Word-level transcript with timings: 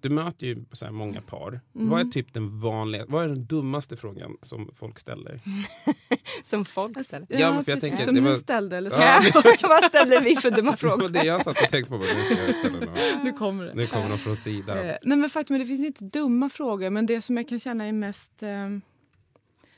Du 0.00 0.08
möter 0.08 0.46
ju 0.46 0.64
så 0.72 0.84
här 0.84 0.92
många 0.92 1.22
par. 1.22 1.60
Vad 1.72 2.00
är 2.00 2.04
typ 2.04 2.32
den 2.34 2.60
vanliga, 2.60 3.04
vad 3.08 3.24
är 3.24 3.28
den 3.28 3.44
dummaste 3.46 3.96
frågan 3.96 4.36
som 4.42 4.70
folk 4.74 4.98
ställer? 4.98 5.40
Som 6.44 6.64
folk 6.64 7.04
ställer. 7.06 7.26
Ja, 7.30 7.52
men 7.54 7.64
för 7.64 7.72
jag 7.72 7.80
tänker 7.80 8.04
Som 8.04 8.14
det 8.14 8.20
ni 8.20 8.28
var- 8.28 8.36
ställde 8.36 8.76
eller 8.76 8.90
så. 8.90 9.00
Ja. 9.00 9.22
Vad 9.68 9.84
ställer 9.84 10.20
vi 10.20 10.36
för 10.36 10.50
dumma 10.50 10.56
Det 10.80 10.86
var 10.86 10.96
frågor? 10.96 11.08
det 11.08 11.24
jag 11.24 11.42
satt 11.44 11.62
och 11.62 11.68
tänkte 11.68 11.90
på. 11.92 11.98
Nu 11.98 12.24
ska 12.24 12.46
jag 12.46 12.54
ställa 12.54 12.78
någon. 12.80 12.94
Nu 13.24 13.32
kommer 13.32 13.64
det. 13.64 13.74
Nu 13.74 13.86
kommer 13.86 14.08
de 14.08 14.18
från 14.18 14.36
sidan. 14.36 14.78
Eh, 14.78 14.94
nej 15.02 15.18
men 15.18 15.30
faktum 15.30 15.54
är 15.56 15.60
det 15.60 15.66
finns 15.66 15.86
inte 15.86 16.04
dumma 16.04 16.50
frågor 16.50 16.90
men 16.90 17.06
det 17.06 17.20
som 17.20 17.36
jag 17.36 17.48
kan 17.48 17.58
känna 17.60 17.84
är 17.84 17.92
mest... 17.92 18.42
Eh, 18.42 18.68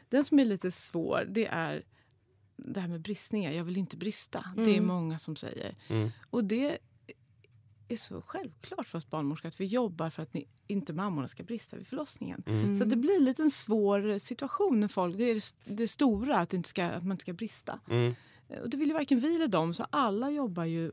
den 0.09 0.25
som 0.25 0.39
är 0.39 0.45
lite 0.45 0.71
svår 0.71 1.25
det 1.29 1.47
är 1.47 1.83
det 2.57 2.81
här 2.81 2.89
med 2.89 3.01
bristningar. 3.01 3.53
Jag 3.53 3.65
vill 3.65 3.77
inte 3.77 3.97
brista. 3.97 4.45
Det 4.57 4.63
är 4.63 4.69
Mm. 4.69 4.87
många 4.87 5.19
som 5.19 5.37
säger. 5.37 5.75
Mm. 5.89 6.11
Och 6.31 6.45
det 6.45 6.79
är 7.93 7.97
så 7.97 8.23
självklart 8.23 8.89
för 8.89 8.99
oss 8.99 9.11
barnmorskor 9.11 9.49
att 9.49 9.61
vi 9.61 9.65
jobbar 9.67 10.11
för 10.11 10.23
att 10.23 10.35
ni, 10.35 10.47
inte 10.67 10.93
mammorna 10.93 11.29
ska 11.29 11.43
brista 11.43 11.77
vid 11.77 11.87
förlossningen. 11.87 12.43
Mm. 12.47 12.77
Så 12.77 12.83
att 12.85 12.91
det 12.91 12.97
blir 12.97 13.17
en 13.17 13.25
liten 13.25 13.51
svår 13.51 14.19
situation 14.19 14.81
när 14.81 14.89
folk, 14.89 15.17
det 15.19 15.25
är 15.25 15.35
det, 15.35 15.75
det 15.77 15.89
stora 15.89 16.39
att, 16.39 16.51
det 16.51 16.57
inte 16.57 16.69
ska, 16.69 16.85
att 16.85 17.03
man 17.05 17.13
inte 17.13 17.23
ska 17.23 17.33
brista. 17.33 17.81
Mm. 17.91 18.15
Eh, 18.49 18.59
Och 18.61 18.71
det 18.71 18.77
vill 18.77 18.89
ju 18.89 18.95
varken 18.95 19.21
vi 19.21 19.37
eller 19.37 19.49
dem 19.49 19.75
så 19.75 19.87
alla 19.91 20.31
jobbar 20.31 20.65
ju 20.65 20.93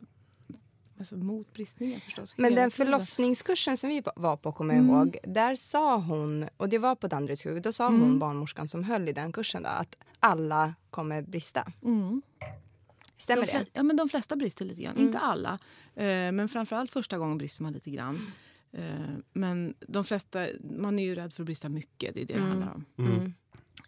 alltså, 1.00 1.16
mot 1.17 1.53
bristningar 1.53 2.00
förstås. 2.00 2.38
Men 2.38 2.55
den 2.55 2.72
förlossningskursen 2.72 3.77
som 3.77 3.89
vi 3.89 4.03
var 4.16 4.38
på, 4.38 4.52
kommer 4.52 4.73
jag 4.75 4.83
Mm. 4.83 4.95
ihåg, 4.95 5.17
där 5.23 5.55
sa 5.55 5.97
hon, 5.97 6.50
och 6.58 6.70
det 6.70 6.77
var 6.77 6.95
på 6.95 7.08
Danderydshuvud, 7.08 7.64
då 7.64 7.73
sa 7.73 7.88
Mm. 7.88 8.02
hon, 8.02 8.20
barnmorskan 8.20 8.67
som 8.67 8.83
höll 8.83 9.09
i 9.09 9.14
den 9.14 9.31
kursen, 9.31 9.64
då, 9.64 9.70
att 9.70 9.95
alla 10.20 10.73
kommer 10.89 11.22
brista. 11.22 11.72
Mm. 11.83 12.22
Stämmer 13.20 13.45
de 13.45 13.52
det? 13.52 13.66
Ja, 13.73 13.84
men 13.84 13.95
de 13.95 14.09
flesta 14.09 14.36
brister 14.36 14.66
lite 14.66 14.81
grann. 14.81 14.95
Mm. 14.95 15.06
Inte 15.08 15.20
alla. 15.20 15.59
Eh, 15.95 16.06
men 16.31 16.50
framförallt 16.50 16.92
första 16.92 17.17
gången 17.17 17.38
brister 17.38 17.64
man 17.64 17.73
lite 17.73 17.92
grann. 17.92 18.31
Eh, 18.72 18.84
men 19.34 19.73
de 19.88 20.03
flesta, 20.03 20.48
man 20.80 21.00
är 21.00 21.03
ju 21.03 21.16
rädd 21.16 21.34
för 21.34 21.44
att 21.44 21.45
brista 21.45 21.70
mycket. 21.70 22.14
Det 22.16 22.22
är 22.22 22.26
det 22.26 22.34
det 22.34 22.39
Mm. 22.39 22.50
handlar 22.50 22.73
om. 22.73 22.86
Mm. 22.98 23.34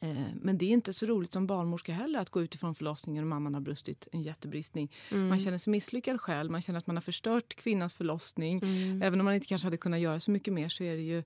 Eh, 0.01 0.25
men 0.41 0.57
det 0.57 0.65
är 0.65 0.69
inte 0.69 0.93
så 0.93 1.05
roligt 1.05 1.31
som 1.31 1.47
barnmorska 1.47 1.93
heller 1.93 2.19
att 2.19 2.29
gå 2.29 2.41
utifrån 2.41 2.75
förlossningen 2.75 3.23
och 3.23 3.27
mamman 3.27 3.53
har 3.53 3.61
brustit 3.61 4.07
en 4.11 4.21
jättebristning. 4.21 4.91
Mm. 5.11 5.27
Man 5.27 5.39
känner 5.39 5.57
sig 5.57 5.71
misslyckad 5.71 6.21
själv. 6.21 6.51
Man 6.51 6.61
känner 6.61 6.79
att 6.79 6.87
man 6.87 6.95
har 6.95 7.01
förstört 7.01 7.55
kvinnans 7.55 7.93
förlossning. 7.93 8.59
Mm. 8.63 9.01
Även 9.01 9.19
om 9.21 9.25
man 9.25 9.33
inte 9.33 9.47
kanske 9.47 9.65
hade 9.65 9.77
kunnat 9.77 9.99
göra 9.99 10.19
så 10.19 10.31
mycket 10.31 10.53
mer 10.53 10.69
så 10.69 10.83
är 10.83 10.95
det 10.95 11.01
ju 11.01 11.23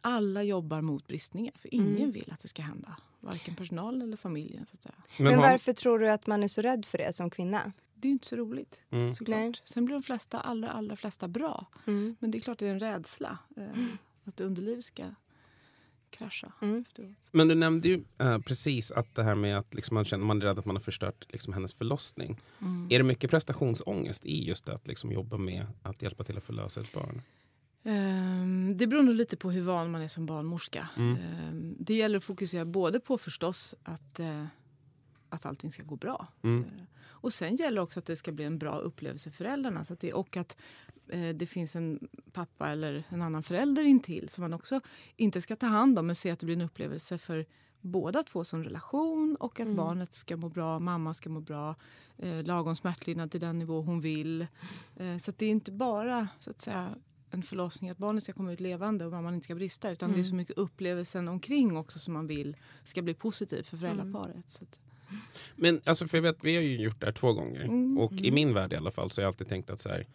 alla 0.00 0.42
jobbar 0.42 0.80
mot 0.80 1.06
bristningar. 1.06 1.52
För 1.58 1.74
ingen 1.74 1.96
Mm. 1.96 2.12
vill 2.12 2.32
att 2.32 2.40
det 2.42 2.48
ska 2.48 2.62
hända. 2.62 2.96
Varken 3.20 3.54
personalen 3.54 4.02
eller 4.02 4.16
familjen. 4.16 4.66
Så 4.66 4.74
att 4.74 4.82
säga. 4.82 4.94
Men, 5.18 5.24
Men 5.26 5.34
har, 5.34 5.50
varför 5.50 5.72
tror 5.72 5.98
du 5.98 6.10
att 6.10 6.26
man 6.26 6.42
är 6.42 6.48
så 6.48 6.62
rädd 6.62 6.86
för 6.86 6.98
det 6.98 7.12
som 7.12 7.30
kvinna? 7.30 7.72
Det 7.94 8.06
är 8.06 8.10
ju 8.10 8.12
inte 8.12 8.26
så 8.26 8.36
roligt. 8.36 8.80
mm. 8.90 9.12
såklart. 9.14 9.38
Nej. 9.38 9.52
Sen 9.64 9.84
blir 9.84 9.94
de 9.94 10.02
flesta, 10.02 10.40
allra, 10.40 10.70
allra 10.70 10.96
flesta 10.96 11.28
bra. 11.28 11.66
Mm. 11.86 12.16
Men 12.20 12.30
det 12.30 12.38
är 12.38 12.40
klart 12.42 12.58
det 12.58 12.66
är 12.66 12.70
en 12.70 12.80
rädsla. 12.80 13.38
Eh, 13.56 13.64
att 14.24 14.40
underlivet 14.40 14.84
ska 14.84 15.04
krascha 16.10 16.52
Mm. 16.62 16.80
efteråt. 16.80 17.28
Men 17.30 17.48
du 17.48 17.54
nämnde 17.54 17.88
ju 17.88 18.04
eh, 18.18 18.38
precis 18.38 18.90
att 18.92 19.14
det 19.14 19.22
här 19.22 19.34
med 19.34 19.58
att 19.58 19.74
liksom 19.74 19.94
man, 19.94 20.04
känner, 20.04 20.24
man 20.24 20.42
är 20.42 20.46
rädd 20.46 20.58
att 20.58 20.64
man 20.64 20.76
har 20.76 20.80
förstört 20.80 21.26
liksom, 21.28 21.52
hennes 21.52 21.74
förlossning. 21.74 22.40
Mm. 22.60 22.86
Är 22.90 22.98
det 22.98 23.04
mycket 23.04 23.30
prestationsångest 23.30 24.26
i 24.26 24.44
just 24.48 24.66
det 24.66 24.74
att 24.74 24.86
liksom, 24.86 25.12
jobba 25.12 25.36
med 25.36 25.66
att 25.82 26.02
hjälpa 26.02 26.24
till 26.24 26.36
att 26.36 26.44
förlösa 26.44 26.80
ett 26.80 26.92
barn? 26.92 27.22
Ehm, 27.84 28.76
det 28.76 28.86
beror 28.86 29.02
nog 29.02 29.14
lite 29.14 29.36
på 29.36 29.50
hur 29.50 29.62
van 29.62 29.90
man 29.90 30.02
är 30.02 30.08
som 30.08 30.26
barnmorska. 30.26 30.88
Mm. 30.96 31.16
Ehm, 31.22 31.76
det 31.78 31.94
gäller 31.94 32.18
att 32.18 32.24
fokusera 32.24 32.64
både 32.64 33.00
på 33.00 33.18
förstås 33.18 33.74
att, 33.82 34.20
eh, 34.20 34.44
att 35.28 35.46
allting 35.46 35.70
ska 35.70 35.82
gå 35.82 35.96
bra. 35.96 36.26
Mm. 36.42 36.64
Eh, 36.64 36.70
och 37.02 37.32
sen 37.32 37.56
gäller 37.56 37.76
det 37.76 37.82
också 37.82 37.98
att 37.98 38.06
det 38.06 38.16
ska 38.16 38.32
bli 38.32 38.44
en 38.44 38.58
bra 38.58 38.78
upplevelse 38.78 39.30
för 39.30 39.36
föräldrarna. 39.36 39.84
Så 39.84 39.92
att 39.92 40.00
det, 40.00 40.12
och 40.12 40.36
att 40.36 40.56
eh, 41.08 41.28
det 41.34 41.46
finns 41.46 41.76
en 41.76 42.08
pappa 42.32 42.68
eller 42.68 43.04
en 43.08 43.22
annan 43.22 43.42
förälder 43.42 43.82
intill 43.84 44.28
som 44.28 44.42
man 44.42 44.52
också 44.52 44.80
inte 45.16 45.40
ska 45.40 45.56
ta 45.56 45.66
hand 45.66 45.98
om 45.98 46.06
men 46.06 46.14
se 46.14 46.30
att 46.30 46.38
det 46.38 46.46
blir 46.46 46.56
en 46.56 46.62
upplevelse 46.62 47.18
för 47.18 47.46
båda 47.80 48.22
två 48.22 48.44
som 48.44 48.64
relation 48.64 49.36
och 49.40 49.60
att 49.60 49.66
Mm. 49.66 49.76
barnet 49.76 50.14
ska 50.14 50.36
må 50.36 50.48
bra, 50.48 50.78
mamma 50.78 51.14
ska 51.14 51.30
må 51.30 51.40
bra, 51.40 51.74
eh, 52.18 52.42
lagom 52.42 52.76
smärtlindrad 52.76 53.30
till 53.30 53.40
den 53.40 53.58
nivå 53.58 53.82
hon 53.82 54.00
vill. 54.00 54.46
Eh, 54.96 55.18
så 55.18 55.30
att 55.30 55.38
det 55.38 55.46
är 55.46 55.50
inte 55.50 55.72
bara 55.72 56.28
så 56.40 56.50
att 56.50 56.60
säga 56.62 56.94
en 57.30 57.42
förlossning 57.42 57.90
att 57.90 57.98
barnet 57.98 58.22
ska 58.22 58.32
komma 58.32 58.52
ut 58.52 58.60
levande 58.60 59.06
och 59.06 59.12
mamman 59.12 59.34
inte 59.34 59.44
ska 59.44 59.54
brista 59.54 59.90
utan 59.90 60.12
det 60.12 60.18
är 60.18 60.22
så 60.22 60.34
mycket 60.34 60.58
upplevelsen 60.58 61.28
omkring 61.28 61.76
också 61.76 61.98
som 61.98 62.14
man 62.14 62.26
vill 62.26 62.56
ska 62.84 63.02
bli 63.02 63.14
positiv 63.14 63.62
för 63.62 63.76
föräldraparet. 63.76 64.50
Så 64.50 64.64
att, 64.64 64.78
Men 65.56 65.80
alltså, 65.84 66.08
för 66.08 66.18
jag 66.18 66.22
vet, 66.22 66.36
vi 66.40 66.54
har 66.56 66.62
ju 66.62 66.82
gjort 66.82 67.00
det 67.00 67.06
här 67.06 67.12
två 67.12 67.32
gånger. 67.32 67.64
Mm. 67.64 67.98
Och 67.98 68.12
i 68.12 68.30
min 68.30 68.54
värld 68.54 68.72
i 68.72 68.76
alla 68.76 68.90
fall 68.90 69.10
så 69.10 69.20
har 69.20 69.22
jag 69.22 69.28
alltid 69.28 69.48
tänkt 69.48 69.70
att 69.70 69.80
så 69.80 69.88
här, 69.88 70.06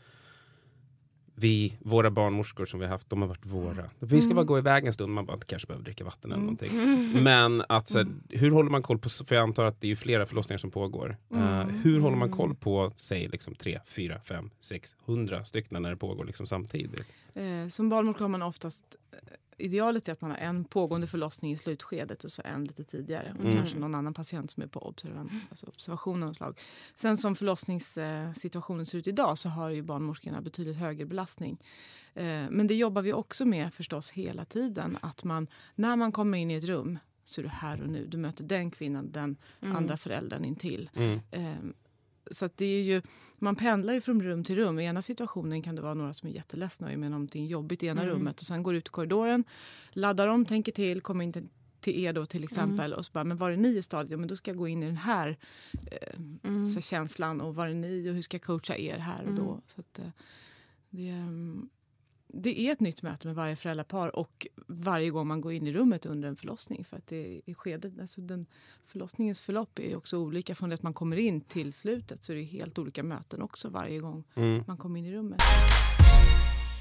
vi, 1.36 1.78
våra 1.80 2.12
barnmorskor 2.12 2.66
som 2.66 2.80
vi 2.80 2.86
har 2.86 2.92
haft, 2.92 3.10
de 3.10 3.22
har 3.22 3.30
varit 3.30 3.46
våra. 3.46 3.90
Vi 4.00 4.22
ska 4.22 4.34
bara 4.34 4.46
gå 4.46 4.58
iväg 4.58 4.86
en 4.86 4.94
stund, 4.94 5.14
man 5.14 5.26
bara 5.26 5.40
kanske 5.40 5.68
behöver 5.68 5.84
dricka 5.86 6.04
vatten 6.04 6.32
eller 6.32 6.42
någonting. 6.42 6.70
Men 7.24 7.64
att, 7.70 7.90
så 7.90 7.98
här, 7.98 8.08
hur 8.30 8.52
håller 8.52 8.70
man 8.70 8.82
koll 8.82 9.00
på, 9.00 9.10
för 9.10 9.36
jag 9.36 9.44
antar 9.44 9.66
att 9.66 9.82
det 9.82 9.92
är 9.92 9.96
flera 9.96 10.26
förlossningar 10.26 10.58
som 10.58 10.72
pågår. 10.72 11.18
Eh, 11.34 11.66
hur 11.68 12.00
håller 12.00 12.18
man 12.18 12.30
koll 12.30 12.56
på, 12.56 12.92
säg 12.96 13.28
liksom 13.28 13.56
tre, 13.56 13.80
fyra, 13.88 14.22
fem, 14.26 14.50
sex, 14.60 14.96
hundra 15.06 15.46
stycken 15.46 15.82
när 15.82 15.90
det 15.90 15.98
pågår 15.98 16.26
liksom 16.26 16.48
samtidigt? 16.48 17.10
eh, 17.36 17.68
som 17.68 17.90
barnmorska 17.90 18.24
har 18.24 18.30
man 18.30 18.42
oftast 18.42 18.86
eh, 19.12 19.18
Idealet 19.58 20.08
är 20.08 20.12
att 20.12 20.22
man 20.22 20.32
har 20.32 20.38
en 20.38 20.64
pågående 20.66 21.08
förlossning 21.08 21.52
i 21.52 21.58
slutskedet 21.58 22.24
och 22.24 22.32
så 22.32 22.42
en 22.46 22.64
lite 22.64 22.84
tidigare. 22.84 23.36
Och 23.40 23.46
Mm. 23.46 23.58
kanske 23.58 23.78
någon 23.80 23.96
annan 23.96 24.14
patient 24.14 24.52
som 24.52 24.64
är 24.64 24.68
på 24.68 24.88
observan, 24.88 25.42
alltså 25.50 25.66
observation 25.68 26.24
av 26.24 26.34
slag. 26.34 26.60
Sen 26.96 27.18
som 27.18 27.36
förlossningssituationen 27.36 28.86
ser 28.86 28.98
ut 28.98 29.08
idag 29.08 29.38
så 29.38 29.50
har 29.50 29.70
ju 29.70 29.82
barnmorskorna 29.82 30.42
betydligt 30.42 30.78
högre 30.78 31.06
belastning. 31.06 31.58
Eh, 32.14 32.24
Men 32.50 32.68
det 32.68 32.76
jobbar 32.76 33.02
vi 33.02 33.14
också 33.14 33.46
med 33.46 33.74
förstås 33.74 34.12
hela 34.12 34.46
tiden. 34.46 34.98
Att 35.02 35.24
man, 35.24 35.48
när 35.76 35.96
man 35.96 36.12
kommer 36.12 36.38
in 36.38 36.52
i 36.52 36.56
ett 36.56 36.64
rum 36.64 37.00
så 37.26 37.42
är 37.42 37.44
du 37.44 37.50
här 37.50 37.82
och 37.82 37.90
nu. 37.90 38.06
Du 38.06 38.18
möter 38.18 38.44
den 38.44 38.72
kvinnan, 38.72 39.12
den 39.12 39.38
andra 39.60 39.98
föräldern 39.98 40.46
intill. 40.46 40.90
Mm. 40.96 41.20
Så 42.32 42.50
det 42.56 42.66
är 42.66 42.84
ju, 42.84 43.02
man 43.38 43.56
pendlar 43.56 43.94
ju 43.94 44.02
från 44.02 44.24
rum 44.24 44.44
till 44.44 44.56
rum. 44.56 44.80
I 44.80 44.86
ena 44.86 45.02
situationen 45.02 45.62
kan 45.62 45.76
det 45.76 45.82
vara 45.82 45.94
några 45.94 46.14
som 46.14 46.30
är 46.30 46.34
jätteledsna 46.34 46.88
och 46.88 46.94
är 46.94 46.98
med 46.98 47.08
om 47.08 47.12
någonting 47.12 47.48
jobbigt 47.48 47.84
i 47.84 47.88
ena 47.88 48.02
Mm. 48.04 48.14
rummet 48.14 48.40
och 48.40 48.46
sen 48.46 48.64
går 48.64 48.76
ut 48.76 48.88
i 48.88 48.90
korridoren, 48.90 49.44
laddar 49.92 50.28
om, 50.28 50.46
tänker 50.46 50.72
till, 50.72 51.02
kommer 51.02 51.24
in 51.24 51.32
till, 51.80 52.06
er 52.06 52.14
då 52.14 52.26
till 52.26 52.44
exempel 52.44 52.94
och 52.94 53.06
så 53.06 53.12
bara, 53.12 53.24
men 53.24 53.38
var 53.38 53.52
är 53.52 53.58
ni 53.58 53.70
i 53.78 53.82
stadiet? 53.82 54.12
Ja, 54.12 54.18
men 54.18 54.28
då 54.28 54.36
ska 54.36 54.52
jag 54.52 54.58
gå 54.58 54.68
in 54.68 54.84
i 54.84 54.86
den 54.86 54.98
här 54.98 55.38
eh, 55.92 56.20
Mm. 56.44 56.68
så 56.68 56.74
här, 56.74 56.82
känslan 56.82 57.42
och 57.42 57.56
var 57.56 57.68
är 57.68 57.74
ni 57.74 58.10
och 58.10 58.14
hur 58.14 58.22
ska 58.22 58.36
jag 58.36 58.42
coacha 58.44 58.76
er 58.78 58.98
här 58.98 59.26
och 59.26 59.34
då? 59.34 59.62
Så 59.68 59.82
att, 59.82 60.00
eh, 60.00 60.06
det, 60.90 61.10
ehm, 61.10 61.70
det 62.28 62.60
är 62.60 62.72
ett 62.72 62.80
nytt 62.80 63.02
möte 63.02 63.28
med 63.28 63.36
varje 63.36 63.56
föräldrapar 63.56 64.16
och 64.16 64.48
varje 64.68 65.10
gång 65.10 65.28
man 65.28 65.42
går 65.42 65.54
in 65.54 65.68
i 65.68 65.74
rummet 65.74 66.06
under 66.06 66.28
en 66.28 66.36
förlossning. 66.36 66.86
För 66.86 66.98
att 66.98 67.08
det 67.08 67.42
är 67.46 67.54
skedet, 67.54 67.94
alltså 68.02 68.22
den, 68.22 68.46
förlossningens 68.88 69.40
förlopp 69.40 69.80
är 69.80 69.96
också 69.96 70.18
olika 70.18 70.56
från 70.56 70.70
det 70.70 70.74
att 70.76 70.84
man 70.84 70.94
kommer 70.94 71.18
in 71.18 71.42
till 71.42 71.74
slutet. 71.74 72.24
Så 72.26 72.32
det 72.34 72.40
är 72.40 72.44
helt 72.44 72.80
olika 72.80 73.04
möten 73.04 73.42
också 73.42 73.70
varje 73.70 74.00
gång 74.00 74.24
Mm. 74.36 74.64
man 74.68 74.78
kommer 74.78 75.00
in 75.00 75.06
i 75.06 75.14
rummet. 75.14 75.42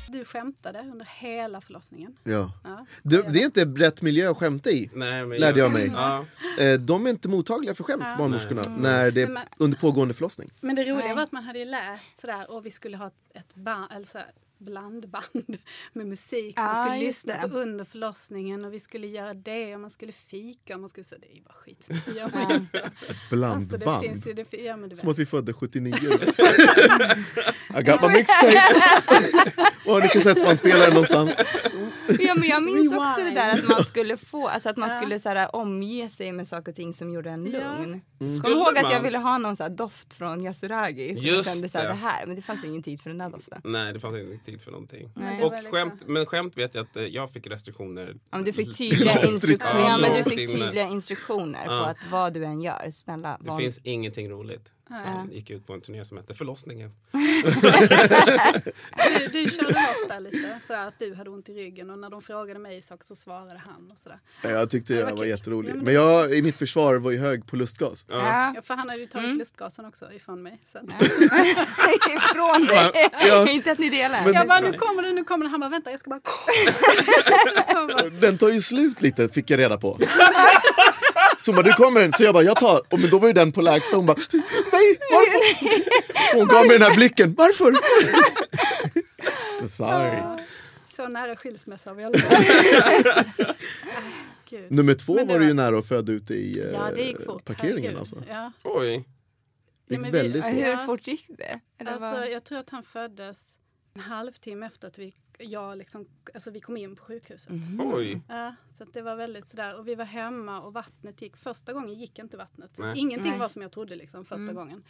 Du 0.08 0.24
skämtade 0.24 0.78
under 0.92 1.08
hela 1.20 1.60
förlossningen. 1.60 2.16
Ja. 2.24 2.52
Ja. 2.64 2.86
Det, 3.02 3.32
det 3.32 3.38
är 3.42 3.44
inte 3.44 3.64
rätt 3.64 4.02
miljö 4.02 4.30
att 4.30 4.36
skämta 4.36 4.70
i. 4.70 4.90
Nej, 4.94 5.26
men 5.26 5.38
Lärde 5.40 5.58
jag 5.58 5.72
mig. 5.72 5.86
Ja. 5.94 6.24
Eh, 6.60 6.80
De 6.80 7.06
är 7.06 7.10
inte 7.10 7.28
mottagliga 7.28 7.74
för 7.74 7.84
skämt, 7.84 8.02
Ja. 8.10 8.16
barnmorskorna, 8.18 8.62
Nej. 8.68 8.78
när 8.80 9.10
det 9.10 9.28
Men- 9.28 9.42
under 9.56 9.78
pågående 9.78 10.14
förlossning. 10.14 10.50
Men 10.60 10.76
det 10.76 10.82
roliga 10.82 11.06
Nej. 11.06 11.14
var 11.14 11.22
att 11.22 11.32
man 11.32 11.44
hade 11.44 11.64
läst 11.64 12.20
sådär 12.20 12.50
och 12.50 12.66
vi 12.66 12.70
skulle 12.70 12.96
ha 12.96 13.06
ett, 13.06 13.14
ett 13.34 13.54
barn, 13.54 13.86
eller 13.90 14.06
sådär, 14.06 14.30
blandband 14.64 15.56
med 15.92 16.06
musik 16.06 16.54
som 16.58 16.64
Ja, 16.66 16.72
man 16.74 16.86
skulle 16.86 17.06
lyssna 17.06 17.42
det. 17.42 17.48
på 17.48 17.56
under 17.58 17.84
förlossningen 17.84 18.64
och 18.64 18.74
vi 18.74 18.80
skulle 18.80 19.06
göra 19.06 19.34
det 19.34 19.74
och 19.74 19.80
man 19.80 19.90
skulle 19.90 20.12
fika 20.12 20.74
och 20.74 20.80
man 20.80 20.90
skulle 20.90 21.04
säga 21.04 21.18
det 21.22 21.32
är 21.32 21.36
ju 21.36 21.42
bara 21.42 21.54
skit. 21.54 21.86
Ja. 22.16 22.24
Alltså, 22.24 23.36
Blandband. 23.36 24.02
finns 24.02 24.26
ju, 24.26 24.32
det, 24.32 24.52
ja, 24.52 24.76
men 24.76 24.88
du 24.88 24.96
Som 24.96 25.08
att 25.08 25.18
vi 25.18 25.26
födde 25.26 25.52
79. 25.52 25.94
I 27.78 27.82
got 27.82 28.00
my 28.02 28.08
mixtape. 28.08 29.02
Var 29.86 30.00
ni 30.00 30.08
kassettbandspelaren 30.08 30.90
någonstans? 30.90 31.36
Ja, 32.18 32.34
men 32.34 32.48
jag 32.48 32.62
minns 32.62 32.92
också 32.92 33.02
det 33.16 33.20
Rewind. 33.20 33.36
där 33.36 33.54
att 33.58 33.68
man 33.68 33.84
skulle 33.84 34.16
få, 34.16 34.48
alltså 34.48 34.68
att 34.68 34.76
man 34.76 34.88
Ja. 34.88 34.96
skulle 35.00 35.18
så 35.18 35.28
här, 35.28 35.56
omge 35.56 36.08
sig 36.08 36.32
med 36.32 36.48
saker 36.48 36.72
och 36.72 36.76
ting 36.76 36.92
som 36.94 37.10
gjorde 37.10 37.30
en 37.30 37.46
Ja. 37.46 37.58
lugn. 37.78 38.00
Mm. 38.20 38.40
Kom 38.40 38.52
ihåg 38.52 38.78
att 38.78 38.92
jag 38.92 39.00
ville 39.00 39.18
ha 39.18 39.38
någon 39.38 39.56
så 39.56 39.62
här 39.62 39.70
doft 39.70 40.14
från 40.14 40.42
Yasuragi. 40.44 41.08
Jag 41.14 41.18
Just 41.36 41.48
kände 41.52 41.68
så 41.68 41.78
här, 41.78 41.84
det. 41.84 41.90
det 41.92 41.96
här, 41.98 42.26
men 42.26 42.36
det 42.36 42.42
fanns 42.42 42.64
ju 42.64 42.68
ingen 42.68 42.82
tid 42.82 43.00
för 43.00 43.10
den 43.10 43.18
där 43.18 43.30
doften. 43.30 43.60
Nej, 43.64 43.92
det 43.92 44.00
fanns 44.00 44.14
inte 44.14 44.44
tid 44.44 44.53
för 44.58 44.70
någonting. 44.70 45.10
Nej. 45.14 45.42
Och 45.42 45.52
skämt, 45.70 46.04
men 46.06 46.26
skämt 46.26 46.58
vet 46.58 46.74
jag 46.74 46.82
att 46.82 46.96
eh, 46.96 47.04
jag 47.04 47.30
fick 47.30 47.46
restriktioner. 47.46 48.06
Ja, 48.30 48.36
men 48.36 48.44
du 48.44 48.52
fick 48.52 48.76
tydliga 48.78 49.22
instruktioner, 49.22 49.80
ja, 49.80 49.98
men 49.98 50.12
du 50.24 50.30
fick 50.30 50.52
tydliga 50.52 50.88
instruktioner 50.88 51.66
på 51.66 51.72
att 51.72 51.96
vad 52.10 52.32
du 52.32 52.44
än 52.44 52.60
gör, 52.62 52.90
snälla 52.90 53.38
Det 53.40 53.50
var 53.50 53.58
finns 53.58 53.78
ingenting 53.78 54.30
roligt. 54.30 54.72
Jag 54.90 55.28
gick 55.32 55.50
ut 55.50 55.66
på 55.66 55.72
en 55.72 55.80
turné 55.80 56.04
som 56.04 56.16
hette 56.16 56.34
Förlossningen. 56.34 56.90
Du, 59.18 59.26
du 59.44 59.50
körde 59.50 59.68
loss 59.68 60.08
där 60.08 60.20
lite, 60.20 60.58
sådär 60.66 60.86
att 60.88 60.98
du 60.98 61.14
hade 61.14 61.30
ont 61.30 61.48
i 61.48 61.52
ryggen 61.54 61.90
och 61.90 61.98
när 61.98 62.10
de 62.10 62.22
frågade 62.22 62.60
mig 62.60 62.82
saker 62.82 63.04
så 63.04 63.14
svarade 63.14 63.62
han 63.66 63.90
och 63.92 63.98
sådär. 64.02 64.18
Ja, 64.42 64.50
Jag 64.50 64.70
tyckte 64.70 64.92
det 64.92 64.98
det 64.98 65.04
var 65.04 65.10
var 65.10 65.18
kul. 65.18 65.28
jätteroligt. 65.28 65.70
Ja, 65.70 65.76
men 65.76 65.84
Men 65.84 65.94
det- 65.94 66.00
jag 66.00 66.34
i 66.38 66.42
mitt 66.42 66.56
försvar 66.56 66.94
var 66.96 67.10
ju 67.10 67.18
hög 67.18 67.46
på 67.46 67.56
lustgas. 67.56 68.06
Ja. 68.08 68.52
Ja, 68.56 68.62
för 68.62 68.74
han 68.74 68.88
hade 68.88 69.00
ju 69.00 69.06
tagit 69.06 69.24
Mm. 69.24 69.38
lustgasen 69.38 69.84
också 69.84 70.12
ifrån 70.12 70.42
mig. 70.42 70.58
Ifrån 72.16 72.66
dig. 72.66 72.90
Ja. 73.28 73.48
Inte 73.50 73.72
att 73.72 73.78
ni 73.78 73.88
delar. 73.90 74.24
Men- 74.24 74.34
Jag 74.34 74.48
bara, 74.48 74.60
nu 74.60 74.72
kommer 74.72 75.02
det, 75.02 75.12
nu 75.12 75.24
kommer 75.24 75.44
det. 75.44 75.50
Han 75.50 75.60
bara, 75.60 75.70
vänta 75.70 75.90
jag 75.90 76.00
ska 76.00 76.10
bara, 76.10 76.20
Den 78.10 78.38
tar 78.38 78.48
ju 78.48 78.60
slut 78.60 79.00
lite 79.02 79.28
fick 79.28 79.50
jag 79.50 79.58
reda 79.60 79.76
på. 79.78 79.98
Så 81.38 81.50
hon 81.50 81.56
bara, 81.56 81.62
du 81.62 81.72
kommer 81.72 82.00
den. 82.00 82.12
Så 82.12 82.22
jag 82.24 82.34
bara, 82.34 82.42
jag 82.44 82.56
tar. 82.56 82.82
Och 82.90 83.00
men 83.00 83.10
då 83.10 83.18
var 83.18 83.26
ju 83.28 83.32
den 83.34 83.52
på 83.52 83.60
lägsta. 83.62 83.96
Hon 83.96 84.06
bara, 84.06 84.16
nej 84.72 84.98
varför? 85.10 86.38
Hon 86.38 86.48
gav 86.48 86.66
mig 86.66 86.78
den 86.78 86.82
här 86.88 86.94
blicken, 86.96 87.34
varför? 87.34 87.74
Sorry. 89.68 90.18
Så 90.96 91.08
nära 91.08 91.36
skilsmässa 91.36 91.90
har 91.90 91.94
vi 91.94 92.04
aldrig. 92.04 92.24
Gud. 94.50 94.72
Nummer 94.72 94.94
två 94.94 95.14
det 95.16 95.24
var 95.24 95.38
du 95.38 95.44
ju 95.44 95.50
var- 95.54 95.62
nära 95.64 95.78
att 95.78 95.88
föda 95.88 96.12
ute 96.12 96.34
i 96.34 96.60
eh, 96.60 96.66
Ja, 96.72 96.90
det 96.96 97.02
gick 97.02 97.24
fort. 97.24 97.44
parkeringen 97.44 97.76
herregud. 97.82 97.98
alltså. 97.98 98.22
Ja. 98.28 98.52
Oj. 98.64 99.04
Det 99.88 99.94
gick 99.94 100.00
men 100.00 100.12
vi- 100.12 100.18
väldigt 100.18 100.44
Ja, 100.44 100.50
fort. 100.50 100.58
Hur 100.80 100.86
fort 100.86 101.06
gick 101.06 101.26
det? 101.38 101.60
Eller 101.78 101.90
Alltså, 101.92 102.10
vad? 102.10 102.30
jag 102.30 102.44
tror 102.44 102.58
att 102.58 102.70
han 102.70 102.82
föddes 102.82 103.38
en 103.96 104.00
halvtimme 104.00 104.66
efter 104.66 104.88
att 104.88 104.98
vi, 104.98 105.14
jag 105.38 105.78
liksom, 105.78 106.06
alltså 106.34 106.50
vi 106.50 106.60
kom 106.60 106.76
in 106.76 106.96
på 106.96 107.04
sjukhuset. 107.04 107.52
Oj. 107.78 108.20
Ja, 108.28 108.54
så 108.72 108.82
att 108.82 108.92
det 108.92 109.02
var 109.02 109.16
väldigt 109.16 109.48
sådär. 109.48 109.78
Och 109.78 109.88
vi 109.88 109.94
var 109.94 110.04
hemma 110.04 110.60
och 110.60 110.72
vattnet 110.72 111.22
gick. 111.22 111.36
Första 111.36 111.72
gången 111.72 111.94
gick 111.94 112.18
inte 112.18 112.36
vattnet. 112.36 112.76
Så 112.76 112.82
Nej. 112.82 112.98
ingenting 112.98 113.30
Nej. 113.30 113.38
var 113.40 113.48
som 113.48 113.62
jag 113.62 113.72
trodde 113.72 113.96
liksom 113.96 114.24
första 114.24 114.42
Mm. 114.42 114.54
gången. 114.54 114.84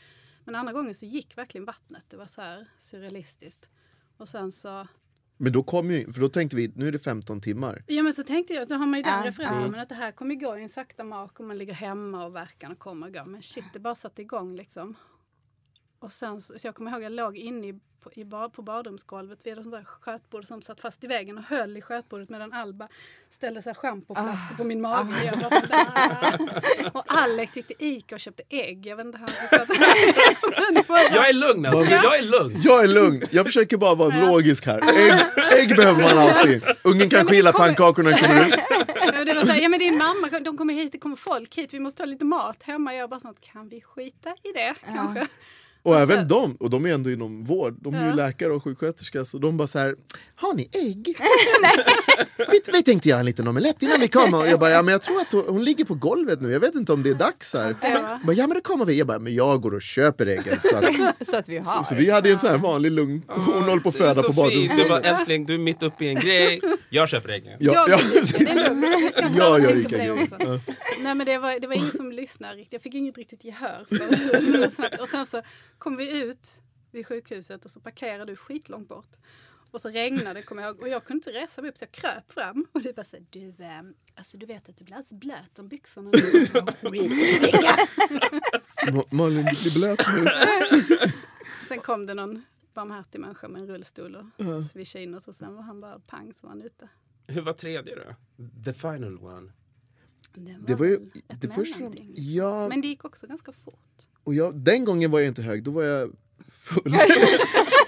Men 0.44 0.54
andra 0.54 0.72
gången 0.72 0.94
så 0.94 1.04
gick 1.06 1.38
verkligen 1.38 1.64
vattnet. 1.64 2.04
Det 2.08 2.16
var 2.16 2.26
så 2.26 2.40
här 2.40 2.68
surrealistiskt. 2.78 3.68
Och 4.16 4.28
sen 4.28 4.52
så, 4.52 4.88
Men 5.36 5.52
då 5.52 5.62
kom 5.62 5.90
ju, 5.90 6.12
för 6.12 6.20
då 6.20 6.28
tänkte 6.28 6.56
vi, 6.56 6.72
nu 6.76 6.88
är 6.88 6.92
det 6.92 6.98
15 6.98 7.40
timmar. 7.40 7.84
ja 7.86 8.02
men 8.02 8.12
så 8.12 8.22
tänkte 8.22 8.54
jag, 8.54 8.68
då 8.68 8.74
har 8.74 8.86
man 8.86 8.98
ju 8.98 9.02
den 9.02 9.12
Ja, 9.18 9.28
referensen. 9.28 9.62
ja. 9.62 9.68
Men 9.70 9.80
att 9.80 9.88
det 9.88 9.94
här 9.94 10.12
kommer 10.12 10.34
gå 10.34 10.58
i 10.58 10.62
en 10.62 10.68
sakta 10.68 11.04
mak 11.04 11.40
och 11.40 11.46
man 11.46 11.58
ligger 11.58 11.72
hemma 11.74 12.24
och 12.26 12.34
verkarna 12.34 12.74
kommer 12.74 13.06
och 13.06 13.12
går. 13.14 13.24
Men 13.24 13.42
shit, 13.42 13.64
det 13.72 13.78
bara 13.78 13.94
satte 13.94 14.22
igång 14.22 14.56
liksom. 14.56 14.94
Och 15.98 16.12
sen 16.12 16.42
så, 16.42 16.58
så 16.58 16.66
jag 16.68 16.74
kommer 16.74 16.90
ihåg 16.90 17.02
jag 17.02 17.12
låg 17.12 17.36
inne 17.36 17.68
i, 17.68 17.80
på, 18.04 18.10
i 18.14 18.24
bad, 18.24 18.52
på 18.52 18.62
badrumsgolvet 18.62 19.38
vid 19.42 19.52
ett 19.58 19.62
sånt 19.64 19.74
där 19.74 19.84
skötbord 19.84 20.44
som 20.44 20.62
satt 20.62 20.80
fast 20.80 21.04
i 21.04 21.06
väggen 21.06 21.38
och 21.38 21.44
höll 21.44 21.76
i 21.76 21.80
skötbordet 21.82 22.28
medan 22.28 22.52
Alba 22.52 22.88
ställde 23.30 23.74
schampoflaskor 23.74 24.56
på 24.56 24.64
min 24.64 24.80
mage. 24.80 25.08
och 25.08 25.26
Jag 25.26 25.50
var 25.50 25.60
sådär. 25.60 26.90
och 26.94 27.04
Alex 27.06 27.56
gick 27.56 27.66
till 27.66 27.76
Ica 27.78 28.14
och 28.14 28.20
köpte 28.20 28.42
ägg. 28.48 28.86
Jag 28.86 28.96
vet 28.96 29.06
inte, 29.06 29.18
han 29.18 29.28
Jag 31.14 31.28
är 31.28 31.32
lugn 31.32 31.66
alltså. 31.66 31.90
Jag 31.92 32.18
är 32.18 32.22
lugn. 32.22 32.60
Jag 32.64 32.84
är 32.84 32.88
lugn, 32.88 33.22
jag 33.30 33.46
försöker 33.46 33.76
bara 33.76 33.94
vara 33.94 34.14
Ja. 34.16 34.26
logisk 34.26 34.66
här. 34.66 34.80
Ägg, 34.98 35.20
ägg 35.60 35.76
behöver 35.76 36.02
man 36.02 36.18
alltid. 36.18 36.62
Ungen 36.82 37.10
kanske 37.10 37.36
gillar 37.36 37.52
pannkakorna 37.52 38.10
när 38.10 38.16
den 38.20 38.28
kommer 38.28 38.46
ut. 38.48 38.54
Ja, 39.18 39.24
det 39.24 39.34
var 39.34 39.40
så 39.44 39.52
här, 39.52 39.60
ja 39.60 39.68
men 39.68 39.78
din 39.78 39.98
mamma, 39.98 40.40
de 40.40 40.58
kommer 40.58 40.74
hit, 40.74 40.92
det 40.92 40.98
kommer 40.98 41.16
folk 41.16 41.54
hit, 41.58 41.74
vi 41.74 41.80
måste 41.80 42.02
ha 42.02 42.06
lite 42.06 42.24
mat 42.24 42.62
hemma. 42.62 42.94
Jag 42.94 43.10
bara 43.10 43.20
sånt, 43.20 43.40
kan 43.40 43.68
vi 43.68 43.80
skita 43.80 44.30
i 44.30 44.52
det 44.54 44.74
kanske? 44.94 45.26
Och 45.84 45.98
även 46.00 46.28
de, 46.28 46.56
och 46.60 46.70
de 46.70 46.86
är 46.86 46.94
ändå 46.94 47.10
inom 47.10 47.44
vård, 47.44 47.76
de 47.81 47.94
är 47.94 48.06
ju 48.10 48.14
läkare 48.16 48.52
och 48.52 48.64
sjuksköterska 48.64 49.25
så 49.25 49.38
de 49.38 49.56
bara 49.56 49.66
så 49.69 49.78
här, 49.78 49.94
har 50.34 50.54
ni 50.54 50.69
ägg? 50.72 51.16
vi, 52.52 52.60
vi 52.72 52.82
tänkte 52.82 53.08
göra 53.08 53.20
en 53.20 53.26
liten 53.26 53.48
omelett 53.48 53.82
innan 53.82 54.00
vi 54.00 54.08
kommer. 54.08 54.38
Och 54.38 54.46
jag 54.48 54.60
bara, 54.60 54.70
ja 54.70 54.82
men 54.82 54.92
jag 54.92 55.02
tror 55.02 55.20
att 55.20 55.32
hon, 55.32 55.44
hon 55.48 55.64
ligger 55.64 55.84
på 55.84 55.94
golvet 55.94 56.40
nu, 56.40 56.50
jag 56.52 56.60
vet 56.60 56.75
inte 56.75 56.92
om 56.92 57.02
det 57.02 57.10
är 57.10 57.14
dags 57.14 57.54
här. 57.54 57.66
Det 57.81 57.88
var- 58.02 58.08
Jag 58.10 58.20
bara, 58.26 58.32
ja 58.32 58.46
men 58.46 58.54
det 58.54 58.60
kommer 58.60 58.84
vi. 58.84 58.98
Jag 58.98 59.06
bara, 59.06 59.19
men 59.19 59.34
jag 59.34 59.60
går 59.60 59.75
och 59.75 59.82
köper 59.82 60.26
äggen. 60.26 60.60
Så, 60.60 60.76
att, 60.76 60.94
Så 61.28 61.36
att 61.36 61.48
vi 61.48 61.56
har. 61.56 61.64
så, 61.64 61.84
så 61.84 61.94
vi 61.94 62.10
hade 62.10 62.31
en 62.31 62.38
sån 62.38 62.50
här 62.50 62.58
vanlig 62.58 62.92
lugn, 62.92 63.22
hon 63.28 63.62
håller 63.64 63.81
på 63.82 63.88
att 63.88 63.96
föda 63.96 64.14
så 64.14 64.32
på 64.32 64.48
fint. 64.50 64.72
Du 64.76 64.88
bara, 64.88 65.00
älskling, 65.10 65.46
du 65.46 65.54
är 65.54 65.58
mitt 65.58 65.82
uppe 65.82 66.04
i 66.04 66.08
en 66.08 66.14
grej. 66.20 66.60
Jag 66.90 67.08
köper 67.08 67.28
äggen. 67.28 67.56
Ja, 67.60 67.86
ja, 67.88 67.98
gick 68.14 68.38
det 68.38 68.44
är 68.50 68.54
lugnt. 68.70 69.04
Du 69.04 69.10
ska 69.10 69.26
inte 69.26 69.38
Ja, 69.38 69.58
jag 69.58 69.76
gick 69.76 69.88
på 69.90 69.96
det 69.96 70.02
en 70.02 70.22
också. 70.22 70.36
grej. 70.36 70.60
Nej 71.02 71.14
men 71.14 71.26
det 71.26 71.38
var, 71.38 71.60
det 71.60 71.66
var 71.66 71.75
ingen 71.75 71.90
som 71.90 72.12
lyssnade 72.12 72.54
riktigt. 72.54 72.72
Jag 72.72 72.82
fick 72.82 72.94
inget 72.94 73.19
riktigt 73.19 73.44
gehör 73.44 73.84
för 73.88 75.02
Och 75.02 75.08
sen 75.08 75.26
så 75.26 75.42
kom 75.78 75.96
vi 75.96 76.22
ut 76.22 76.62
vid 76.90 77.06
sjukhuset 77.06 77.64
och 77.64 77.70
så 77.70 77.80
parkerade 77.80 78.32
du 78.32 78.36
skitlångt 78.36 78.88
bort. 78.88 79.16
Och 79.70 79.80
så 79.80 79.88
regnade 79.88 80.42
kommer 80.42 80.62
jag 80.62 80.80
och 80.80 80.88
jag 80.88 81.04
kunde 81.04 81.18
inte 81.30 81.32
resa 81.40 81.62
mig 81.62 81.70
upp 81.70 81.78
så 81.78 81.82
jag 81.84 81.92
kröp 81.92 82.32
fram. 82.32 82.66
Och 82.72 82.82
du 82.82 82.92
bara 82.92 83.04
såhär, 83.04 83.24
du, 83.30 83.48
eh, 83.48 83.82
alltså 84.14 84.36
du 84.36 84.46
vet 84.46 84.68
att 84.68 84.76
du 84.76 84.84
blir 84.84 84.94
alldeles 84.94 85.20
blöt 85.20 85.58
om 85.58 85.68
byxorna. 85.68 86.10
Ma- 88.86 89.06
Malin, 89.10 89.44
du 89.44 89.60
blir 89.62 89.74
blöt 89.74 90.00
nu. 90.16 90.26
Sen 91.68 91.80
kom 91.80 92.06
det 92.06 92.14
någon 92.14 92.42
barmhärtig 92.74 93.18
människa 93.20 93.48
med 93.48 93.60
en 93.62 93.68
rullstol 93.68 94.16
och 94.16 94.64
svischade 94.72 95.02
in 95.04 95.14
oss 95.14 95.28
och 95.28 95.34
sen 95.34 95.54
var 95.54 95.62
han 95.62 95.80
bara 95.80 95.98
pang 95.98 96.34
så 96.34 96.46
var 96.46 96.48
han 96.50 96.62
ute. 96.62 96.88
Hur 97.26 97.40
var 97.42 97.52
tredje 97.52 97.94
då? 97.96 98.14
The 98.64 98.72
final 98.72 99.18
one. 99.18 99.52
Det 100.66 100.74
var 100.74 100.86
ju, 100.86 100.96
väl 100.98 101.10
ett 101.28 101.40
det 101.40 101.48
först 101.50 101.76
mellanting. 101.78 102.14
ja, 102.16 102.68
Men 102.68 102.80
det 102.80 102.88
gick 102.88 103.04
också 103.04 103.26
ganska 103.26 103.52
fort. 103.52 104.06
Och 104.24 104.34
jag, 104.34 104.56
den 104.56 104.84
gången 104.84 105.10
var 105.10 105.18
jag 105.18 105.28
inte 105.28 105.42
hög, 105.42 105.62
då 105.62 105.70
var 105.70 105.82
jag 105.82 106.10
full. 106.62 106.82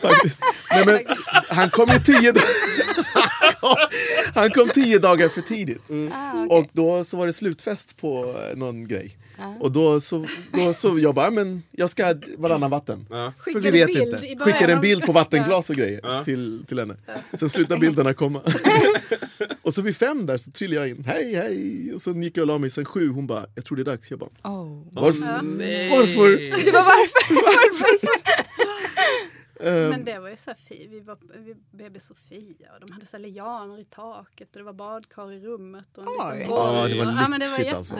Nej, 0.70 0.86
men, 0.86 1.00
han 1.48 1.70
kom 1.70 1.90
ju 1.92 1.98
tio 1.98 2.32
dagar 2.32 2.46
Han 4.34 4.50
kom 4.50 4.68
tio 4.68 4.98
dagar 4.98 5.28
för 5.28 5.40
tidigt. 5.40 5.82
Ah, 6.12 6.44
okej. 6.44 6.58
Och 6.58 6.66
då 6.72 7.04
så 7.04 7.16
var 7.16 7.26
det 7.26 7.32
slutfest 7.32 7.96
på 7.96 8.36
någon 8.54 8.88
grej. 8.88 9.16
Och 9.60 9.72
då 9.72 10.00
så, 10.00 10.26
då 10.52 10.72
så 10.72 10.98
jag 10.98 11.14
bara, 11.14 11.30
men 11.30 11.62
jag 11.70 11.90
ska 11.90 12.14
varannan 12.38 12.70
vatten. 12.70 13.06
Ja. 13.10 13.32
För 13.52 13.60
vi 13.60 13.70
vet 13.70 13.86
bild 13.86 13.98
inte. 14.24 14.44
Skickade 14.44 14.72
en 14.72 14.80
bild 14.80 15.02
på 15.06 15.12
vattenglas 15.12 15.70
och 15.70 15.76
grejer 15.76 16.00
Ja. 16.02 16.24
till, 16.24 16.64
till 16.68 16.78
henne. 16.78 16.96
Sen 17.38 17.48
slutade 17.50 17.80
bilderna 17.80 18.14
komma. 18.14 18.40
och 19.62 19.74
så 19.74 19.82
vid 19.82 19.96
fem 19.96 20.26
där 20.26 20.38
så 20.38 20.50
trillade 20.50 20.80
jag 20.88 20.96
in. 20.98 21.04
Hej 21.06 21.34
hej! 21.34 21.90
Och 21.94 22.00
sen 22.02 22.22
gick 22.22 22.36
jag 22.36 22.42
och 22.42 22.46
la 22.48 22.58
mig. 22.58 22.70
Sen 22.70 22.84
sju, 22.84 23.08
hon 23.08 23.26
bara, 23.26 23.46
jag 23.54 23.64
tror 23.64 23.76
det 23.76 23.82
är 23.82 23.84
dags. 23.84 24.10
Jag 24.10 24.18
bara, 24.18 24.30
Oh. 24.44 24.82
varför? 24.92 25.42
Nej. 25.42 25.90
Varför? 25.90 26.30
Det 26.64 26.70
var 26.72 26.82
varför? 26.82 27.34
varför? 27.34 28.45
Ehm, 29.60 29.88
Men 29.90 30.04
det 30.04 30.18
var 30.18 30.28
ju 30.28 30.36
så 30.36 30.50
här 30.50 30.58
fint. 30.68 30.90
Vi 30.92 31.00
var 31.00 31.18
BB 31.76 32.00
Sofia 32.00 32.72
och 32.74 32.80
de 32.80 32.92
hade 32.92 33.06
så 33.06 33.18
lianer 33.18 33.80
i 33.80 33.84
taket 33.84 34.48
och 34.52 34.58
det 34.58 34.64
var 34.64 34.72
badkar 34.72 35.32
i 35.32 35.40
rummet. 35.40 35.98
Och 35.98 36.02
en 36.02 36.08
Oj. 36.08 36.38
liten 36.38 36.50
Ja, 36.52 36.88
det 36.88 36.98
var 36.98 37.04
ja, 37.04 37.28
men 37.28 37.30
det 37.30 37.30
var 37.30 37.38
lyxigt 37.38 37.64
jätte... 37.66 37.76
alltså. 37.76 37.94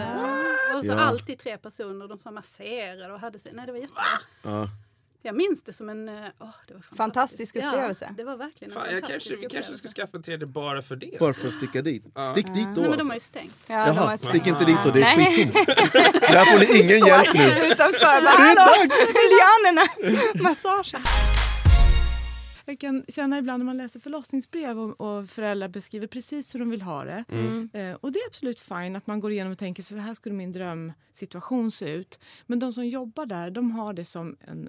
Och 0.76 0.84
så 0.84 0.90
Ja. 0.90 0.94
alltid 1.00 1.38
tre 1.38 1.58
personer 1.58 2.02
och 2.02 2.08
de 2.08 2.18
som 2.18 2.34
masserade 2.34 3.12
och 3.12 3.20
hade 3.20 3.38
sig. 3.38 3.52
Nej, 3.54 3.66
det 3.66 3.72
var 3.72 3.78
jättebra. 3.78 4.02
ja. 4.42 4.68
Jag 5.22 5.34
minns 5.36 5.62
det 5.62 5.72
som 5.72 5.88
en... 5.88 6.08
åh, 6.08 6.20
det 6.68 6.74
var 6.74 6.80
fantastiskt. 6.80 6.96
Fantastisk 6.96 7.56
upplevelse. 7.56 8.04
Ja, 8.08 8.14
det 8.16 8.24
var 8.24 8.36
verkligen 8.36 8.70
en 8.72 8.74
Fan, 8.80 8.84
jag 8.84 8.92
fantastisk 9.00 9.30
kanske, 9.30 9.46
vi 9.48 9.54
kanske 9.54 9.76
ska 9.76 9.88
skaffa 9.88 10.16
en 10.16 10.22
tredje 10.22 10.46
bara 10.46 10.82
för 10.82 10.96
det. 10.96 11.18
Bara 11.20 11.34
för 11.34 11.48
att 11.48 11.54
sticka 11.54 11.82
dit. 11.82 12.04
Ja. 12.14 12.26
Stick 12.32 12.46
dit 12.46 12.54
då 12.54 12.60
Nej, 12.64 12.74
men 12.74 12.82
de 12.84 12.90
alltså. 12.92 13.08
har 13.08 13.14
ju 13.14 13.20
stängt. 13.20 13.54
Ja, 13.68 13.86
Jaha, 13.86 14.18
stängt. 14.18 14.34
stick 14.34 14.46
inte 14.46 14.64
dit 14.64 14.78
då, 14.84 14.90
det 14.90 15.00
är 15.02 15.16
skittomt. 15.36 15.66
Där 16.20 16.44
får 16.44 16.58
ni 16.58 16.78
ingen 16.84 17.06
hjälp 17.06 17.34
nu. 17.34 17.66
Utanför. 17.72 18.00
Bara, 18.00 18.20
Det 18.20 18.50
är 18.50 18.56
dags! 18.56 19.14
lianerna! 19.32 20.42
Massagen. 20.48 21.00
Jag 22.68 22.78
kan 22.78 23.04
känna 23.08 23.38
ibland 23.38 23.58
när 23.60 23.64
man 23.64 23.76
läser 23.76 24.00
förlossningsbrev 24.00 24.78
och, 24.78 25.00
och 25.00 25.28
föräldrar 25.28 25.68
beskriver 25.68 26.06
precis 26.06 26.54
hur 26.54 26.60
de 26.60 26.70
vill 26.70 26.82
ha 26.82 27.04
det. 27.04 27.24
Eh, 27.72 27.94
och 27.94 28.12
det 28.12 28.18
är 28.18 28.26
absolut 28.26 28.60
fine 28.60 28.96
att 28.96 29.06
man 29.06 29.20
går 29.20 29.32
igenom 29.32 29.52
och 29.52 29.58
tänker 29.58 29.82
så 29.82 29.96
här 29.96 30.14
skulle 30.14 30.34
min 30.34 30.52
drömsituation 30.52 31.70
se 31.70 31.94
ut. 31.94 32.18
Men 32.46 32.58
de 32.58 32.72
som 32.72 32.86
jobbar 32.86 33.26
där, 33.26 33.50
de 33.50 33.70
har 33.70 33.92
det 33.92 34.04
som 34.04 34.36
en 34.40 34.68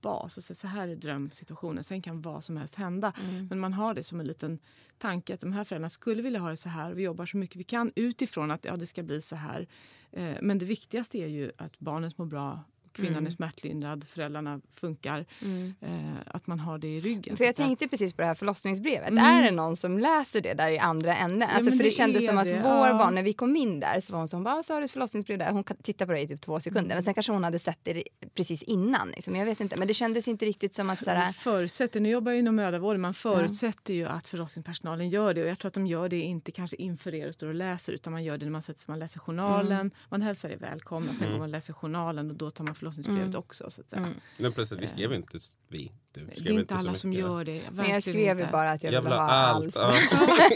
bas 0.00 0.36
och 0.36 0.42
säger 0.42 0.56
så 0.56 0.66
här 0.66 0.88
är 0.88 0.96
drömsituationen. 0.96 1.84
Sen 1.84 2.02
kan 2.02 2.22
vad 2.22 2.44
som 2.44 2.56
helst 2.56 2.74
hända. 2.74 3.12
Men 3.48 3.58
man 3.58 3.72
har 3.72 3.94
det 3.94 4.04
som 4.04 4.20
en 4.20 4.26
liten 4.26 4.58
tanke 4.98 5.34
att 5.34 5.40
de 5.40 5.52
här 5.52 5.64
föräldrarna 5.64 5.88
skulle 5.88 6.22
vilja 6.22 6.40
ha 6.40 6.50
det 6.50 6.56
så 6.56 6.68
här. 6.68 6.92
Vi 6.92 7.02
jobbar 7.02 7.26
så 7.26 7.36
mycket 7.36 7.56
vi 7.56 7.64
kan 7.64 7.92
utifrån 7.94 8.50
att 8.50 8.64
ja, 8.64 8.76
det 8.76 8.86
ska 8.86 9.02
bli 9.02 9.22
så 9.22 9.36
här. 9.36 9.68
Eh, 10.12 10.36
men 10.42 10.58
det 10.58 10.64
viktigaste 10.64 11.18
är 11.18 11.26
ju 11.26 11.52
att 11.56 11.78
barnet 11.78 12.18
mår 12.18 12.26
bra, 12.26 12.64
kvinnan 12.92 13.12
Mm. 13.14 13.26
är 13.26 13.30
smärtlindrad, 13.30 14.04
föräldrarna 14.08 14.60
funkar. 14.74 15.26
Mm. 15.42 15.74
Eh, 15.80 16.20
att 16.26 16.46
man 16.46 16.60
har 16.60 16.78
det 16.78 16.88
i 16.88 17.00
ryggen. 17.00 17.36
För 17.36 17.44
jag 17.44 17.50
att 17.50 17.56
tänkte 17.56 17.88
precis 17.88 18.12
på 18.12 18.22
det 18.22 18.26
här 18.28 18.34
förlossningsbrevet. 18.34 19.08
Mm. 19.10 19.24
Är 19.24 19.42
det 19.42 19.50
någon 19.50 19.76
som 19.76 19.98
läser 19.98 20.40
det 20.40 20.54
där 20.54 20.70
i 20.70 20.78
andra 20.78 21.16
änden? 21.16 21.48
Alltså 21.48 21.70
men 21.70 21.78
för 21.78 21.84
det, 21.84 21.90
det 21.90 21.94
kändes 21.94 22.26
som 22.26 22.38
att 22.38 22.48
det, 22.48 22.54
vår 22.62 22.86
ja. 22.88 22.98
barn, 22.98 23.14
när 23.14 23.22
vi 23.22 23.32
kom 23.32 23.56
in 23.56 23.80
där 23.80 24.00
så 24.00 24.12
var 24.12 24.18
hon 24.18 24.28
som 24.28 24.44
bara, 24.44 24.62
så 24.62 24.72
har 24.74 24.80
du 24.80 24.84
ett 24.84 24.90
förlossningsbrev 24.90 25.38
där. 25.38 25.50
Hon 25.52 25.64
kan 25.64 25.76
titta 25.76 26.06
på 26.06 26.12
det 26.12 26.20
i 26.20 26.28
typ 26.28 26.40
två 26.40 26.60
sekunder. 26.60 26.80
Mm. 26.84 26.96
Men 26.96 27.02
sen 27.02 27.14
kanske 27.14 27.32
hon 27.32 27.44
hade 27.44 27.58
sett 27.58 27.78
det 27.82 28.02
precis 28.34 28.62
innan. 28.62 29.08
Liksom. 29.10 29.36
Jag 29.36 29.46
vet 29.46 29.60
inte. 29.60 29.76
Men 29.76 29.88
det 29.88 29.94
kändes 29.94 30.28
inte 30.28 30.46
riktigt 30.46 30.74
som 30.74 30.90
att 30.90 31.04
så 31.04 31.10
här, 31.10 31.32
förutsätter, 31.32 32.00
nu 32.00 32.08
jobbar 32.08 32.32
jag 32.32 32.38
inom 32.38 32.56
mödravården, 32.56 33.00
man 33.00 33.14
förutsätter 33.14 33.94
ju 33.94 34.06
att 34.06 34.28
förlossningspersonalen 34.28 35.08
gör 35.10 35.34
det. 35.34 35.42
Och 35.42 35.48
jag 35.48 35.58
tror 35.58 35.68
att 35.68 35.74
de 35.74 35.86
gör 35.86 36.08
det 36.08 36.20
inte 36.20 36.52
kanske 36.52 36.76
inför 36.76 37.14
er 37.14 37.28
och 37.28 37.34
står 37.34 37.46
och 37.46 37.54
läser 37.54 37.92
utan 37.92 38.12
man 38.12 38.24
gör 38.24 38.38
det 38.38 38.44
när 38.44 38.52
man 38.52 38.62
sätter 38.62 38.80
sig, 38.80 38.86
man 38.92 38.98
läser 38.98 39.20
journalen, 39.20 39.72
Mm. 39.72 39.90
man 40.08 40.22
hälsar 40.22 40.50
er 40.50 40.56
välkomna, 40.56 41.14
sen 41.14 41.22
Mm. 41.22 41.32
går 41.32 41.38
man 41.38 41.48
och 41.48 41.52
läser 41.52 41.72
journalen 41.72 42.30
och 42.30 42.36
då 42.36 42.50
tar 42.50 42.64
man 42.64 42.74
förlossningsbrevet 42.80 43.22
Mm. 43.26 43.38
också. 43.38 43.70
Så 43.70 43.80
att 43.80 43.88
säga. 43.90 44.08
Men 44.36 44.52
plötsligt, 44.52 44.80
vi 44.80 44.86
skrev 44.86 45.12
inte 45.12 45.38
vi. 45.68 45.92
Du 46.12 46.20
skrev 46.20 46.44
Det 46.44 46.50
är 46.50 46.60
inte 46.60 46.74
alla 46.74 46.94
som 46.94 47.12
gör 47.12 47.44
det. 47.44 47.62
Men 47.72 47.90
jag 47.90 48.02
skrev 48.02 48.38
ju 48.40 48.46
bara 48.46 48.70
att 48.70 48.82
jag, 48.82 48.92
Jag 48.92 49.00
vill 49.02 49.08
vill 49.10 49.18
ha 49.18 49.30
allt. 49.30 49.76
allt. 49.76 49.96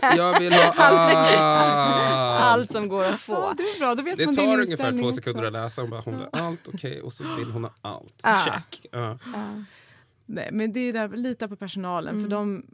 Ja. 0.02 0.16
Jag 0.16 0.40
vill 0.40 0.52
ha 0.52 0.72
allt. 0.76 2.42
allt 2.42 2.70
som 2.72 2.88
går 2.88 3.04
att 3.04 3.20
få. 3.20 3.32
Ja, 3.32 3.54
det 3.56 3.62
är 3.62 3.78
bra, 3.78 3.94
då 3.94 4.02
vet 4.02 4.16
Det 4.18 4.26
man 4.26 4.36
tar 4.36 4.60
ungefär 4.60 4.92
två 4.92 5.06
också. 5.06 5.12
sekunder 5.16 5.44
att 5.44 5.52
läsa. 5.52 5.80
Hon 5.82 5.90
bara, 5.90 6.00
hon 6.00 6.14
vill 6.16 6.22
ha 6.32 6.40
allt, 6.46 6.68
okej. 6.74 7.00
Och 7.00 7.12
så 7.12 7.24
vill 7.36 7.50
hon 7.50 7.64
ha 7.64 7.74
allt. 7.80 8.20
Ja. 8.22 8.38
Check. 8.44 8.86
Ja. 8.92 9.18
Nej, 10.26 10.48
men 10.52 10.72
det 10.72 10.80
är 10.80 10.92
där, 10.92 11.08
lita 11.08 11.48
på 11.48 11.56
personalen. 11.56 12.14
Mm. 12.16 12.24
För 12.24 12.30
de, 12.30 12.66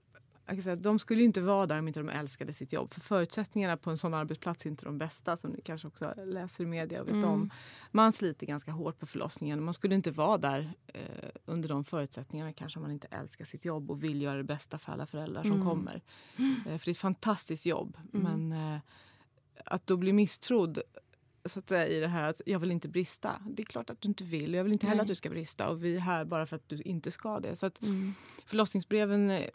jag 0.57 0.65
säga, 0.65 0.77
de 0.77 0.99
skulle 0.99 1.21
ju 1.21 1.27
inte 1.27 1.41
vara 1.41 1.67
där 1.67 1.79
om 1.79 1.89
inte 1.89 2.01
de 2.01 2.09
älskade 2.09 2.53
sitt 2.53 2.73
jobb. 2.73 2.95
För 2.95 3.01
förutsättningarna 3.01 3.77
på 3.77 3.91
en 3.91 3.99
sån 3.99 4.15
arbetsplats 4.15 4.67
är 4.67 4.71
inte 4.71 4.85
de 4.85 4.99
bästa 4.99 5.37
som 5.37 5.51
ni 5.51 5.61
kanske 5.61 5.89
också 5.89 6.15
läser 6.25 6.65
i 6.65 6.67
media 6.67 7.01
och 7.03 7.07
vet 7.09 7.15
Mm. 7.15 7.29
om. 7.29 7.51
Man 7.91 8.13
sliter 8.13 8.47
ganska 8.47 8.71
hårt 8.73 8.99
på 8.99 9.07
förlossningen. 9.07 9.63
Man 9.65 9.75
skulle 9.75 9.95
inte 9.95 10.11
vara 10.11 10.39
där 10.39 10.73
eh, 10.87 11.01
under 11.45 11.69
de 11.69 11.85
förutsättningarna 11.85 12.53
kanske 12.53 12.79
om 12.79 12.83
man 12.83 12.93
inte 12.93 13.07
älskar 13.11 13.45
sitt 13.45 13.65
jobb 13.65 13.91
och 13.91 14.03
vill 14.05 14.23
göra 14.23 14.37
det 14.37 14.45
bästa 14.45 14.79
för 14.79 14.93
alla 14.93 15.07
föräldrar 15.07 15.43
som 15.43 15.53
Mm. 15.53 15.67
kommer. 15.67 16.03
Eh, 16.37 16.79
för 16.79 16.85
det 16.85 16.89
är 16.89 16.91
ett 16.91 16.99
fantastiskt 16.99 17.67
jobb. 17.67 17.97
Mm. 18.15 18.49
Men 18.49 18.75
eh, 18.75 18.81
att 19.65 19.87
då 19.87 19.97
bli 19.97 20.13
misstrodd 20.13 20.79
så 21.45 21.59
att 21.59 21.69
säga, 21.69 21.87
i 21.87 22.01
det 22.01 22.09
här 22.09 22.23
att 22.23 22.41
jag 22.47 22.59
vill 22.59 22.71
inte 22.73 22.89
brista. 22.89 23.43
Det 23.51 23.63
är 23.63 23.67
klart 23.67 23.91
att 23.91 24.01
du 24.01 24.09
inte 24.09 24.25
vill. 24.25 24.55
Jag 24.55 24.65
vill 24.65 24.73
inte 24.73 24.87
heller 24.87 24.97
Nej. 24.97 25.03
att 25.03 25.09
du 25.09 25.15
ska 25.15 25.31
brista. 25.31 25.69
Och 25.69 25.85
vi 25.85 25.97
är 25.97 26.01
här 26.01 26.25
bara 26.25 26.47
för 26.47 26.57
att 26.57 26.69
du 26.69 26.83
inte 26.83 27.11
ska 27.11 27.41
det. 27.41 27.57
Så 27.57 27.67
att 27.67 27.83
Mm. 27.83 28.13
förlossningsbreven, 28.47 29.31
eh, 29.31 29.49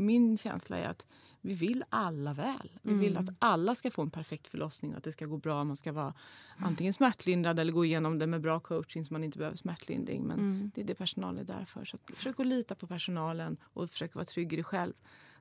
min 0.00 0.38
känsla 0.38 0.78
är 0.78 0.84
att 0.88 1.06
vi 1.40 1.54
vill 1.54 1.84
alla 1.88 2.32
väl. 2.34 2.78
Vi 2.82 2.94
vill 2.94 3.16
Mm. 3.16 3.24
att 3.28 3.34
alla 3.38 3.74
ska 3.74 3.90
få 3.90 4.02
en 4.02 4.10
perfekt 4.10 4.48
förlossning 4.48 4.90
och 4.92 4.98
att 4.98 5.04
det 5.04 5.12
ska 5.12 5.26
gå 5.26 5.36
bra. 5.36 5.64
Man 5.64 5.76
ska 5.76 5.92
vara 5.92 6.14
antingen 6.56 6.92
smärtlindrad 6.92 7.58
eller 7.58 7.72
gå 7.72 7.84
igenom 7.84 8.18
det 8.18 8.26
med 8.26 8.40
bra 8.40 8.60
coaching 8.60 9.04
så 9.04 9.12
man 9.14 9.24
inte 9.24 9.38
behöver 9.38 9.56
smärtlindring. 9.56 10.22
Men 10.22 10.38
Mm. 10.38 10.70
det 10.74 10.80
är 10.80 10.84
det 10.84 10.94
personalen 10.94 11.38
är 11.40 11.44
där 11.44 11.64
för. 11.64 11.84
Så 11.84 11.96
att 11.96 12.16
försök 12.16 12.40
att 12.40 12.46
lita 12.46 12.74
på 12.74 12.86
personalen 12.86 13.56
och 13.62 13.90
försök 13.90 14.14
vara 14.14 14.24
trygg 14.24 14.52
i 14.52 14.56
dig 14.56 14.64
själv 14.64 14.92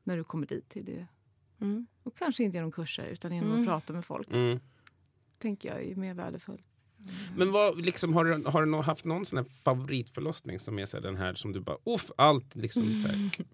när 0.03 0.17
du 0.17 0.24
kommer 0.24 0.48
dit 0.48 0.70
till 0.70 0.86
det. 0.86 1.08
Mm. 1.62 1.88
Och 2.03 2.17
kanske 2.17 2.43
inte 2.43 2.58
genom 2.58 2.72
kurser 2.72 3.05
utan 3.05 3.36
genom 3.36 3.50
Mm. 3.51 3.62
att 3.62 3.67
prata 3.67 3.93
med 3.93 4.05
folk. 4.05 4.31
Mm. 4.31 4.60
tänker 5.39 5.70
jag 5.70 5.84
är 5.84 5.96
mer 5.96 6.13
värdefullt. 6.13 6.65
Men 7.36 7.51
vad, 7.51 7.81
liksom, 7.86 8.13
har 8.13 8.25
du, 8.25 8.43
har 8.46 8.65
du 8.65 8.75
haft 8.81 9.05
någon 9.05 9.25
sån 9.25 9.38
här 9.38 9.46
favoritförlossning 9.46 10.60
som 10.60 10.79
är 10.79 10.86
så 10.86 10.98
här, 10.98 11.01
den 11.03 11.15
här 11.17 11.34
som 11.34 11.51
du 11.51 11.60
bara, 11.60 11.77
uff, 11.86 12.12
allt 12.17 12.55
liksom 12.55 12.84
så 12.84 13.08
här, 13.08 13.17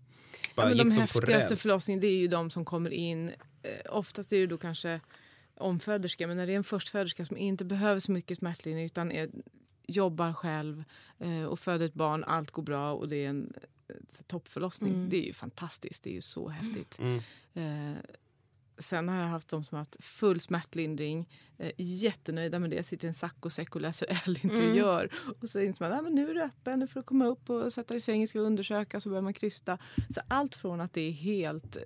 bara 0.58 0.70
Ja, 0.70 0.76
men 0.76 0.88
gick 0.88 0.96
de 0.96 1.08
som 1.08 1.08
på 1.08 1.20
häftigaste 1.20 1.56
förlossningarna 1.56 2.02
det 2.02 2.08
är 2.08 2.18
ju 2.18 2.28
de 2.28 2.50
som 2.50 2.66
kommer 2.66 2.90
in. 2.90 3.32
Eh, 3.64 3.72
oftast 3.90 4.34
är 4.34 4.40
det 4.40 4.48
då 4.48 4.58
kanske 4.58 5.00
omföderska, 5.56 6.28
men 6.28 6.38
när 6.38 6.48
det 6.48 6.54
är 6.54 6.58
en 6.58 6.64
förstföderska 6.64 7.26
som 7.26 7.38
inte 7.38 7.66
behöver 7.66 8.00
så 8.00 8.12
mycket 8.12 8.38
smärtlindring 8.38 8.86
utan 8.86 9.12
är, 9.12 9.30
jobbar 9.88 10.34
själv 10.34 10.84
eh, 11.20 11.44
och 11.44 11.60
föder 11.60 11.86
ett 11.86 11.94
barn, 11.94 12.24
allt 12.24 12.52
går 12.52 12.64
bra 12.64 12.94
och 12.94 13.08
det 13.08 13.26
är 13.26 13.30
en 13.30 13.54
eh, 13.88 13.96
toppförlossning. 14.28 14.94
Mm. 14.94 15.10
Det 15.10 15.18
är 15.18 15.26
ju 15.26 15.34
fantastiskt, 15.34 16.04
det 16.04 16.10
är 16.10 16.14
ju 16.14 16.22
så 16.22 16.50
häftigt. 16.50 17.00
Mm. 17.00 17.22
Eh, 17.54 17.98
sen 18.80 19.10
har 19.10 19.16
jag 19.16 19.28
haft 19.28 19.48
de 19.48 19.64
som 19.64 19.76
har 19.76 19.80
haft 19.80 20.04
full 20.04 20.40
smärtlindring, 20.40 21.30
eh, 21.58 21.72
jättenöjda 21.78 22.60
med 22.60 22.70
det, 22.70 22.84
sitter 22.84 23.06
i 23.06 23.08
en 23.08 23.14
saccosäck 23.14 23.76
och 23.76 23.82
läser 23.82 24.22
L-interiör. 24.26 25.10
Och 25.42 25.50
så 25.50 25.60
inser 25.60 25.90
man 25.90 26.06
att 26.06 26.14
nu 26.14 26.30
är 26.30 26.34
du 26.34 26.42
öppen, 26.42 26.80
nu 26.80 26.88
får 26.88 27.00
du 27.00 27.04
komma 27.04 27.26
upp 27.26 27.50
och 27.50 27.74
sätta 27.74 27.88
dig 27.88 27.98
i 27.98 28.02
sängen, 28.02 28.28
ska 28.28 28.40
vi 28.40 28.46
undersöka, 28.46 29.00
så 29.00 29.10
börjar 29.10 29.22
man 29.22 29.34
krysta. 29.34 29.78
Så 30.10 30.22
allt 30.28 30.56
från 30.56 30.82
att 30.82 30.94
det 30.94 31.02
är 31.02 31.12
helt 31.12 31.76
eh, 31.76 31.84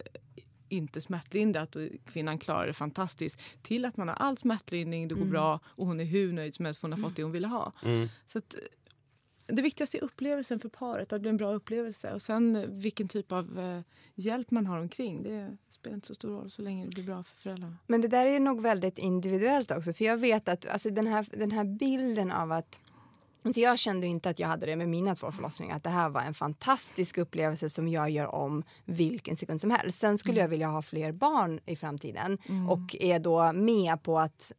inte 0.69 1.01
smärtlindrat 1.01 1.75
och 1.75 1.87
kvinnan 2.05 2.37
klarar 2.37 2.67
det 2.67 2.73
fantastiskt 2.73 3.39
till 3.61 3.85
att 3.85 3.97
man 3.97 4.07
har 4.07 4.15
all 4.15 4.37
smärtlindring, 4.37 5.07
det 5.07 5.15
går 5.15 5.25
bra 5.25 5.59
och 5.65 5.87
hon 5.87 5.99
är 5.99 6.05
hur 6.05 6.33
nöjd 6.33 6.55
som 6.55 6.65
helst 6.65 6.79
för 6.79 6.87
hon 6.87 6.99
har 6.99 7.09
fått 7.09 7.15
det 7.15 7.23
hon 7.23 7.31
ville 7.31 7.47
ha. 7.47 7.73
Mm. 7.83 8.09
Så 8.27 8.37
att, 8.37 8.53
eh, 8.53 8.59
det 9.51 9.61
viktigaste 9.61 9.97
är 9.97 10.03
upplevelsen 10.03 10.59
för 10.59 10.69
paret, 10.69 11.01
att 11.01 11.09
det 11.09 11.19
blir 11.19 11.29
en 11.29 11.37
bra 11.37 11.53
upplevelse. 11.53 12.13
Och 12.13 12.21
sen 12.21 12.55
eh, 12.55 12.65
vilken 12.67 13.07
typ 13.07 13.31
av 13.31 13.59
eh, 13.59 13.81
hjälp 14.15 14.51
man 14.51 14.67
har 14.67 14.79
omkring, 14.79 15.23
det 15.23 15.57
spelar 15.69 15.95
inte 15.95 16.07
så 16.07 16.15
stor 16.15 16.29
roll 16.29 16.49
så 16.49 16.61
länge 16.61 16.85
det 16.85 16.91
blir 16.91 17.03
bra 17.03 17.23
för 17.23 17.37
föräldrarna. 17.37 17.77
Men 17.87 18.01
det 18.01 18.07
där 18.07 18.25
är 18.25 18.39
nog 18.39 18.61
väldigt 18.61 18.97
individuellt 18.97 19.71
också. 19.71 19.93
För 19.93 20.05
jag 20.05 20.17
vet 20.17 20.47
att 20.47 20.65
alltså, 20.65 20.89
den, 20.89 21.07
här, 21.07 21.27
den 21.31 21.51
här 21.51 21.63
bilden 21.63 22.31
av 22.31 22.51
att 22.51 22.79
Alltså 23.43 23.61
jag 23.61 23.79
kände 23.79 24.07
inte 24.07 24.29
att 24.29 24.39
jag 24.39 24.47
hade 24.47 24.65
det 24.65 24.75
med 24.75 24.89
mina 24.89 25.15
två 25.15 25.31
förlossningar. 25.31 25.75
Att 25.75 25.83
det 25.83 25.89
här 25.89 26.09
var 26.09 26.21
en 26.21 26.33
fantastisk 26.33 27.17
upplevelse 27.17 27.69
som 27.69 27.87
jag 27.87 28.09
gör 28.09 28.35
om 28.35 28.63
vilken 28.85 29.37
sekund 29.37 29.61
som 29.61 29.71
helst. 29.71 29.99
Sen 29.99 30.17
skulle 30.17 30.39
jag 30.39 30.47
vilja 30.47 30.67
ha 30.67 30.81
fler 30.81 31.11
barn 31.11 31.59
i 31.65 31.75
framtiden 31.75 32.37
och 32.69 32.95
är 32.99 33.19
då 33.19 33.53
med 33.53 34.03
på 34.03 34.19
att 34.19 34.51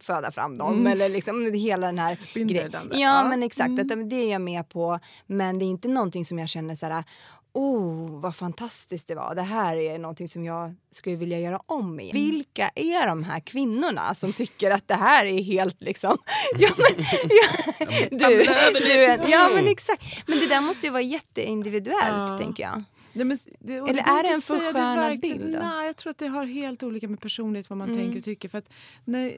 föda 0.00 0.32
fram 0.32 0.58
dem. 0.58 0.72
Mm. 0.74 0.92
Eller 0.92 1.08
liksom 1.08 1.52
hela 1.54 1.86
den 1.86 1.98
här 1.98 2.18
grejen. 2.34 2.70
Ja, 2.92 2.98
Ja. 2.98 3.28
men 3.28 3.42
exakt. 3.42 3.68
Mm. 3.68 4.02
Att 4.02 4.10
det 4.10 4.16
är 4.16 4.32
jag 4.32 4.40
med 4.40 4.68
på. 4.68 4.98
Men 5.26 5.58
det 5.58 5.64
är 5.64 5.66
inte 5.66 5.88
någonting 5.88 6.24
som 6.24 6.38
jag 6.38 6.48
känner 6.48 6.74
så 6.74 6.86
här. 6.86 7.04
Oh, 7.52 8.20
vad 8.20 8.36
fantastiskt 8.36 9.08
det 9.08 9.14
var. 9.14 9.34
Det 9.34 9.42
här 9.42 9.76
är 9.76 9.98
någonting 9.98 10.28
som 10.28 10.44
jag 10.44 10.74
skulle 10.90 11.16
vilja 11.16 11.38
göra 11.40 11.60
om 11.66 12.00
igen. 12.00 12.12
Vilka 12.14 12.70
är 12.74 13.06
de 13.06 13.24
här 13.24 13.40
kvinnorna 13.40 14.14
som 14.14 14.32
tycker 14.32 14.70
att 14.70 14.88
det 14.88 14.94
här 14.94 15.26
är 15.26 15.42
helt 15.42 15.80
liksom... 15.82 16.18
Ja, 16.58 16.68
men, 16.78 17.04
ja, 17.30 17.48
du, 18.10 18.44
du, 18.80 19.30
ja 19.30 19.50
men 19.54 19.68
exakt. 19.68 20.04
Men 20.26 20.38
det 20.38 20.46
där 20.46 20.60
måste 20.60 20.86
ju 20.86 20.92
vara 20.92 21.02
jätteindividuellt 21.02 22.30
Ja. 22.30 22.38
tänker 22.38 22.62
jag. 22.62 22.82
Nej, 23.16 23.24
men 23.24 23.38
det, 23.58 23.74
Eller 23.74 24.02
är 24.02 24.22
det 24.22 24.28
en 24.34 24.40
förskönad 24.40 25.20
bild 25.20 25.40
då? 25.52 25.58
Nej, 25.58 25.86
jag 25.86 25.96
tror 25.96 26.10
att 26.10 26.18
det 26.18 26.26
har 26.26 26.44
helt 26.44 26.82
olika 26.82 27.08
med 27.08 27.20
personlighet 27.20 27.70
vad 27.70 27.76
man 27.78 27.88
Mm. 27.90 28.00
tänker 28.00 28.18
och 28.18 28.24
tycker. 28.24 28.48
För 28.48 28.58
att 28.58 28.68
när 29.04 29.36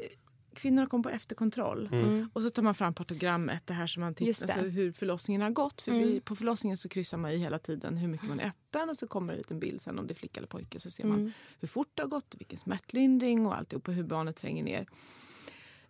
kvinnorna 0.54 0.86
kommer 0.88 1.02
på 1.04 1.08
efterkontroll 1.10 1.88
Mm. 1.92 2.30
och 2.32 2.42
så 2.42 2.50
tar 2.50 2.62
man 2.62 2.74
fram 2.74 2.94
partogrammet, 2.94 3.66
det 3.66 3.72
här 3.74 3.86
som 3.86 4.00
man 4.00 4.14
tittar, 4.14 4.46
det. 4.46 4.52
alltså 4.52 4.68
hur 4.70 4.92
förlossningen 4.92 5.42
har 5.42 5.50
gått. 5.50 5.82
För 5.82 5.90
Mm. 5.92 6.02
vi, 6.02 6.20
på 6.20 6.36
förlossningen 6.36 6.76
så 6.76 6.88
kryssar 6.88 7.18
man 7.18 7.30
i 7.30 7.36
hela 7.36 7.58
tiden 7.58 7.96
hur 7.96 8.08
mycket 8.08 8.28
man 8.28 8.40
är 8.40 8.46
öppen 8.48 8.88
och 8.90 8.96
så 8.96 9.06
kommer 9.06 9.32
en 9.32 9.38
liten 9.38 9.58
bild 9.60 9.82
sen 9.82 9.98
om 9.98 10.06
det 10.06 10.12
är 10.12 10.16
flicka 10.16 10.40
eller 10.40 10.48
pojke 10.48 10.80
så 10.80 10.90
ser 10.90 11.04
man 11.04 11.18
Mm. 11.20 11.32
hur 11.60 11.68
fort 11.68 11.88
det 11.94 12.02
har 12.02 12.08
gått, 12.08 12.34
vilken 12.38 12.58
smärtlindring 12.58 13.46
och 13.46 13.56
alltihop 13.58 13.88
och 13.88 13.94
hur 13.94 14.02
barnet 14.04 14.36
tränger 14.36 14.62
ner. 14.64 14.86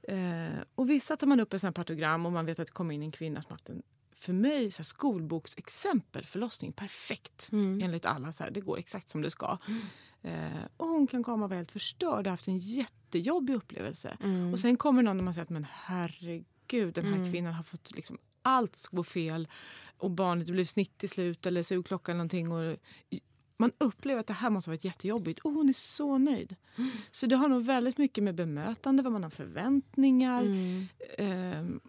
Eh, 0.03 0.59
och 0.75 0.91
vissa 0.91 1.17
tar 1.17 1.27
man 1.27 1.41
upp 1.41 1.53
en 1.53 1.59
sån 1.59 1.69
här 1.69 1.73
partogram 1.73 2.27
och 2.27 2.33
man 2.33 2.47
vet 2.47 2.59
att 2.59 2.67
det 2.67 2.73
kommer 2.73 2.95
in 2.95 3.03
en 3.03 3.13
kvinna 3.13 3.43
som 3.43 3.51
haft 3.53 3.69
en 3.69 3.83
för 4.21 4.33
mig 4.33 4.71
så 4.71 4.79
här, 4.79 4.85
skolboksexempel 4.85 6.25
förlossning 6.25 6.73
perfekt 6.73 7.49
Mm. 7.53 7.81
enligt 7.83 8.05
alla. 8.05 8.33
Så 8.33 8.43
här, 8.43 8.51
det 8.51 8.61
går 8.61 8.79
exakt 8.79 9.09
som 9.11 9.23
det 9.23 9.31
ska. 9.31 9.59
Eh, 10.23 10.65
och 10.77 10.89
hon 10.89 11.07
kan 11.07 11.23
komma 11.23 11.45
och 11.45 11.51
vara 11.51 11.59
helt 11.59 11.73
förstörd 11.73 12.27
och 12.27 12.31
haft 12.31 12.49
en 12.49 12.59
jättejobbig 12.59 13.55
upplevelse. 13.55 14.17
Mm. 14.23 14.53
Och 14.53 14.59
sen 14.59 14.77
kommer 14.77 15.03
någon 15.03 15.19
och 15.19 15.25
man 15.25 15.35
säger 15.35 15.43
att 15.45 15.51
men 15.51 15.67
herregud 15.71 16.95
den 16.95 17.05
här 17.07 17.17
Mm. 17.17 17.33
kvinnan 17.33 17.53
har 17.55 17.63
fått 17.63 17.91
liksom 17.95 18.19
allt 18.43 18.87
går 18.93 19.03
fel 19.03 19.49
och 19.99 20.11
barnet 20.11 20.49
blir 20.49 20.65
snitt 20.65 20.99
till 20.99 21.09
slut 21.11 21.47
eller 21.47 21.63
sugklocka 21.63 22.13
eller 22.13 22.19
någonting. 22.19 22.53
Och 22.53 22.77
man 23.57 23.73
upplever 23.79 24.21
att 24.21 24.27
det 24.27 24.33
här 24.33 24.51
måste 24.51 24.71
ha 24.71 24.73
varit 24.73 24.85
jättejobbigt 24.85 25.39
och 25.41 25.53
hon 25.53 25.69
är 25.69 25.73
så 25.73 26.19
nöjd. 26.19 26.57
Mm. 26.77 26.91
Så 27.11 27.27
det 27.27 27.37
har 27.37 27.49
nog 27.49 27.65
väldigt 27.65 27.99
mycket 27.99 28.25
med 28.25 28.35
bemötande, 28.35 29.03
vad 29.03 29.13
man 29.13 29.23
har 29.23 29.31
förväntningar. 29.31 30.43
Mm. 31.19 31.81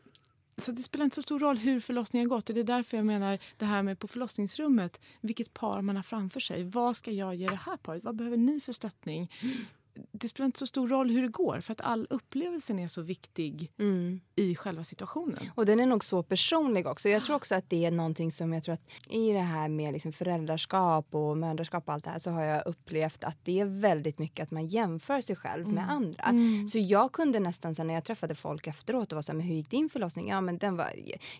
Så 0.61 0.71
det 0.71 0.83
spelar 0.83 1.05
inte 1.05 1.15
så 1.15 1.21
stor 1.21 1.39
roll 1.39 1.57
hur 1.57 1.79
förlossningen 1.79 2.29
har 2.29 2.37
gått. 2.37 2.45
Det 2.45 2.59
är 2.59 2.63
därför 2.63 2.97
jag 2.97 3.05
menar 3.05 3.39
det 3.57 3.65
här 3.65 3.83
med 3.83 3.99
på 3.99 4.07
förlossningsrummet, 4.07 4.99
vilket 5.21 5.53
par 5.53 5.81
man 5.81 5.95
har 5.95 6.03
framför 6.03 6.39
sig. 6.39 6.63
Vad 6.63 6.95
ska 6.95 7.11
jag 7.11 7.35
ge 7.35 7.49
det 7.49 7.55
här 7.65 7.77
paret? 7.77 8.03
Vad 8.03 8.15
behöver 8.15 8.37
ni 8.37 8.59
för 8.59 8.73
stöttning? 8.73 9.31
Det 10.11 10.27
spelar 10.27 10.45
inte 10.45 10.59
så 10.59 10.65
stor 10.67 10.87
roll 10.87 11.09
hur 11.09 11.21
det 11.21 11.27
går 11.27 11.59
för 11.61 11.71
att 11.73 11.81
all 11.81 12.07
upplevelsen 12.09 12.79
är 12.79 12.87
så 12.87 13.01
viktig 13.01 13.71
Mm. 13.79 14.21
i 14.35 14.55
själva 14.55 14.83
situationen. 14.83 15.49
Och 15.55 15.65
den 15.65 15.79
är 15.79 15.85
nog 15.85 16.03
så 16.03 16.23
personlig 16.23 16.87
också. 16.87 17.09
Jag 17.09 17.23
tror 17.23 17.35
också 17.35 17.55
att 17.55 17.69
det 17.69 17.85
är 17.85 17.91
någonting 17.91 18.31
som 18.31 18.53
jag 18.53 18.63
tror 18.63 18.73
att 18.73 18.81
i 19.09 19.31
det 19.31 19.39
här 19.39 19.67
med 19.69 19.93
liksom 19.93 20.13
föräldraskap 20.13 21.07
och 21.15 21.37
mödraskap 21.37 21.87
och 21.87 21.93
allt 21.93 22.03
det 22.03 22.09
här 22.09 22.19
så 22.19 22.31
har 22.31 22.43
jag 22.43 22.63
upplevt 22.67 23.23
att 23.23 23.37
det 23.43 23.59
är 23.59 23.65
väldigt 23.65 24.19
mycket 24.19 24.43
att 24.43 24.51
man 24.51 24.67
jämför 24.67 25.21
sig 25.21 25.35
själv 25.35 25.67
med 25.67 25.89
andra. 25.91 26.23
Mm. 26.23 26.67
Så 26.67 26.77
jag 26.79 27.11
kunde 27.11 27.39
nästan 27.39 27.75
sen 27.75 27.87
när 27.87 27.93
jag 27.93 28.03
träffade 28.03 28.35
folk 28.35 28.67
efteråt 28.67 29.11
och 29.11 29.15
var 29.15 29.21
så 29.21 29.31
här, 29.31 29.37
men 29.37 29.47
hur 29.47 29.55
gick 29.55 29.69
din 29.69 29.89
förlossning? 29.89 30.27
Ja 30.29 30.41
men 30.41 30.57
den 30.57 30.75
var, 30.77 30.93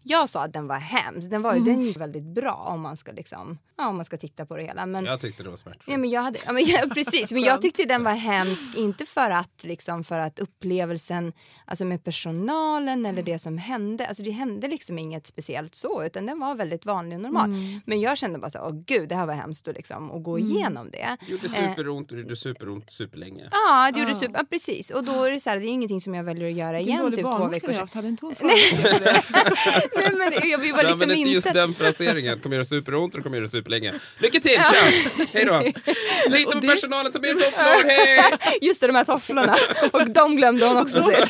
jag 0.04 0.30
sa 0.30 0.44
att 0.44 0.54
den 0.54 0.68
var 0.68 0.78
hemsk. 0.80 1.30
Den, 1.30 1.42
var, 1.42 1.50
Mm. 1.52 1.64
den 1.66 1.82
gick 1.82 1.98
väldigt 1.98 2.24
bra 2.24 2.54
om 2.74 2.82
man 2.82 2.98
ska 2.98 3.12
liksom, 3.12 3.58
ja 3.78 3.88
om 3.88 3.96
man 3.96 4.06
ska 4.06 4.18
titta 4.18 4.46
på 4.46 4.58
det 4.58 4.64
hela. 4.64 4.86
Men, 4.86 5.06
Jag 5.06 5.22
tyckte 5.22 5.44
det 5.44 5.50
var 5.50 5.58
smärtfritt. 5.58 5.88
Ja, 5.94 5.98
men 5.98 6.10
jag 6.10 6.22
hade, 6.22 6.40
ja, 6.46 6.52
men, 6.54 6.64
ja, 6.66 6.88
precis, 6.94 7.32
men 7.32 7.42
jag 7.42 7.62
tyckte 7.62 7.86
den 7.86 8.04
var 8.04 8.14
hemsk 8.14 8.49
hemsk. 8.50 8.76
Inte 8.76 9.06
för 9.06 9.32
att, 9.32 9.64
liksom, 9.64 10.04
för 10.04 10.20
att 10.20 10.40
upplevelsen 10.40 11.34
alltså 11.66 11.86
med 11.86 12.04
personalen 12.04 13.06
eller 13.06 13.24
det 13.24 13.40
som 13.40 13.58
hände, 13.58 14.08
alltså 14.08 14.24
det 14.24 14.32
hände 14.32 14.68
liksom 14.68 15.00
inget 15.00 15.28
speciellt 15.28 15.76
så 15.76 16.04
utan 16.06 16.26
den 16.26 16.40
var 16.40 16.56
väldigt 16.56 16.86
vanlig 16.86 17.16
och 17.18 17.22
normal. 17.24 17.50
Mm. 17.50 17.82
Men 17.86 18.02
jag 18.02 18.18
kände 18.18 18.40
bara 18.40 18.50
så 18.50 18.60
åh 18.60 18.72
gud 18.86 19.10
det 19.10 19.16
här 19.16 19.26
var 19.26 19.34
hemskt 19.34 19.68
att, 19.68 19.76
liksom, 19.76 20.12
att 20.12 20.24
gå 20.24 20.38
Mm. 20.38 20.52
igenom 20.52 20.90
det. 20.92 21.18
Det 21.26 21.32
gjorde 21.32 21.46
Eh, 21.48 21.52
superont 21.70 22.12
och 22.12 22.18
det 22.18 22.22
gjorde 22.24 22.36
superont 22.36 22.92
superlänge. 22.92 23.48
Ja, 23.52 23.92
det 23.94 24.00
gjorde 24.00 24.16
super, 24.16 24.40
ja, 24.40 24.46
precis. 24.50 24.90
Och 24.92 25.04
då 25.04 25.24
är 25.24 25.32
det 25.32 25.40
så 25.40 25.50
här, 25.50 25.58
det 25.60 25.66
är 25.66 25.70
ingenting 25.70 26.02
som 26.02 26.16
jag 26.16 26.24
väljer 26.24 26.48
att 26.50 26.54
göra 26.56 26.78
Vilken 26.78 26.88
igen 26.94 27.02
dålig 27.04 27.16
typ 27.18 27.24
två 27.24 27.32
barnmorska 27.32 27.56
veckor 27.56 27.68
sedan. 27.68 27.80
haft. 27.80 27.94
Hade 27.94 28.08
inte 28.08 28.26
hon? 28.26 28.36
Nej, 28.42 30.12
men 30.18 30.50
jag 30.50 30.58
vill 30.58 30.74
bara 30.74 30.90
liksom 30.90 31.12
inte 31.12 31.30
just 31.30 31.36
insett... 31.48 31.54
den 31.54 31.74
fraseringen. 31.74 32.36
Det 32.38 32.44
kommer 32.44 32.56
göra 32.56 32.66
superont 32.66 33.14
och 33.16 33.20
det 33.20 33.24
kommer 33.24 33.38
göra 33.38 33.48
superlänge. 33.48 33.94
Lycka 34.20 34.40
till, 34.40 34.52
tja! 34.52 35.26
Hej 35.34 35.46
då! 35.46 35.60
Lita 36.30 36.52
på 36.52 36.62
personalen, 36.62 37.12
ta 37.12 37.20
med 37.20 37.30
er 37.30 37.34
tofflor, 37.34 37.88
hej! 37.90 38.24
Just 38.62 38.82
det, 38.82 38.88
de 38.88 38.96
här 38.96 39.06
tofflorna. 39.06 39.56
Och 39.94 40.10
de 40.10 40.36
glömde 40.36 40.68
hon 40.68 40.78
också 40.78 41.04
se. 41.04 41.16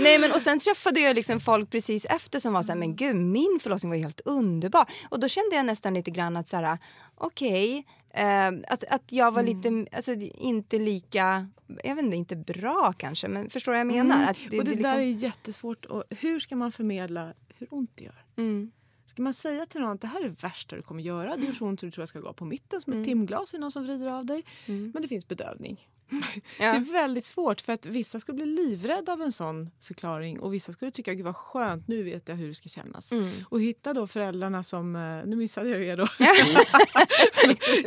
Nej 0.00 0.18
men 0.18 0.32
och 0.32 0.42
sen 0.42 0.58
träffade 0.58 1.00
jag 1.00 1.16
liksom 1.16 1.40
folk 1.40 1.70
precis 1.70 2.04
efter 2.04 2.40
som 2.40 2.52
var 2.52 2.62
så 2.62 2.72
här, 2.72 2.78
men 2.78 2.96
gud 2.96 3.16
min 3.16 3.58
förlossning 3.62 3.90
var 3.90 3.98
helt 3.98 4.20
underbar. 4.24 4.86
Och 5.08 5.20
då 5.20 5.28
kände 5.28 5.56
jag 5.56 5.66
nästan 5.66 5.94
lite 5.94 6.10
grann 6.10 6.36
att 6.36 6.48
så 6.48 6.56
här, 6.56 6.78
okej, 7.14 7.86
eh, 8.14 8.48
att, 8.68 8.84
att 8.84 9.02
jag 9.08 9.32
var 9.32 9.42
lite, 9.42 9.86
alltså 9.96 10.12
inte 10.34 10.78
lika, 10.78 11.48
jag 11.84 11.94
vet 11.94 12.04
inte, 12.04 12.16
inte 12.16 12.36
bra 12.36 12.94
kanske, 12.98 13.28
men 13.28 13.50
förstår 13.50 13.72
vad 13.72 13.80
jag 13.80 13.86
menar? 13.86 14.16
Mm. 14.16 14.28
Att 14.28 14.36
och 14.36 14.50
det 14.64 14.70
liksom- 14.70 14.82
där 14.82 14.96
är 14.98 15.00
jättesvårt. 15.00 15.84
Och 15.84 16.04
hur 16.10 16.40
ska 16.40 16.56
man 16.56 16.72
förmedla 16.72 17.32
hur 17.58 17.68
ont 17.70 17.90
det 17.94 18.04
gör? 18.04 18.24
Mm. 18.36 18.70
Ska 19.14 19.22
man 19.22 19.34
säga 19.34 19.66
till 19.66 19.80
någon 19.80 19.90
att 19.90 20.00
det 20.00 20.06
här 20.06 20.20
är 20.20 20.28
det 20.28 20.42
värsta 20.42 20.76
du 20.76 20.82
kommer 20.82 21.02
göra? 21.02 21.36
Det 21.36 21.46
gör 21.46 21.52
så 21.52 21.66
ont 21.66 21.80
så 21.80 21.86
du 21.86 21.92
tror 21.92 22.02
jag 22.02 22.08
ska 22.08 22.20
gå 22.20 22.32
på 22.32 22.44
mitten 22.44 22.80
som 22.80 22.92
ett 22.92 22.94
Mm. 22.94 23.04
timglas. 23.06 23.54
Är 23.54 23.58
någon 23.58 23.72
som 23.72 23.82
vrider 23.84 24.06
av 24.06 24.26
dig? 24.26 24.44
Men 24.66 25.02
det 25.02 25.08
finns 25.08 25.28
bedövning. 25.28 25.88
Ja. 26.10 26.18
Det 26.58 26.64
är 26.64 26.92
väldigt 26.92 27.24
svårt 27.24 27.60
för 27.60 27.72
att 27.72 27.86
vissa 27.86 28.20
skulle 28.20 28.36
bli 28.36 28.46
livrädda 28.46 29.12
av 29.12 29.22
en 29.22 29.32
sån 29.32 29.70
förklaring 29.80 30.40
och 30.40 30.54
vissa 30.54 30.72
skulle 30.72 30.90
tycka 30.90 31.14
gud 31.14 31.24
vad 31.24 31.36
skönt, 31.36 31.88
nu 31.88 32.02
vet 32.02 32.28
jag 32.28 32.36
hur 32.36 32.48
det 32.48 32.54
ska 32.54 32.68
kännas. 32.68 33.12
Mm. 33.12 33.30
Och 33.48 33.60
hitta 33.60 33.94
då 33.94 34.06
föräldrarna 34.06 34.62
som, 34.62 34.96
eh, 34.96 35.26
nu 35.26 35.36
missade 35.36 35.68
jag 35.68 35.82
er 35.82 35.96
då. 35.96 36.06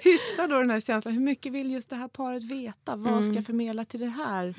hitta 0.03 0.47
då 0.47 0.59
den 0.59 0.69
här 0.69 0.79
känslan, 0.79 1.13
hur 1.13 1.21
mycket 1.21 1.51
vill 1.53 1.71
just 1.71 1.89
det 1.89 1.95
här 1.95 2.07
paret 2.07 2.43
veta? 2.43 2.95
Vad 2.95 3.25
ska 3.25 3.33
jag 3.33 3.45
förmedla 3.45 3.85
till 3.85 3.99
det 3.99 4.07
här, 4.07 4.55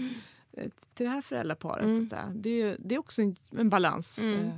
eh, 0.52 0.68
till 0.94 1.06
det 1.06 1.12
här 1.12 1.22
föräldraparet? 1.22 2.10
Säga. 2.10 2.32
Det, 2.34 2.62
är, 2.62 2.76
det 2.80 2.94
är 2.94 2.98
också 2.98 3.22
en, 3.22 3.36
en 3.56 3.70
balans 3.70 4.18
eh, 4.18 4.50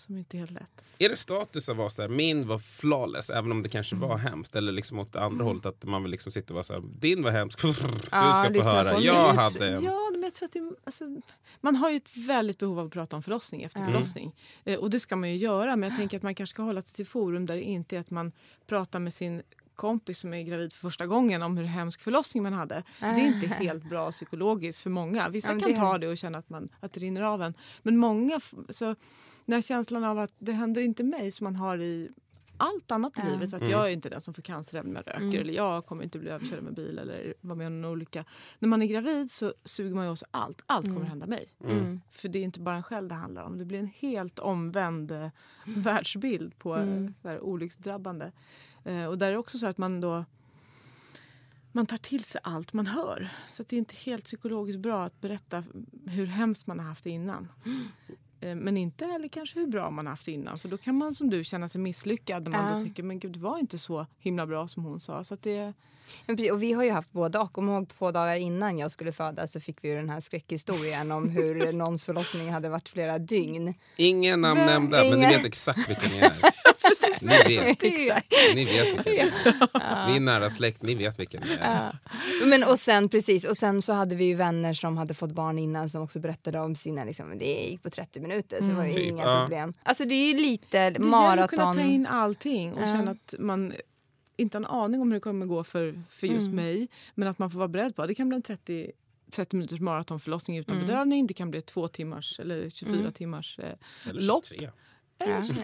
som 0.00 0.16
inte 0.16 0.36
är 0.36 0.38
helt 0.38 0.50
lätt. 0.50 0.82
Är 0.98 1.08
det 1.08 1.16
status 1.16 1.68
att 1.68 1.76
vara 1.76 1.90
så 1.90 2.02
här, 2.02 2.08
min 2.08 2.46
var 2.46 2.58
flawless, 2.58 3.30
även 3.30 3.52
om 3.52 3.62
det 3.62 3.68
kanske 3.68 3.96
var 3.96 4.16
hemskt? 4.16 4.54
Eller 4.54 4.72
liksom 4.72 4.98
åt 4.98 5.16
andra 5.16 5.44
hållet, 5.44 5.66
att 5.66 5.84
man 5.84 6.02
vill 6.02 6.10
liksom 6.10 6.32
sitta 6.32 6.48
och 6.48 6.54
vara 6.54 6.64
så 6.64 6.72
här, 6.72 6.82
din 6.98 7.22
var 7.22 7.30
hemsk, 7.30 7.62
du 7.62 7.72
ska 7.72 8.52
få 8.54 8.62
höra. 8.62 9.00
Jag 9.00 9.34
hade 9.34 9.68
en. 9.68 9.84
Ja, 9.84 10.08
men 10.12 10.22
jag 10.22 10.34
tror 10.34 10.46
att 10.46 10.52
det, 10.52 10.72
alltså, 10.84 11.04
man 11.60 11.76
har 11.76 11.90
ju 11.90 11.96
ett 11.96 12.16
väldigt 12.16 12.58
behov 12.58 12.78
av 12.78 12.86
att 12.86 12.92
prata 12.92 13.16
om 13.16 13.22
förlossning 13.22 13.62
efter 13.62 13.84
förlossning. 13.84 14.34
Eh, 14.64 14.78
och 14.78 14.90
det 14.90 15.00
ska 15.00 15.16
man 15.16 15.30
ju 15.30 15.36
göra. 15.36 15.76
Men 15.76 15.88
jag 15.88 15.98
tänker 15.98 16.16
att 16.16 16.22
man 16.22 16.34
kanske 16.34 16.54
ska 16.54 16.62
hålla 16.62 16.82
sig 16.82 16.94
till 16.94 17.06
forum 17.06 17.46
där 17.46 17.56
det 17.56 17.62
inte 17.62 17.96
är 17.96 18.00
att 18.00 18.10
man 18.10 18.32
pratar 18.66 18.98
med 18.98 19.14
sin 19.14 19.42
kompis 19.78 20.18
som 20.18 20.34
är 20.34 20.42
gravid 20.42 20.72
för 20.72 20.80
första 20.80 21.06
gången 21.06 21.42
om 21.42 21.56
hur 21.56 21.64
hemsk 21.64 22.00
förlossning 22.00 22.42
man 22.42 22.52
hade. 22.52 22.82
Det 23.00 23.06
är 23.06 23.26
inte 23.26 23.46
helt 23.64 23.84
bra 23.84 24.10
psykologiskt 24.10 24.82
för 24.82 24.90
många. 24.90 25.28
Vissa 25.28 25.52
Ja, 25.52 25.58
kan 25.58 25.70
det- 25.70 25.76
ta 25.76 25.98
det 25.98 26.08
och 26.08 26.18
känna 26.18 26.38
att, 26.38 26.48
man, 26.50 26.68
att 26.80 26.92
det 26.92 27.00
rinner 27.00 27.22
av 27.22 27.42
en. 27.42 27.54
Men 27.82 27.96
många, 27.96 28.40
så 28.68 28.84
den 29.44 29.54
här 29.54 29.62
känslan 29.62 30.04
av 30.04 30.18
att 30.18 30.32
det 30.38 30.52
händer 30.52 30.80
inte 30.82 31.04
mig 31.04 31.32
som 31.32 31.44
man 31.44 31.56
har 31.56 31.78
i 31.78 32.08
allt 32.60 32.90
annat 32.90 33.18
i 33.18 33.20
Ja. 33.24 33.30
livet. 33.30 33.54
Att 33.54 33.68
jag 33.68 33.86
är 33.86 33.92
inte 33.92 34.08
den 34.08 34.20
som 34.20 34.34
får 34.34 34.42
cancer 34.42 34.78
även 34.78 34.90
om 34.90 34.96
jag 34.96 35.14
röker. 35.14 35.40
Eller 35.40 35.54
jag 35.54 35.86
kommer 35.86 36.04
inte 36.04 36.18
bli 36.18 36.30
överkörd 36.30 36.62
med 36.62 36.74
bil 36.74 36.98
eller 36.98 37.34
vara 37.40 37.54
med 37.56 37.66
om 37.66 37.72
en 37.72 37.84
olycka. 37.84 38.24
När 38.58 38.68
man 38.68 38.82
är 38.82 38.86
gravid 38.86 39.30
så 39.30 39.54
suger 39.64 39.94
man 39.94 40.08
ju 40.10 40.16
sig 40.16 40.28
allt. 40.30 40.62
Allt 40.66 40.86
kommer 40.86 41.06
hända 41.06 41.26
mig. 41.26 41.48
Mm. 41.64 42.00
För 42.10 42.28
det 42.28 42.38
är 42.38 42.42
inte 42.42 42.60
bara 42.60 42.76
en 42.76 42.82
själv 42.82 43.08
det 43.08 43.14
handlar 43.14 43.42
om. 43.42 43.58
Det 43.58 43.64
blir 43.64 43.78
en 43.78 43.86
helt 43.98 44.38
omvänd 44.38 45.10
eh, 45.10 45.28
världsbild 45.66 46.58
på 46.58 46.74
mm. 46.74 47.14
så 47.22 47.28
här, 47.28 47.40
olycksdrabbande. 47.40 48.32
Eh, 48.88 49.04
och 49.04 49.18
där 49.18 49.26
är 49.26 49.32
det 49.32 49.38
också 49.38 49.58
så 49.58 49.66
att 49.66 49.78
man 49.78 50.00
då 50.00 50.24
man 51.72 51.86
tar 51.86 51.96
till 51.96 52.24
sig 52.24 52.40
allt 52.44 52.72
man 52.72 52.86
hör. 52.86 53.28
Så 53.48 53.62
att 53.62 53.68
det 53.68 53.76
är 53.76 53.78
inte 53.78 53.94
helt 53.96 54.24
psykologiskt 54.24 54.78
bra 54.80 55.04
att 55.04 55.20
berätta 55.20 55.64
hur 56.06 56.26
hemskt 56.26 56.66
man 56.66 56.78
har 56.78 56.86
haft 56.86 57.04
det 57.04 57.10
innan. 57.10 57.48
Eh, 58.40 58.54
Men 58.54 58.76
inte 58.76 59.06
heller 59.06 59.28
kanske 59.28 59.60
hur 59.60 59.66
bra 59.66 59.90
man 59.90 60.06
har 60.06 60.10
haft 60.12 60.26
det 60.26 60.32
innan. 60.32 60.58
För 60.58 60.68
då 60.68 60.78
kan 60.78 60.94
man 60.94 61.14
som 61.14 61.30
du 61.30 61.44
känna 61.44 61.68
sig 61.68 61.80
misslyckad. 61.80 62.44
När 62.44 62.50
man 62.50 62.72
Ja. 62.72 62.78
då 62.78 62.84
tycker 62.84 63.02
men 63.02 63.18
gud 63.18 63.32
det 63.32 63.38
var 63.38 63.58
inte 63.58 63.78
så 63.78 64.06
himla 64.18 64.46
bra 64.46 64.68
som 64.68 64.84
hon 64.84 65.00
sa. 65.00 65.24
Så 65.24 65.34
att 65.34 65.42
det, 65.42 65.72
precis, 66.26 66.50
och 66.50 66.62
vi 66.62 66.72
har 66.72 66.84
ju 66.84 66.90
haft 66.90 67.12
både 67.12 67.38
och. 67.38 67.52
Kom 67.52 67.68
ihåg 67.68 67.88
två 67.88 68.10
dagar 68.10 68.34
innan 68.36 68.78
jag 68.78 68.90
skulle 68.90 69.12
föda 69.12 69.46
så 69.46 69.60
fick 69.60 69.84
vi 69.84 69.88
ju 69.88 69.94
den 69.96 70.10
här 70.10 70.20
skräckhistorien 70.20 71.12
om 71.12 71.28
hur 71.28 71.72
någons 71.78 72.04
förlossning 72.04 72.52
hade 72.52 72.68
varit 72.68 72.88
flera 72.88 73.18
dygn. 73.18 73.74
Ingen 73.96 74.40
namn 74.40 74.60
nämnda, 74.60 75.04
men 75.04 75.20
ni 75.20 75.26
vet 75.26 75.44
exakt 75.44 75.90
vilka 75.90 76.08
ni 76.08 76.18
är. 76.18 76.32
Ni 77.20 77.28
vet, 77.56 77.82
Exakt. 77.82 78.32
ni 78.54 78.64
vet 78.64 78.86
vilka 78.94 79.10
ni 79.10 79.16
är. 79.18 80.06
Vi 80.10 80.16
är 80.16 80.20
nära 80.20 80.50
släkt, 80.50 80.82
ni 80.82 80.94
vet 80.94 81.18
vilka 81.18 81.40
ni 81.40 81.56
är. 81.60 81.98
Men 82.46 82.64
och 82.64 82.78
sen 82.78 83.08
precis, 83.08 83.44
och 83.44 83.56
sen 83.56 83.82
så 83.82 83.92
hade 83.92 84.16
vi 84.16 84.24
ju 84.24 84.34
vänner 84.34 84.72
som 84.74 84.96
hade 84.96 85.14
fått 85.14 85.32
barn 85.32 85.58
innan 85.58 85.88
som 85.90 86.02
också 86.02 86.20
berättade 86.20 86.60
om 86.60 86.74
sina, 86.76 87.04
liksom, 87.04 87.38
det 87.38 87.44
gick 87.70 87.82
på 87.82 87.90
30 87.90 88.20
minuter 88.20 88.62
så 88.62 88.72
var 88.72 88.84
det 88.84 88.92
Typ, 88.92 89.10
inga 89.10 89.22
ja. 89.24 89.40
problem. 89.40 89.72
Alltså 89.82 90.04
det 90.04 90.14
är 90.14 90.26
ju 90.32 90.34
lite 90.42 90.90
det 90.90 91.04
gäller 91.04 91.38
att 91.42 91.50
kunna 91.50 91.64
maraton. 91.64 91.76
ta 91.76 91.82
in 91.82 92.06
allting 92.06 92.72
och 92.72 92.80
känna 92.80 93.10
att 93.10 93.34
man 93.38 93.72
inte 94.36 94.58
har 94.58 94.62
en 94.64 94.70
aning 94.70 95.00
om 95.00 95.08
hur 95.08 95.14
det 95.14 95.20
kommer 95.20 95.46
gå 95.46 95.64
för, 95.64 96.02
för 96.10 96.26
just 96.26 96.46
Mm. 96.46 96.56
mig. 96.56 96.88
Men 97.14 97.28
att 97.28 97.38
man 97.38 97.50
får 97.50 97.58
vara 97.58 97.68
beredd 97.68 97.96
på 97.96 98.02
att 98.02 98.08
det 98.08 98.14
kan 98.14 98.28
bli 98.28 98.36
en 98.36 98.42
30 98.42 98.90
30 99.30 99.56
minuters 99.56 99.80
maratonförlossning 99.80 100.58
utan 100.58 100.76
Mm. 100.76 100.86
bedövning. 100.86 101.26
Det 101.26 101.34
kan 101.34 101.50
bli 101.50 101.58
ett 101.58 101.66
två 101.66 101.88
timmars 101.88 102.40
eller 102.40 102.70
24 102.70 103.10
timmars 103.10 103.58
eh, 103.58 104.10
Eller 104.10 104.22
lopp. 104.22 104.44
23. 105.24 105.62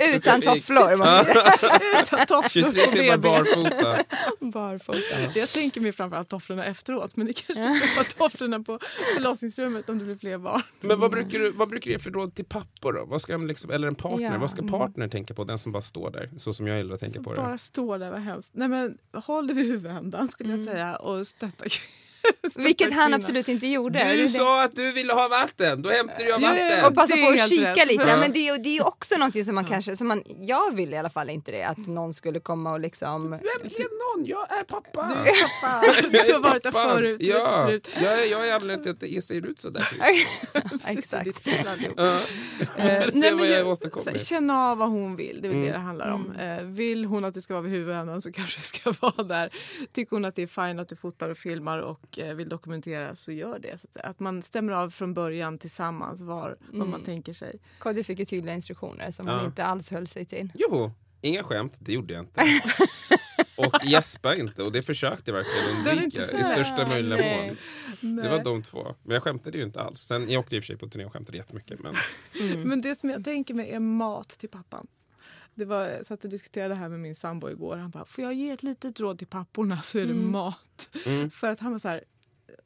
Ja. 0.00 0.08
Utan 0.14 0.40
tofflor 0.40 0.96
måste 0.96 1.12
jag 1.14 1.26
säga. 1.58 2.02
Utan 2.02 2.26
tofflor 2.26 2.70
23 2.70 2.86
på 2.86 2.92
timmar 2.92 3.16
barfota. 3.16 4.04
Barfota. 4.40 5.38
Jag 5.38 5.48
tänker 5.48 5.80
mig 5.80 5.92
framförallt 5.92 6.28
tofflorna 6.28 6.64
efteråt 6.64 7.16
men 7.16 7.26
det 7.26 7.32
kanske 7.32 7.74
ska 7.78 7.96
vara 7.96 8.04
tofflorna 8.04 8.60
på 8.60 8.78
förlossningsrummet 9.14 9.88
om 9.88 9.98
det 9.98 10.04
blir 10.04 10.16
fler 10.16 10.38
barn. 10.38 10.62
Men 10.80 11.00
vad 11.00 11.10
brukar 11.10 11.38
du, 11.38 11.50
vad 11.50 11.68
brukar 11.68 11.84
du 11.86 11.92
ge 11.92 11.98
för 11.98 12.10
råd 12.10 12.34
till 12.34 12.44
pappor 12.44 12.92
då? 12.92 13.04
Vad 13.04 13.20
ska 13.22 13.36
liksom, 13.36 13.70
eller 13.70 13.88
en 13.88 13.94
partner? 13.94 14.32
Ja. 14.32 14.38
Vad 14.38 14.50
ska 14.50 14.62
partner 14.62 15.08
tänka 15.08 15.34
på? 15.34 15.44
Den 15.44 15.58
som 15.58 15.72
bara 15.72 15.82
står 15.82 16.10
där, 16.10 16.30
så 16.36 16.52
som 16.52 16.66
jag 16.66 16.76
gillar 16.76 16.94
att 16.94 17.00
tänka 17.00 17.14
Som 17.14 17.24
på 17.24 17.34
bara 17.34 17.52
det. 17.52 17.58
står 17.58 17.98
där, 17.98 18.10
vad 18.10 18.20
hemskt. 18.20 18.50
Nej 18.54 18.68
men 18.68 18.98
håll 19.14 19.52
vid 19.52 19.66
huvudändan 19.66 20.28
skulle 20.28 20.52
Mm. 20.52 20.64
jag 20.66 20.74
säga 20.74 20.96
och 20.96 21.26
stötta 21.26 21.64
Vilket 22.54 22.92
han 22.92 23.14
absolut 23.14 23.48
inte 23.48 23.66
gjorde. 23.66 24.12
Du 24.12 24.22
det. 24.22 24.28
sa 24.28 24.62
att 24.64 24.76
du 24.76 24.92
ville 24.92 25.12
ha 25.12 25.28
vatten, 25.28 25.82
då 25.82 25.90
hämtar 25.90 26.20
jag 26.20 26.28
Ja, 26.42 26.56
ja, 26.56 26.56
ja. 26.58 26.68
vatten. 26.70 26.84
och 26.84 26.94
passa 26.94 27.14
Det 27.16 27.22
på 27.22 27.30
är 27.32 27.42
att 27.42 27.48
kika 27.48 27.70
rätt. 27.70 27.88
lite. 27.88 28.04
Ja. 28.08 28.16
Men 28.16 28.32
det, 28.32 28.56
det 28.56 28.76
är 28.78 28.86
också 28.86 29.16
något 29.16 29.44
som 29.44 29.54
man 29.54 29.64
kanske, 29.64 29.96
som 29.96 30.08
man, 30.08 30.22
jag 30.40 30.74
vill 30.76 30.94
i 30.94 30.96
alla 30.96 31.10
fall 31.10 31.30
inte 31.30 31.50
det, 31.50 31.62
att 31.62 31.86
någon 31.86 32.12
skulle 32.14 32.40
komma 32.40 32.72
och 32.72 32.80
liksom... 32.80 33.30
Vem 33.30 33.40
är 33.40 34.16
någon? 34.16 34.26
Jag 34.26 34.52
är 34.58 34.62
pappa. 34.62 35.08
Du 35.24 35.30
är 35.30 35.34
pappa. 35.60 35.86
Jag 36.12 36.26
Du 36.26 36.32
har 36.32 36.40
varit 36.40 36.62
där 36.62 36.70
förut. 36.70 37.20
Ja, 37.22 37.64
slut. 37.66 37.90
jag 38.02 38.12
är, 38.22 38.30
jag 38.30 38.48
är 38.48 38.54
anledningen 38.54 38.82
till 38.82 38.90
att 39.08 39.12
det 39.14 39.22
ser 39.24 39.46
ut 39.46 39.60
sådär. 39.60 39.88
Typ. 39.90 40.88
Exakt. 40.88 41.44
Se 43.12 43.30
vad 43.32 43.46
jag 43.46 43.58
jag- 43.60 43.68
åstadkommer. 43.68 44.18
Känna 44.18 44.70
av 44.70 44.78
vad 44.78 44.88
hon 44.88 45.16
vill, 45.16 45.38
det 45.42 45.48
är 45.48 45.52
Mm. 45.52 45.66
det 45.66 45.72
det 45.72 45.78
handlar 45.78 46.10
om. 46.10 46.32
Eh, 46.40 46.62
vill 46.64 47.04
hon 47.04 47.24
att 47.24 47.34
du 47.34 47.40
ska 47.40 47.54
vara 47.54 47.62
vid 47.62 47.72
huvudändan 47.72 48.22
så 48.22 48.32
kanske 48.32 48.58
du 48.60 48.62
ska 48.64 48.92
vara 49.00 49.22
där. 49.28 49.50
Tycker 49.92 50.16
hon 50.16 50.24
att 50.24 50.36
det 50.36 50.42
är 50.42 50.46
fint 50.68 50.80
att 50.80 50.88
du 50.88 50.96
fotar 50.96 51.28
och 51.28 51.38
filmar 51.38 51.78
och 51.78 52.11
eh, 52.18 52.34
vill 52.34 52.48
dokumentera 52.48 53.14
så 53.16 53.32
gör 53.32 53.58
det. 53.58 53.78
Så 53.80 53.88
att, 54.00 54.20
man 54.20 54.42
stämmer 54.42 54.72
av 54.72 54.90
från 54.90 55.14
början 55.14 55.58
tillsammans 55.58 56.20
var, 56.20 56.56
vad 56.72 56.88
man 56.88 57.02
tänker 57.02 57.32
sig. 57.32 57.58
Kodjo 57.78 58.04
fick 58.04 58.18
ju 58.18 58.24
tydliga 58.24 58.54
instruktioner 58.54 59.10
som 59.10 59.26
Ja. 59.26 59.32
han 59.34 59.46
inte 59.46 59.64
alls 59.64 59.90
höll 59.90 60.06
sig 60.06 60.24
till. 60.26 60.52
Jo, 60.54 60.92
inga 61.20 61.42
skämt, 61.42 61.74
det 61.78 61.92
gjorde 61.92 62.14
jag 62.14 62.22
inte. 62.22 62.42
Och 63.56 63.84
gäspa 63.84 64.36
inte, 64.36 64.62
och 64.62 64.72
det 64.72 64.82
försökte 64.82 65.30
jag 65.30 65.36
verkligen 65.36 65.76
undvika 65.76 66.22
inte 66.22 66.36
i 66.40 66.44
största 66.44 66.86
möjliga 66.86 67.16
Nej. 67.16 67.56
mån. 68.00 68.16
Det 68.16 68.28
var 68.28 68.44
de 68.44 68.62
två. 68.62 68.94
Men 69.02 69.14
jag 69.14 69.22
skämtade 69.22 69.58
ju 69.58 69.64
inte 69.64 69.80
alls. 69.80 70.00
Sen, 70.00 70.30
jag 70.30 70.40
åkte 70.40 70.56
i 70.56 70.58
och 70.58 70.62
för 70.62 70.66
sig 70.66 70.76
på 70.76 70.88
turné 70.88 71.04
och 71.04 71.12
skämtade 71.12 71.38
jättemycket. 71.38 71.80
Men 71.80 71.94
Men 72.68 72.80
det 72.80 72.94
som 72.98 73.10
jag 73.10 73.24
tänker 73.24 73.54
mig 73.54 73.70
är 73.70 73.80
mat 73.80 74.28
till 74.28 74.48
pappan. 74.48 74.86
Det 75.54 75.64
var, 75.64 75.84
jag 75.84 76.06
satt 76.06 76.24
och 76.24 76.30
diskuterade 76.30 76.74
det 76.74 76.78
här 76.78 76.88
med 76.88 77.00
min 77.00 77.16
sambo 77.16 77.50
igår. 77.50 77.76
Han 77.76 77.90
bara, 77.90 78.04
får 78.04 78.24
jag 78.24 78.34
ge 78.34 78.50
ett 78.50 78.62
litet 78.62 79.00
råd 79.00 79.18
till 79.18 79.26
papporna 79.26 79.82
så 79.82 79.98
är 79.98 80.06
det 80.06 80.14
mat. 80.14 80.90
Mm. 81.06 81.30
För 81.30 81.48
att 81.48 81.60
han 81.60 81.72
var 81.72 81.78
så 81.78 81.88
här, 81.88 82.04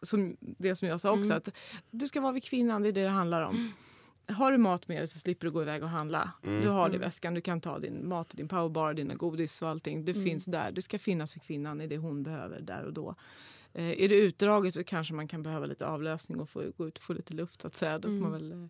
som 0.02 0.36
det 0.40 0.76
som 0.76 0.88
jag 0.88 1.00
sa 1.00 1.18
också, 1.18 1.32
att 1.32 1.48
du 1.90 2.08
ska 2.08 2.20
vara 2.20 2.32
vid 2.32 2.44
kvinnan, 2.44 2.82
det 2.82 2.88
är 2.88 2.92
det 2.92 3.02
det 3.02 3.08
handlar 3.08 3.42
om. 3.42 3.72
Har 4.28 4.52
du 4.52 4.58
mat 4.58 4.88
med 4.88 4.98
dig 4.98 5.08
så 5.08 5.18
slipper 5.18 5.46
du 5.46 5.50
gå 5.50 5.62
iväg 5.62 5.82
och 5.82 5.88
handla. 5.88 6.32
Du 6.42 6.68
har 6.68 6.88
det 6.88 6.94
i 6.94 6.98
väskan, 6.98 7.34
du 7.34 7.40
kan 7.40 7.60
ta 7.60 7.78
din 7.78 8.08
mat, 8.08 8.30
din 8.30 8.48
powerbar, 8.48 8.94
dina 8.94 9.14
godis 9.14 9.62
och 9.62 9.68
allting. 9.68 10.04
Det 10.04 10.14
finns 10.14 10.44
där. 10.44 10.72
Det 10.72 10.82
ska 10.82 10.98
finnas 10.98 11.32
för 11.32 11.40
kvinnan 11.40 11.80
i 11.80 11.86
det 11.86 11.96
hon 11.96 12.22
behöver 12.22 12.60
där 12.60 12.84
och 12.84 12.92
då. 12.92 13.14
Eh, 13.72 14.02
är 14.02 14.08
det 14.08 14.18
utdraget 14.18 14.74
så 14.74 14.84
kanske 14.84 15.14
man 15.14 15.28
kan 15.28 15.42
behöva 15.42 15.66
lite 15.66 15.86
avlösning 15.86 16.40
och 16.40 16.48
få 16.48 16.62
gå 16.76 16.88
ut 16.88 16.98
och 16.98 17.04
få 17.04 17.12
lite 17.12 17.34
luft 17.34 17.60
så 17.60 17.66
att 17.66 17.76
säga. 17.76 17.98
Då 17.98 18.08
får 18.08 18.14
man 18.14 18.32
väl, 18.32 18.52
eh, 18.52 18.68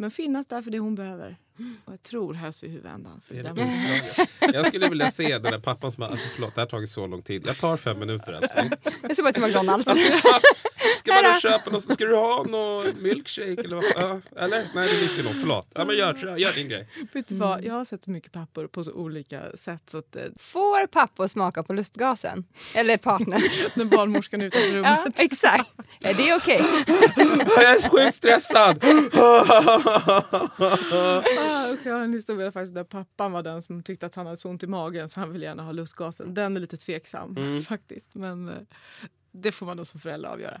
Men 0.00 0.10
finnas 0.10 0.46
där 0.46 0.62
för 0.62 0.70
det 0.70 0.78
hon 0.78 0.94
behöver. 0.94 1.36
Och 1.84 1.92
jag 1.92 2.02
tror 2.02 2.34
helst 2.34 2.62
vid 2.62 2.70
huvudändan. 2.70 3.20
För 3.26 3.34
Det 3.34 3.42
det 3.42 3.50
utslaget. 3.50 4.54
Jag 4.54 4.66
skulle 4.66 4.88
vilja 4.88 5.10
se 5.10 5.38
den 5.38 5.52
där 5.52 5.58
pappan 5.58 5.92
som 5.92 6.00
bara, 6.00 6.10
alltså, 6.10 6.28
förlåt 6.34 6.54
det 6.54 6.60
här 6.60 6.66
har 6.66 6.70
tagit 6.70 6.90
så 6.90 7.06
lång 7.06 7.22
tid. 7.22 7.42
Jag 7.46 7.58
tar 7.58 7.76
fem 7.76 7.98
minuter 7.98 8.32
älskling. 8.32 8.70
Jag 9.02 9.12
ska 9.12 9.22
bara 9.22 9.32
till 9.32 9.42
McDonalds. 9.42 9.88
Ska 10.98 11.12
bara 11.12 11.40
köpa 11.40 11.70
något, 11.70 11.92
ska 11.92 12.04
du 12.04 12.16
ha 12.16 12.42
någon 12.48 13.02
milkshake 13.02 13.56
eller 13.64 13.76
vad 13.76 14.22
Eller? 14.36 14.66
Nej 14.74 14.88
det 14.88 14.98
dricker 15.06 15.22
något, 15.22 15.40
förlåt. 15.40 15.66
Ja 15.74 15.84
men 15.84 15.96
gör, 15.96 16.36
gör, 16.38 16.52
din 16.52 16.68
grej. 16.68 16.88
Vet 17.12 17.28
du 17.28 17.34
vad, 17.34 17.64
jag 17.64 17.74
har 17.74 17.84
sett 17.84 18.06
mycket 18.06 18.32
pappor 18.32 18.66
på 18.66 18.84
så 18.84 18.92
olika 18.92 19.56
sätt. 19.56 19.82
Så 19.90 19.98
att, 19.98 20.16
eh, 20.16 20.22
Får 20.40 20.86
pappor 20.86 21.26
smaka 21.26 21.62
på 21.62 21.72
lustgasen? 21.72 22.44
Eller 22.74 22.96
partner? 22.96 23.42
när 23.78 23.84
barnmorskan 23.84 24.40
är 24.40 24.44
utanför 24.46 24.68
rummet. 24.68 25.00
ja, 25.06 25.24
exakt. 25.24 25.70
Är 26.02 26.14
det 26.14 26.34
okej? 26.34 26.60
Jag 27.56 27.64
är 27.64 27.90
sjukt 27.90 28.16
stressad! 28.16 28.84
Ah, 31.38 31.76
jag 31.84 31.94
har 31.94 32.00
en 32.02 32.12
historia 32.12 32.52
faktiskt 32.52 32.74
där 32.74 32.84
pappan 32.84 33.32
var 33.32 33.42
den 33.42 33.62
som 33.62 33.82
tyckte 33.82 34.06
att 34.06 34.14
han 34.14 34.26
hade 34.26 34.38
så 34.38 34.48
ont 34.48 34.62
i 34.62 34.66
magen 34.66 35.08
så 35.08 35.20
han 35.20 35.32
ville 35.32 35.46
gärna 35.46 35.62
ha 35.62 35.72
lustgasen. 35.72 36.34
Den 36.34 36.56
är 36.56 36.60
lite 36.60 36.76
tveksam 36.76 37.36
Mm. 37.36 37.62
faktiskt. 37.62 38.14
Men 38.14 38.48
eh, 38.48 38.54
det 39.32 39.52
får 39.52 39.66
man 39.66 39.76
nog 39.76 39.86
som 39.86 40.00
förälder 40.00 40.28
avgöra. 40.28 40.60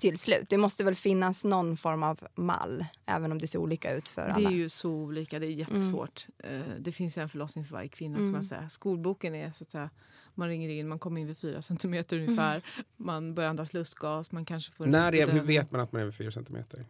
till 0.00 0.18
slut? 0.18 0.48
Det 0.48 0.56
måste 0.58 0.84
väl 0.84 0.94
finnas 0.94 1.44
någon 1.44 1.76
form 1.76 2.02
av 2.02 2.20
mall, 2.34 2.84
även 3.06 3.32
om 3.32 3.38
det 3.38 3.46
ser 3.46 3.58
olika 3.58 3.92
ut 3.94 4.08
för 4.08 4.26
Det 4.26 4.32
alla. 4.32 4.50
är 4.50 4.54
ju 4.54 4.68
så 4.68 4.90
olika, 4.90 5.38
det 5.38 5.46
är 5.46 5.50
jättesvårt. 5.50 6.26
Eh, 6.38 6.60
Det 6.78 6.92
finns 6.92 7.18
ju 7.18 7.22
en 7.22 7.28
förlossning 7.28 7.64
för 7.64 7.72
varje 7.74 7.88
kvinna. 7.88 8.16
Som 8.18 8.34
jag 8.34 8.44
säger. 8.44 8.68
Skolboken 8.68 9.34
är 9.34 9.52
så 9.52 9.64
att 9.64 9.70
säga, 9.70 9.90
man 10.34 10.48
ringer 10.48 10.68
in, 10.70 10.88
man 10.88 10.98
kommer 10.98 11.20
in 11.20 11.26
vid 11.26 11.38
fyra 11.38 11.62
centimeter 11.62 12.16
ungefär. 12.18 12.62
Man 12.96 13.34
börjar 13.34 13.50
andas 13.50 13.72
lustgas, 13.74 14.32
man 14.32 14.44
kanske 14.44 14.72
får 14.72 14.86
När 14.86 15.14
är, 15.14 15.26
hur 15.26 15.40
vet 15.40 15.70
man 15.70 15.80
att 15.80 15.92
man 15.92 15.98
är 16.00 16.02
över 16.02 16.12
4 16.12 16.30
centimeter? 16.30 16.84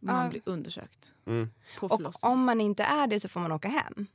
Man 0.00 0.24
Ja. 0.24 0.30
blir 0.30 0.42
undersökt 0.44 1.12
Mm. 1.26 1.50
på 1.78 1.86
Och 1.86 2.24
om 2.24 2.44
man 2.44 2.60
inte 2.60 2.82
är 2.82 3.06
det 3.06 3.20
så 3.20 3.28
får 3.28 3.40
man 3.40 3.52
åka 3.52 3.68
hem. 3.68 4.06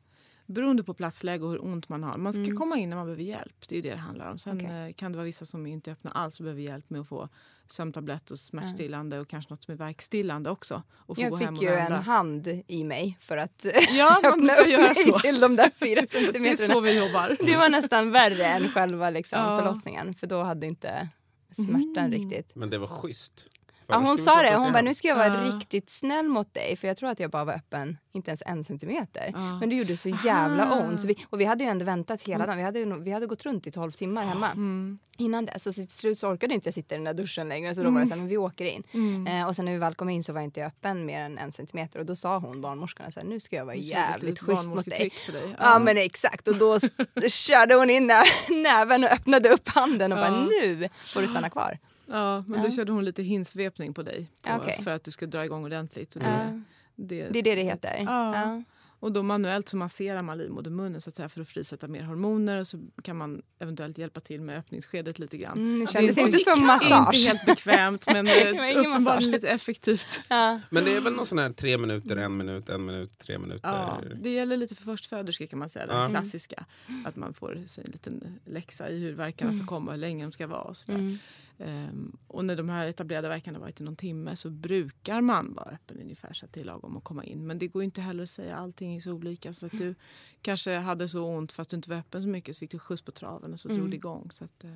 Beroende 0.53 0.83
på 0.83 0.93
platsläge 0.93 1.43
och 1.45 1.51
hur 1.51 1.63
ont 1.65 1.89
man 1.89 2.03
har. 2.03 2.17
Man 2.17 2.33
ska 2.33 2.41
Mm. 2.43 2.57
komma 2.57 2.77
in 2.77 2.89
när 2.89 2.97
man 2.97 3.05
behöver 3.05 3.23
hjälp. 3.23 3.67
Det 3.69 3.75
är 3.75 3.77
ju 3.77 3.81
det 3.81 3.89
det 3.89 3.95
handlar 3.97 4.31
om. 4.31 4.37
Sen 4.37 4.57
Okej. 4.57 4.87
eh, 4.87 4.93
kan 4.93 5.11
det 5.11 5.17
vara 5.17 5.25
vissa 5.25 5.45
som 5.45 5.65
inte 5.67 5.91
öppnar 5.91 6.11
alls 6.11 6.39
och 6.39 6.43
behöver 6.43 6.61
hjälp 6.61 6.89
med 6.89 7.01
att 7.01 7.07
få 7.07 7.29
sömntablett 7.67 8.31
och 8.31 8.39
smärtstillande 8.39 9.19
och 9.19 9.27
kanske 9.27 9.53
något 9.53 9.63
som 9.63 9.71
är 9.71 9.77
värkstillande 9.77 10.49
också. 10.49 10.83
Och 10.93 11.15
få 11.15 11.21
gå 11.21 11.27
Jag 11.29 11.37
hem 11.37 11.55
fick 11.55 11.57
och 11.57 11.63
ju 11.75 11.79
en 11.79 11.91
hand 11.91 12.47
i 12.67 12.83
mig 12.83 13.17
för 13.21 13.37
att 13.37 13.65
Ja, 13.97 14.21
öppna 14.23 14.55
upp 14.55 14.67
göra 14.67 14.81
mig 14.81 14.95
så. 14.95 15.19
till 15.19 15.39
de 15.39 15.55
där 15.55 15.71
fyra 15.75 16.01
Det 16.11 16.15
är 16.17 16.25
så 16.25 16.31
centimeterna. 16.31 16.79
vi 16.81 17.05
jobbar. 17.07 17.37
Det 17.45 17.55
var 17.55 17.69
nästan 17.69 18.11
värre 18.11 18.45
än 18.45 18.69
själva 18.69 19.09
liksom, 19.09 19.39
Ja. 19.39 19.57
förlossningen. 19.59 20.13
För 20.13 20.27
då 20.27 20.43
hade 20.43 20.67
inte 20.67 21.09
smärtan 21.55 22.11
riktigt. 22.11 22.55
Men 22.55 22.69
det 22.69 22.77
var 22.77 22.87
schysst. 22.87 23.45
Ja, 23.87 23.97
hon 23.97 24.17
sa 24.17 24.41
det. 24.41 24.55
Hon 24.55 24.71
bara, 24.73 24.81
nu 24.81 24.93
ska 24.93 25.07
jag 25.07 25.15
vara 25.15 25.27
Ja. 25.27 25.33
riktigt 25.55 25.89
snäll 25.89 26.25
mot 26.29 26.53
dig. 26.53 26.75
För 26.75 26.87
jag 26.87 26.97
tror 26.97 27.09
att 27.09 27.19
jag 27.19 27.31
bara 27.31 27.43
var 27.43 27.53
öppen, 27.53 27.97
inte 28.13 28.29
ens 28.31 28.43
en 28.45 28.63
centimeter. 28.63 29.29
Ja. 29.33 29.59
Men 29.59 29.69
det 29.69 29.75
gjorde 29.75 29.97
så 29.97 30.09
jävla 30.09 30.63
Aha. 30.63 30.75
ont. 30.81 31.01
Så 31.01 31.07
vi, 31.07 31.25
och 31.29 31.39
vi 31.39 31.45
hade 31.45 31.63
ju 31.63 31.69
ändå 31.69 31.85
väntat 31.85 32.21
hela 32.21 32.45
dagen. 32.45 32.57
Vi 32.57 32.63
hade, 32.63 32.85
vi 32.85 33.11
hade 33.11 33.25
gått 33.27 33.43
runt 33.43 33.67
i 33.67 33.71
12 33.71 33.91
timmar 33.91 34.23
hemma. 34.25 34.47
Mm. 34.51 34.99
Innan 35.17 35.45
dess. 35.45 35.63
Så 35.63 35.73
till 35.73 35.87
slut 35.89 36.17
så 36.17 36.27
orkade 36.29 36.53
inte 36.53 36.67
jag 36.67 36.73
sitta 36.73 36.95
i 36.95 36.97
den 36.97 37.05
där 37.05 37.13
duschen 37.13 37.49
längre. 37.49 37.75
Så 37.75 37.83
då 37.83 37.89
var 37.89 37.99
det 38.01 38.07
så 38.07 38.13
här, 38.13 38.19
men 38.19 38.27
vi 38.27 38.37
åker 38.37 38.65
in. 38.65 38.83
Mm. 38.91 39.27
Eh, 39.27 39.47
och 39.47 39.55
sen 39.55 39.65
när 39.65 39.71
vi 39.71 39.77
väl 39.77 39.95
kom 39.95 40.09
in 40.09 40.23
så 40.23 40.33
var 40.33 40.41
inte 40.41 40.59
jag 40.59 40.67
öppen 40.67 41.05
mer 41.05 41.19
än 41.21 41.37
en 41.37 41.51
centimeter. 41.51 41.99
Och 41.99 42.05
då 42.05 42.15
sa 42.15 42.37
hon, 42.37 42.61
barnmorskan, 42.61 43.11
så 43.11 43.19
här, 43.19 43.27
nu 43.27 43.39
ska 43.39 43.55
jag 43.55 43.65
vara 43.65 43.75
det 43.75 43.81
jävligt 43.81 44.39
schysst 44.39 44.69
mot 44.69 44.85
dig. 44.85 45.11
dig. 45.31 45.55
Ja 45.59 45.79
men 45.79 45.97
exakt 45.97 46.47
och 46.47 46.55
då 46.55 46.79
körde 47.29 47.75
hon 47.75 47.89
in 47.89 48.07
nä- 48.07 48.23
näven 48.63 49.03
och 49.03 49.09
öppnade 49.09 49.49
upp 49.49 49.69
handen 49.69 50.11
och 50.11 50.17
bara 50.17 50.41
nu 50.45 50.89
får 51.07 51.21
du 51.21 51.27
stanna 51.27 51.49
kvar. 51.49 51.77
Ja, 52.07 52.43
men 52.47 52.61
då 52.61 52.71
körde 52.71 52.91
hon 52.91 53.05
lite 53.05 53.23
hinsvepning 53.23 53.93
på 53.93 54.03
dig 54.03 54.27
på, 54.41 54.51
okej. 54.61 54.79
för 54.83 54.91
att 54.91 55.03
du 55.03 55.11
ska 55.11 55.25
dra 55.25 55.45
igång 55.45 55.65
ordentligt. 55.65 56.15
Och 56.15 56.21
det, 56.21 56.27
Ja. 56.29 56.61
det, 56.95 57.27
Det 57.29 57.39
är 57.39 57.43
det 57.43 57.55
det 57.55 57.63
heter. 57.63 57.95
Ja. 58.05 58.35
Ja. 58.35 58.63
Och 58.99 59.11
då 59.11 59.23
manuellt 59.23 59.69
så 59.69 59.77
masserar 59.77 60.21
man 60.21 60.37
livmodermunnen 60.37 61.01
så 61.01 61.09
att 61.09 61.15
säga, 61.15 61.29
för 61.29 61.41
att 61.41 61.47
frisätta 61.47 61.87
mer 61.87 62.03
hormoner 62.03 62.57
och 62.59 62.67
så 62.67 62.79
kan 63.01 63.17
man 63.17 63.41
eventuellt 63.59 63.97
hjälpa 63.97 64.19
till 64.19 64.41
med 64.41 64.57
öppningsskedet 64.57 65.19
lite 65.19 65.37
grann. 65.37 65.57
Mm, 65.57 65.75
det 65.75 65.81
Alltså, 65.81 65.95
kändes 65.97 66.17
inte- 66.17 66.29
inte 66.37 66.39
som 66.55 66.67
massage. 66.67 67.15
Inte 67.15 67.27
helt 67.29 67.45
bekvämt 67.45 68.05
men 68.07 68.25
Det 68.25 68.75
uppenbarligen 68.75 69.31
lite 69.31 69.49
effektivt. 69.49 70.21
Ja. 70.29 70.59
Men 70.69 70.85
det 70.85 70.95
är 70.95 71.01
väl 71.01 71.13
någon 71.13 71.25
sån 71.25 71.39
här 71.39 71.49
tre 71.53 71.77
minuter, 71.77 72.15
en 72.15 72.37
minut, 72.37 72.69
en 72.69 72.85
minut, 72.85 73.17
tre 73.17 73.37
minuter. 73.37 73.69
Ja, 73.69 74.01
det 74.21 74.29
gäller 74.29 74.57
lite 74.57 74.75
för 74.75 74.83
förstföderskor 74.83 75.45
kan 75.45 75.59
man 75.59 75.69
säga, 75.69 75.85
den 75.85 75.97
Ja. 76.01 76.09
klassiska. 76.09 76.65
Att 77.05 77.15
man 77.15 77.33
får 77.33 77.63
sig 77.67 77.83
en 77.87 77.91
liten 77.91 78.39
läxa 78.45 78.89
i 78.89 78.99
hur 78.99 79.13
verkarna 79.13 79.51
ska 79.53 79.65
komma 79.65 79.85
och 79.87 79.93
hur 79.93 80.01
länge 80.01 80.23
de 80.25 80.31
ska 80.31 80.47
vara. 80.47 80.61
Och, 80.61 80.77
sådär. 80.77 80.97
Mm. 80.99 81.17
Ehm, 81.59 82.17
och 82.27 82.45
när 82.45 82.55
de 82.55 82.69
här 82.69 82.85
etablerade 82.87 83.29
verkarna 83.29 83.59
varit 83.59 83.81
i 83.81 83.83
någon 83.83 83.95
timme 83.95 84.35
så 84.35 84.49
brukar 84.49 85.21
man 85.21 85.53
vara 85.53 85.69
öppen 85.69 85.99
ungefär 86.01 86.33
så 86.33 86.45
att 86.45 86.53
det 86.53 86.59
är 86.59 86.63
lagom 86.65 86.97
att 86.97 87.03
komma 87.03 87.23
in. 87.23 87.47
Men 87.47 87.59
det 87.59 87.67
går 87.67 87.81
ju 87.81 87.85
inte 87.85 88.01
heller 88.01 88.23
att 88.23 88.29
säga, 88.29 88.55
allting 88.55 88.95
är 88.95 88.99
så 88.99 89.11
olika. 89.11 89.53
Så 89.53 89.65
att 89.65 89.71
du 89.71 89.95
kanske 90.41 90.75
hade 90.77 91.09
så 91.09 91.25
ont 91.25 91.51
fast 91.51 91.69
du 91.69 91.75
inte 91.75 91.89
var 91.89 91.97
öppen 91.97 92.21
så 92.23 92.27
mycket 92.29 92.55
så 92.55 92.59
fick 92.59 92.71
du 92.71 92.79
skjuts 92.79 93.01
på 93.01 93.11
traven 93.11 93.53
och 93.53 93.59
så 93.59 93.69
drog 93.69 93.89
det 93.89 93.95
igång. 93.95 94.31
Så 94.31 94.43
att, 94.43 94.63
eh, 94.63 94.69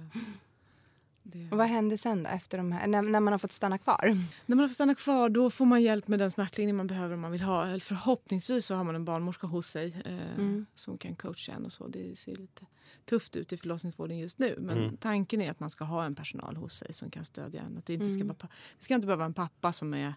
det... 1.28 1.52
Och 1.52 1.58
vad 1.58 1.68
hände 1.68 1.98
sen 1.98 2.24
då 2.24 2.30
efter 2.30 2.58
de 2.58 2.72
här, 2.72 2.88
när, 2.88 3.02
när 3.02 3.20
man 3.20 3.34
har 3.34 3.38
fått 3.38 3.52
stanna 3.52 3.78
kvar? 3.78 4.18
När 4.46 4.56
man 4.56 4.70
får 4.70 4.74
stanna 4.74 4.96
kvar 4.96 5.30
då 5.30 5.50
får 5.50 5.66
man 5.66 5.82
hjälp 5.82 6.08
med 6.08 6.20
den 6.20 6.32
smärtlindring 6.32 6.76
man 6.76 6.88
behöver 6.88 7.14
om 7.14 7.20
man 7.22 7.32
vill 7.32 7.42
ha. 7.42 7.68
Eller 7.68 7.80
förhoppningsvis 7.80 8.66
så 8.66 8.76
har 8.76 8.84
man 8.84 8.96
en 8.96 9.06
barnmorska 9.06 9.48
hos 9.48 9.68
sig 9.68 10.02
eh, 10.06 10.14
Mm. 10.40 10.66
som 10.76 10.98
kan 10.98 11.16
coacha 11.16 11.52
en 11.52 11.66
och 11.66 11.72
så. 11.72 11.88
Det 11.88 12.20
ser 12.20 12.36
lite 12.36 12.66
tufft 13.06 13.36
ut 13.36 13.54
i 13.54 13.58
förlossningsvården 13.58 14.18
just 14.18 14.40
nu. 14.40 14.56
Men 14.60 14.78
Mm. 14.78 14.98
tanken 14.98 15.42
är 15.42 15.52
att 15.52 15.60
man 15.60 15.70
ska 15.70 15.84
ha 15.86 16.06
en 16.06 16.16
personal 16.16 16.56
hos 16.56 16.74
sig 16.74 16.94
som 16.94 17.10
kan 17.12 17.26
stödja 17.26 17.62
en. 17.62 17.78
Att 17.78 17.86
det, 17.86 17.94
inte 17.94 18.10
ska 18.10 18.22
Mm. 18.24 18.36
det 18.40 18.84
ska 18.84 18.96
inte 18.96 19.08
behöva 19.08 19.20
vara 19.20 19.26
en 19.26 19.34
pappa 19.34 19.74
som 19.74 19.94
är 19.94 20.14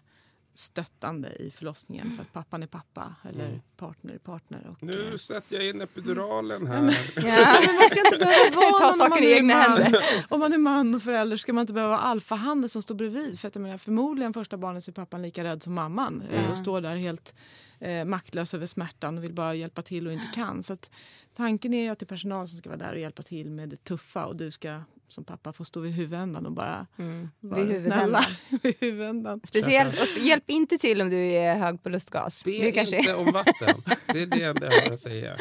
stöttande 0.53 1.29
i 1.35 1.51
förlossningen 1.51 2.11
för 2.15 2.21
att 2.21 2.33
pappan 2.33 2.63
är 2.63 2.67
pappa 2.67 3.15
eller 3.29 3.45
Mm. 3.47 3.61
partner 3.77 4.13
är 4.13 4.17
partner. 4.17 4.67
Och, 4.71 4.83
Nu 4.83 5.09
eh, 5.11 5.15
sätter 5.17 5.55
jag 5.55 5.65
in 5.69 5.81
epiduralen 5.81 6.67
här. 6.67 6.81
Ja. 7.15 7.59
men 7.65 7.75
man 7.75 7.89
ska 7.89 7.99
inte 8.05 8.17
behöva 8.17 8.55
vara 8.55 8.93
Ta 8.93 9.03
om 9.03 9.09
man 9.09 9.23
i 9.23 9.25
är 9.31 9.35
egna 9.35 9.53
man. 9.67 9.81
händer. 9.81 10.03
Om 10.29 10.39
man 10.39 10.53
är 10.53 10.57
man 10.57 10.95
och 10.95 11.03
förälder 11.03 11.37
ska 11.37 11.53
man 11.53 11.61
inte 11.61 11.73
behöva 11.73 11.91
vara 11.91 12.01
alfahanden 12.01 12.69
som 12.69 12.81
står 12.81 12.95
bredvid. 12.95 13.39
För 13.39 13.47
att 13.47 13.55
jag 13.55 13.61
menar, 13.61 13.77
förmodligen 13.77 14.33
första 14.33 14.57
barnet 14.57 14.83
så 14.83 14.91
är 14.91 14.93
pappan 14.93 15.21
lika 15.21 15.43
rädd 15.43 15.63
som 15.63 15.73
mamman 15.73 16.23
eh, 16.31 16.49
och 16.51 16.57
står 16.57 16.81
där 16.81 16.95
helt 16.95 17.33
eh, 17.81 18.05
maktlös 18.05 18.53
över 18.53 18.65
smärtan 18.65 19.17
och 19.17 19.23
vill 19.23 19.33
bara 19.33 19.55
hjälpa 19.55 19.81
till 19.81 20.07
och 20.07 20.13
inte 20.13 20.27
kan. 20.33 20.63
Så 20.63 20.73
att, 20.73 20.89
tanken 21.35 21.73
är 21.73 21.83
ju 21.83 21.89
att 21.89 21.99
det 21.99 22.03
är 22.03 22.07
personal 22.07 22.47
som 22.47 22.57
ska 22.57 22.69
vara 22.69 22.79
där 22.79 22.93
och 22.93 22.99
hjälpa 22.99 23.23
till 23.23 23.51
med 23.51 23.69
det 23.69 23.83
tuffa 23.83 24.25
och 24.25 24.35
du 24.35 24.51
ska 24.51 24.81
som 25.07 25.23
pappa 25.23 25.53
få 25.53 25.63
stå 25.63 25.79
vid 25.79 25.91
huvudändan 25.93 26.45
och 26.45 26.51
bara 26.51 26.87
Mm. 26.97 27.29
vara 27.39 27.63
Vid 27.63 27.79
snälla 27.79 28.19
huvudändan. 28.49 28.59
vid 28.63 28.75
huvudändan. 28.79 29.41
Speciellt, 29.43 30.01
och 30.01 30.07
hjälp 30.21 30.43
inte 30.47 30.77
till 30.77 31.01
om 31.01 31.09
du 31.09 31.31
är 31.31 31.55
hög 31.55 31.83
på 31.83 31.89
lustgas. 31.89 32.43
Be 32.43 32.51
Det 32.51 32.71
kanske 32.71 32.97
inte 32.97 33.15
om 33.15 33.31
vatten. 33.31 33.83
Det 34.07 34.21
är 34.21 34.25
det 34.25 34.43
enda 34.43 34.65
jag 34.75 34.81
har 34.81 34.93
att 34.93 34.99
säga. 34.99 35.35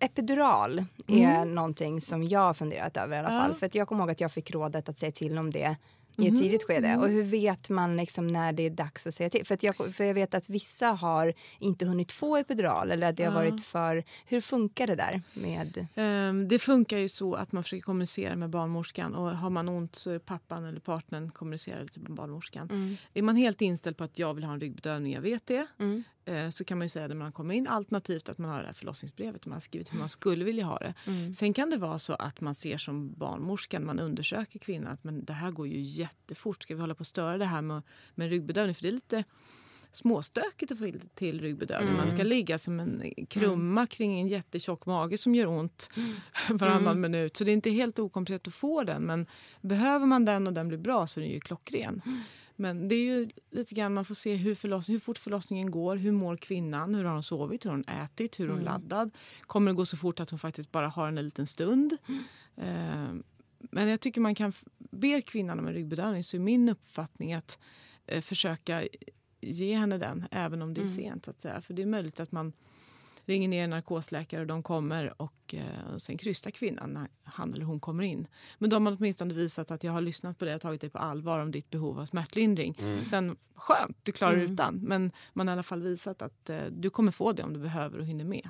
Epidural 0.00 0.84
är 1.06 1.44
någonting 1.44 2.00
som 2.00 2.28
jag 2.28 2.40
har 2.40 2.54
funderat 2.54 2.96
över 2.96 3.16
i 3.16 3.18
alla 3.18 3.34
Ja. 3.34 3.40
fall. 3.42 3.54
För 3.54 3.66
att 3.66 3.74
jag 3.74 3.88
kommer 3.88 4.02
ihåg 4.02 4.10
att 4.10 4.20
jag 4.20 4.32
fick 4.32 4.50
rådet 4.50 4.88
att 4.88 4.98
säga 4.98 5.12
till 5.12 5.38
om 5.38 5.50
det 5.50 5.76
i 6.18 6.26
ett 6.26 6.32
Mhm. 6.32 6.40
tidigt 6.40 6.62
skede? 6.64 6.88
Mm. 6.88 7.00
Och 7.00 7.08
hur 7.08 7.22
vet 7.22 7.68
man 7.68 7.96
liksom 7.96 8.26
när 8.26 8.52
det 8.52 8.62
är 8.62 8.70
dags 8.70 9.06
att 9.06 9.14
säga 9.14 9.30
till? 9.30 9.46
För, 9.46 9.58
jag, 9.60 9.94
för 9.94 10.04
jag 10.04 10.14
vet 10.14 10.34
att 10.34 10.48
vissa 10.48 10.86
har 10.88 11.34
inte 11.58 11.86
hunnit 11.86 12.12
få 12.12 12.36
epidural 12.36 12.90
eller 12.90 13.08
att 13.10 13.16
det 13.16 13.24
har 13.24 13.32
varit 13.32 13.64
för... 13.64 14.04
Hur 14.26 14.40
funkar 14.40 14.86
det 14.86 14.94
där 14.94 15.22
med... 15.32 15.86
Ehm, 15.94 16.48
Det 16.48 16.58
funkar 16.58 16.98
ju 16.98 17.08
så 17.08 17.34
att 17.34 17.52
man 17.52 17.62
försöker 17.62 17.82
kommunicera 17.82 18.36
med 18.36 18.50
barnmorskan 18.50 19.14
och 19.14 19.30
har 19.36 19.50
man 19.50 19.68
ont 19.68 19.96
så 19.96 20.10
är 20.10 20.18
pappan 20.18 20.64
eller 20.64 20.80
partnern 20.80 21.30
kommunicerar 21.30 21.82
lite 21.82 22.00
med 22.00 22.12
barnmorskan. 22.12 22.68
Mm. 22.70 22.96
Är 23.14 23.22
man 23.22 23.36
helt 23.36 23.60
inställd 23.60 23.96
på 23.96 24.04
att 24.04 24.18
jag 24.18 24.34
vill 24.34 24.44
ha 24.44 24.52
en 24.52 24.60
ryggbedövning, 24.60 25.12
jag 25.12 25.20
vet 25.22 25.46
det, 25.46 25.66
Mm. 25.78 26.04
Eh, 26.24 26.48
så 26.48 26.64
kan 26.64 26.78
man 26.78 26.84
ju 26.84 26.88
säga 26.88 27.08
när 27.08 27.14
man 27.14 27.32
kommer 27.32 27.54
in. 27.54 27.66
Alternativt 27.66 28.28
att 28.28 28.38
man 28.38 28.50
har 28.50 28.60
det 28.60 28.66
här 28.66 28.72
förlossningsbrevet 28.72 29.40
och 29.42 29.46
man 29.48 29.56
har 29.56 29.60
skrivit 29.60 29.92
hur 29.92 29.98
man 29.98 30.08
skulle 30.08 30.44
vilja 30.44 30.64
ha 30.64 30.78
det. 30.78 30.94
Mm. 31.06 31.34
Sen 31.34 31.52
kan 31.54 31.70
det 31.70 31.76
vara 31.76 31.98
så 31.98 32.14
att 32.14 32.40
man 32.40 32.54
ser 32.54 32.78
som 32.78 33.12
barnmorskan, 33.12 33.86
man 33.86 33.98
undersöker 34.00 34.58
kvinnan 34.58 34.92
att 34.92 35.04
men 35.04 35.24
det 35.24 35.32
här 35.32 35.50
går 35.50 35.68
ju 35.68 35.80
jättefort. 35.80 36.62
Ska 36.62 36.74
vi 36.74 36.80
hålla 36.80 36.94
på 36.94 37.00
att 37.02 37.06
störa 37.06 37.38
det 37.38 37.44
här 37.44 37.62
med, 37.62 37.82
med 38.14 38.28
ryggbedövning? 38.30 38.74
För 38.74 38.82
det 38.82 38.88
är 38.88 38.92
lite 38.92 39.24
småstökigt 39.92 40.72
att 40.72 40.78
få 40.78 40.92
till- 41.14 41.40
ryggbedövning. 41.40 41.96
Man 41.96 42.10
ska 42.10 42.22
ligga 42.22 42.58
som 42.58 42.80
en 42.80 43.02
krumma 43.28 43.86
kring 43.86 44.20
en 44.20 44.28
jättetjock 44.28 44.86
mage 44.86 45.18
som 45.18 45.34
gör 45.34 45.46
ont 45.46 45.90
varannan 46.50 47.00
minut. 47.00 47.36
Så 47.36 47.44
det 47.44 47.50
är 47.50 47.52
inte 47.52 47.70
helt 47.70 47.98
okomplicerat 47.98 48.48
att 48.48 48.54
få 48.54 48.84
den. 48.84 49.06
Men 49.06 49.26
behöver 49.60 50.06
man 50.06 50.24
den 50.24 50.46
och 50.46 50.52
den 50.52 50.68
blir 50.68 50.78
bra 50.78 51.06
så 51.06 51.20
är 51.20 51.24
den 51.24 51.32
ju 51.32 51.40
klockren. 51.40 52.02
Men 52.60 52.88
det 52.88 52.94
är 52.94 53.04
ju 53.04 53.26
lite 53.50 53.74
grann 53.74 53.94
man 53.94 54.04
får 54.04 54.14
se 54.14 54.36
hur, 54.36 54.54
förlossning, 54.54 54.94
hur 54.94 55.00
fort 55.00 55.18
förlossningen 55.18 55.70
går, 55.70 55.96
hur 55.96 56.12
mår 56.12 56.36
kvinnan, 56.36 56.94
hur 56.94 57.04
har 57.04 57.12
hon 57.12 57.22
sovit, 57.22 57.64
hur 57.64 57.70
har 57.70 57.76
hon 57.76 58.02
ätit, 58.04 58.40
hur 58.40 58.48
är 58.48 58.52
hon 58.52 58.62
laddad. 58.62 59.10
Kommer 59.40 59.70
det 59.70 59.76
gå 59.76 59.84
så 59.84 59.96
fort 59.96 60.20
att 60.20 60.30
hon 60.30 60.38
faktiskt 60.38 60.72
bara 60.72 60.88
har 60.88 61.08
en 61.08 61.14
liten 61.14 61.46
stund? 61.46 61.96
Eh, 62.56 63.12
men 63.60 63.88
jag 63.88 64.00
tycker 64.00 64.20
man 64.20 64.34
kan, 64.34 64.52
ber 64.78 65.20
kvinnan 65.20 65.58
om 65.58 65.66
en 65.66 65.74
ryggbedövning 65.74 66.24
så 66.24 66.36
är 66.36 66.40
min 66.40 66.68
uppfattning 66.68 67.32
att 67.32 67.58
eh, 68.06 68.20
försöka 68.20 68.84
ge 69.40 69.74
henne 69.74 69.98
den 69.98 70.26
även 70.30 70.62
om 70.62 70.74
det 70.74 70.80
är 70.80 70.88
sent. 70.88 71.24
Så 71.24 71.30
att 71.30 71.40
säga. 71.40 71.60
För 71.60 71.74
det 71.74 71.82
är 71.82 71.86
möjligt 71.86 72.20
att 72.20 72.32
man 72.32 72.52
ringer 73.30 73.48
ner 73.48 73.64
en 73.64 73.70
narkosläkare 73.70 74.40
och 74.40 74.46
de 74.46 74.62
kommer 74.62 75.22
och, 75.22 75.54
eh, 75.54 75.96
sen 75.96 76.18
krystar 76.18 76.50
kvinnan 76.50 76.90
när 76.92 77.08
han 77.24 77.54
eller 77.54 77.64
hon 77.64 77.80
kommer 77.80 78.02
in. 78.02 78.26
Men 78.58 78.70
då 78.70 78.78
har 78.80 78.96
åtminstone 78.98 79.34
visat 79.34 79.70
att 79.70 79.84
jag 79.84 79.92
har 79.92 80.00
lyssnat 80.00 80.38
på 80.38 80.44
dig 80.44 80.54
och 80.54 80.60
tagit 80.60 80.80
dig 80.80 80.90
på 80.90 80.98
allvar 80.98 81.38
om 81.40 81.50
ditt 81.50 81.70
behov 81.70 82.00
av 82.00 82.06
smärtlindring. 82.06 82.74
Sen 83.04 83.36
skönt, 83.54 83.96
du 84.02 84.12
klarar 84.12 84.36
utan. 84.36 84.74
Men 84.76 85.12
man 85.32 85.48
har 85.48 85.52
i 85.52 85.54
alla 85.54 85.62
fall 85.62 85.82
visat 85.82 86.22
att 86.22 86.50
eh, 86.50 86.64
du 86.70 86.90
kommer 86.90 87.12
få 87.12 87.32
det 87.32 87.42
om 87.42 87.52
du 87.52 87.58
behöver 87.60 87.98
och 87.98 88.06
hinner 88.06 88.24
med. 88.24 88.48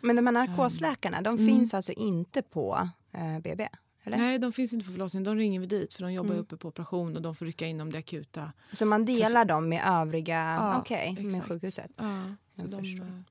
Men 0.00 0.16
de 0.16 0.26
här 0.26 0.32
narkosläkarna, 0.32 1.20
de 1.22 1.34
Mm. 1.34 1.46
finns 1.46 1.74
alltså 1.74 1.92
inte 1.92 2.42
på 2.42 2.88
eh, 3.12 3.38
BB? 3.40 3.68
Eller? 4.04 4.18
Nej, 4.18 4.38
de 4.38 4.52
finns 4.52 4.72
inte 4.72 4.86
på 4.86 4.92
förlossningen. 4.92 5.24
De 5.24 5.36
ringer 5.36 5.60
vi 5.60 5.66
dit 5.66 5.94
för 5.94 6.02
de 6.02 6.12
jobbar 6.12 6.30
Mm. 6.30 6.40
uppe 6.42 6.56
på 6.56 6.68
operation 6.68 7.16
och 7.16 7.22
de 7.22 7.34
får 7.34 7.46
rycka 7.46 7.66
in 7.66 7.80
om 7.80 7.92
det 7.92 7.98
akuta. 7.98 8.52
Så 8.72 8.86
man 8.86 9.04
delar 9.04 9.44
dem 9.44 9.68
med 9.68 9.82
övriga, 9.86 10.34
Ja, 10.54 10.78
okej, 10.80 11.12
med 11.14 11.26
exakt. 11.26 11.48
sjukhuset? 11.48 11.90
Ja, 11.96 12.22
så 12.54 12.62
Jag 12.62 12.70
de, 12.70 12.80
förstår. 12.80 13.22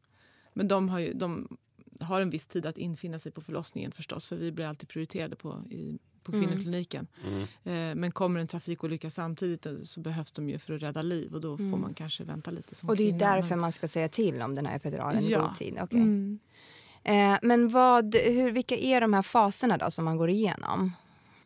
Men 0.54 0.68
de 0.68 0.90
har, 0.90 1.00
ju, 1.00 1.14
de 1.14 1.58
har 2.00 2.22
en 2.22 2.30
viss 2.30 2.48
tid 2.48 2.66
att 2.66 2.78
infinna 2.78 3.20
sig 3.20 3.32
på 3.32 3.42
förlossningen 3.42 3.92
förstås. 3.92 4.28
För 4.28 4.36
vi 4.36 4.52
blir 4.52 4.66
alltid 4.66 4.90
prioriterade 4.90 5.36
på, 5.36 5.64
i, 5.70 5.98
på 6.24 6.32
Mm. 6.32 6.46
kvinnokliniken. 6.48 7.08
Eh, 7.64 7.74
men 7.96 8.12
kommer 8.12 8.40
en 8.40 8.48
trafikolycka 8.48 9.10
samtidigt 9.10 9.66
eh, 9.66 9.74
så 9.84 10.00
behövs 10.00 10.32
de 10.32 10.50
ju 10.50 10.58
för 10.60 10.74
att 10.74 10.82
rädda 10.82 11.02
liv 11.02 11.34
och 11.34 11.42
då 11.42 11.58
får 11.58 11.64
man 11.78 11.94
kanske 11.94 12.24
vänta 12.24 12.52
lite 12.52 12.76
som 12.76 12.86
Mm. 12.88 12.92
Och 12.92 12.98
det 12.98 13.04
är 13.04 13.12
kvinna, 13.20 13.36
därför 13.36 13.56
man 13.56 13.72
ska 13.72 13.88
säga 13.88 14.10
till 14.10 14.42
om 14.42 14.56
den 14.56 14.66
här 14.66 14.76
epiduralen 14.76 15.24
i 15.24 15.30
Ja. 15.32 15.42
god 15.42 15.56
tid. 15.56 15.78
okej. 15.82 16.00
Mm. 16.00 16.40
Eh, 17.04 17.40
men 17.42 17.70
vad, 17.70 18.16
hur, 18.16 18.52
vilka 18.52 18.76
är 18.78 19.02
de 19.02 19.14
här 19.14 19.22
faserna 19.22 19.78
då 19.78 19.92
som 19.92 20.06
man 20.06 20.18
går 20.18 20.30
igenom? 20.30 20.92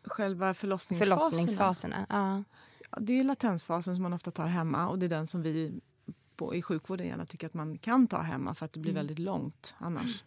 Själva 0.04 0.54
förlossningsfaserna. 0.54 1.18
Förlossningsfaserna? 1.20 2.06
Ja. 2.08 2.42
Ja, 2.90 2.98
det 3.00 3.20
är 3.20 3.24
latensfasen 3.24 3.94
som 3.94 4.02
man 4.02 4.12
ofta 4.12 4.30
tar 4.30 4.46
hemma 4.46 4.88
och 4.88 4.98
det 4.98 5.06
är 5.06 5.10
den 5.10 5.26
som 5.26 5.42
vi 5.42 5.80
på, 6.36 6.54
i 6.54 6.62
sjukvården 6.62 7.06
gärna 7.06 7.26
tycker 7.26 7.46
att 7.46 7.54
man 7.54 7.78
kan 7.78 8.06
ta 8.06 8.18
hemma 8.20 8.54
för 8.54 8.64
att 8.66 8.72
det 8.72 8.80
blir 8.80 8.92
Mm. 8.92 9.00
väldigt 9.00 9.18
långt 9.18 9.74
annars. 9.78 10.24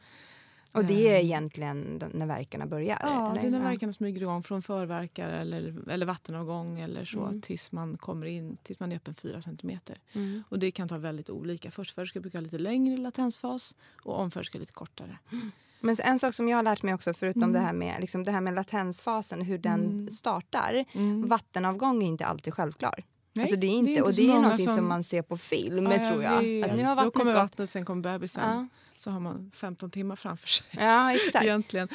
Och 0.72 0.86
det 0.86 1.08
är 1.10 1.16
Eh, 1.16 1.26
egentligen 1.26 2.04
när 2.14 2.26
verkarna 2.26 2.66
börjar? 2.66 2.98
Ja, 3.02 3.32
eller? 3.32 3.42
det 3.42 3.48
är 3.48 3.52
när 3.52 3.62
verkarna 3.64 3.94
smyger 3.94 4.22
igång 4.22 4.44
från 4.44 4.62
förverkar 4.62 5.30
eller, 5.30 5.90
eller 5.90 6.06
vattenavgång 6.06 6.80
eller 6.80 7.06
så 7.06 7.26
Mm. 7.26 7.42
tills 7.42 7.72
man 7.72 7.98
kommer 7.98 8.26
in, 8.26 8.58
tills 8.64 8.80
man 8.80 8.92
är 8.92 8.96
öppen 8.96 9.14
4 9.16 9.42
centimeter. 9.42 9.98
Mm. 10.14 10.44
Och 10.50 10.60
det 10.60 10.72
kan 10.72 10.88
ta 10.88 10.98
väldigt 10.98 11.30
olika. 11.30 11.72
Förstföderska 11.72 12.20
brukar 12.20 12.40
ha 12.40 12.44
lite 12.44 12.58
längre 12.58 12.98
latensfas 12.98 13.76
och 14.04 14.20
omföderska 14.20 14.60
lite 14.60 14.74
kortare. 14.74 15.18
Men 15.82 15.96
en 16.04 16.20
sak 16.20 16.34
som 16.34 16.50
jag 16.50 16.58
har 16.58 16.64
lärt 16.64 16.84
mig 16.84 16.94
också, 16.94 17.14
förutom 17.14 17.44
Mm. 17.44 17.54
det, 17.54 17.60
här 17.60 17.74
med, 17.74 18.02
liksom 18.02 18.24
det 18.24 18.32
här 18.32 18.42
med 18.42 18.54
latensfasen, 18.54 19.42
hur 19.42 19.58
den 19.58 19.84
Mm. 19.86 20.12
startar. 20.12 20.86
Mm. 20.94 21.28
Vattenavgång 21.28 22.04
är 22.04 22.08
inte 22.08 22.26
alltid 22.26 22.54
självklar. 22.54 23.04
Nej, 23.34 23.44
alltså 23.44 23.56
det 23.56 23.68
är 23.68 23.72
inte, 23.72 23.90
det 23.90 23.94
är 23.94 23.98
inte 23.98 24.10
och 24.10 24.14
det 24.16 24.28
är 24.30 24.40
något 24.52 24.62
som... 24.64 24.74
som- 24.76 24.88
man 24.88 25.04
ser 25.04 25.22
på 25.22 25.38
film, 25.38 25.86
Ja, 25.92 26.10
tror 26.10 26.24
jag. 26.24 26.42
vet. 26.44 26.70
Att 26.70 26.76
nu 26.78 26.84
har 26.84 26.90
Då 26.90 26.96
vattnet 26.96 27.14
kommer 27.14 27.32
gått. 27.34 27.42
vattnet, 27.42 27.70
sen 27.70 27.86
kommer 27.86 28.02
bebisen. 28.02 28.44
Ja. 28.50 28.68
Så 28.98 29.12
har 29.12 29.20
man 29.20 29.52
15 29.56 29.92
timmar 29.92 30.16
framför 30.16 30.48
sig. 30.48 30.66
Ja, 30.72 31.14
exakt. 31.14 31.46
Egentligen. 31.46 31.88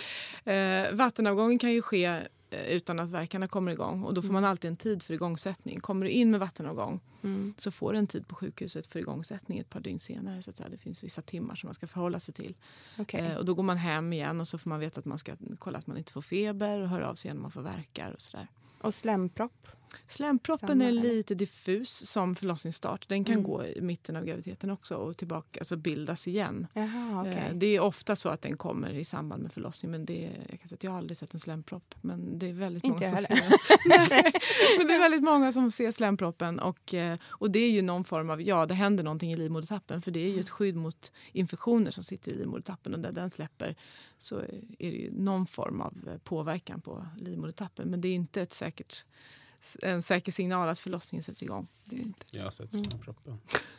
Eh, 0.45 0.93
vattenavgången 0.93 1.59
kan 1.59 1.73
ju 1.73 1.83
ske 1.83 2.05
eh, 2.51 2.67
utan 2.69 3.01
att 3.01 3.11
verkarna 3.11 3.49
kommer 3.49 3.73
igång. 3.73 4.03
Och 4.05 4.15
då 4.15 4.23
får 4.23 4.33
man 4.33 4.45
alltid 4.45 4.69
en 4.71 4.77
tid 4.77 5.03
för 5.03 5.15
igångsättning. 5.15 5.81
Kommer 5.81 6.05
du 6.07 6.11
in 6.13 6.31
med 6.31 6.41
vattenavgång 6.41 7.01
Mm. 7.23 7.55
så 7.59 7.71
får 7.71 7.93
du 7.93 7.99
en 7.99 8.07
tid 8.07 8.29
på 8.29 8.35
sjukhuset 8.35 8.87
för 8.87 8.99
igångsättning 8.99 9.59
ett 9.59 9.71
par 9.71 9.81
dygn 9.81 9.99
senare. 9.99 10.43
Så. 10.43 10.51
Det 10.71 10.77
finns 10.79 11.05
vissa 11.05 11.23
timmar 11.23 11.55
som 11.55 11.67
man 11.67 11.75
ska 11.75 11.87
förhålla 11.87 12.21
sig 12.21 12.35
till. 12.35 12.55
Okej. 12.99 13.21
Eh, 13.21 13.37
och 13.37 13.45
då 13.45 13.55
går 13.55 13.63
man 13.63 13.77
hem 13.77 14.13
igen 14.13 14.41
och 14.41 14.49
så 14.49 14.59
får 14.59 14.71
man 14.71 14.81
veta 14.81 15.01
att 15.01 15.07
man 15.07 15.19
ska 15.19 15.33
kolla 15.59 15.79
att 15.79 15.87
man 15.87 15.97
inte 15.99 16.13
får 16.13 16.23
feber 16.23 16.81
och 16.81 16.89
höra 16.89 17.09
av 17.11 17.15
sig 17.15 17.29
igen 17.29 17.37
om 17.39 17.43
man 17.43 17.51
får 17.51 17.63
verkar 17.63 18.11
och 18.13 18.21
sådär. 18.21 18.49
Och 18.81 18.95
slempropp? 18.95 19.69
Slemproppen 20.09 20.69
Samma, 20.69 20.85
är 20.85 20.93
lite 20.93 21.35
diffus 21.35 22.11
som 22.11 22.35
förlossningsstart. 22.35 23.09
Den 23.09 23.25
kan 23.25 23.33
Mm. 23.35 23.45
gå 23.45 23.65
i 23.65 23.81
mitten 23.81 24.17
av 24.17 24.25
graviditeten 24.25 24.71
också 24.71 24.95
och 24.97 25.17
tillbaka, 25.17 25.61
alltså 25.61 25.77
bildas 25.77 26.29
igen. 26.29 26.67
Jaha, 26.75 27.21
okej. 27.21 27.33
Eh, 27.51 27.55
Det 27.55 27.67
är 27.67 27.81
ofta 27.81 28.17
så 28.17 28.29
att 28.29 28.43
den 28.43 28.57
kommer 28.57 28.91
i 28.91 29.05
samband 29.05 29.43
med 29.43 29.53
förlossning. 29.53 29.91
Men 29.91 30.05
det 30.05 30.31
jag 30.51 30.59
kan 30.61 30.69
säga 30.69 30.79
jag 30.81 30.91
har 30.91 30.99
aldrig 30.99 31.17
sett 31.17 31.35
en 31.35 31.41
slempropp. 31.41 31.95
Men 32.01 32.39
det 32.39 32.49
är 32.49 32.53
väldigt 32.53 32.85
Inte 32.85 32.95
många 33.05 33.17
som 33.17 33.19
ser 33.27 33.45
Nej, 33.89 34.09
men 34.79 34.87
det 34.87 34.95
är 34.95 34.99
väldigt 34.99 35.23
många 35.23 35.53
som 35.53 35.71
ser 35.71 35.91
slemproppen. 35.91 36.59
Och, 36.61 36.95
eh, 36.95 37.19
och 37.25 37.51
det 37.51 37.59
är 37.59 37.71
ju 37.71 37.83
någon 37.83 38.05
form 38.05 38.31
av, 38.31 38.43
ja 38.43 38.67
det 38.67 38.75
händer 38.75 39.05
någonting 39.05 39.33
i 39.33 39.37
livmodertappen. 39.37 40.03
För 40.03 40.11
det 40.11 40.21
är 40.21 40.31
ju 40.31 40.41
ett 40.41 40.51
skydd 40.51 40.77
mot 40.77 41.13
infektioner 41.33 41.91
som 41.91 42.05
sitter 42.05 42.33
i 42.33 42.35
livmodertappen. 42.35 42.95
Och 42.95 43.01
när 43.01 43.13
den 43.13 43.31
släpper 43.31 43.77
så 44.19 44.39
är 44.39 44.91
det 44.91 44.97
ju 44.97 45.11
någon 45.13 45.47
form 45.47 45.81
av 45.81 46.09
eh, 46.09 46.19
påverkan 46.19 46.81
på 46.81 47.07
livmodertappen. 47.19 47.89
Men 47.91 48.01
det 48.01 48.09
är 48.09 48.15
inte 48.15 48.43
ett 48.43 48.55
säkert, 48.55 49.05
en 49.83 50.03
säker 50.03 50.33
signal 50.33 50.69
att 50.69 50.79
förlossningen 50.79 51.23
sätter 51.23 51.45
igång. 51.45 51.67
Det 51.85 51.97
är 51.97 52.01
inte. 52.01 52.27
Jag 52.31 52.45
har 52.45 52.51
sett 52.51 52.73
Mm. 52.75 52.85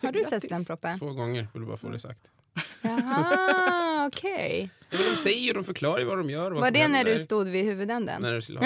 Har 0.01 0.11
du 0.11 0.23
sett 0.23 0.47
slemproppen? 0.47 0.99
Två 0.99 1.13
gånger, 1.13 1.47
vill 1.53 1.63
bara 1.65 1.77
få 1.77 1.89
det 1.89 1.99
sagt. 1.99 2.29
Jaha, 2.81 4.07
okej. 4.13 4.69
Men 4.89 4.99
de 5.09 5.15
säger, 5.15 5.53
de 5.53 5.63
förklarar 5.63 6.05
vad 6.05 6.17
de 6.17 6.29
gör. 6.29 6.51
Vad 6.51 6.61
Var 6.61 6.71
det 6.71 6.87
när 6.87 7.03
du 7.03 7.19
stod 7.19 7.47
vid 7.47 7.65
huvudänden? 7.65 8.21
När 8.21 8.33
du 8.33 8.41
skulle 8.41 8.59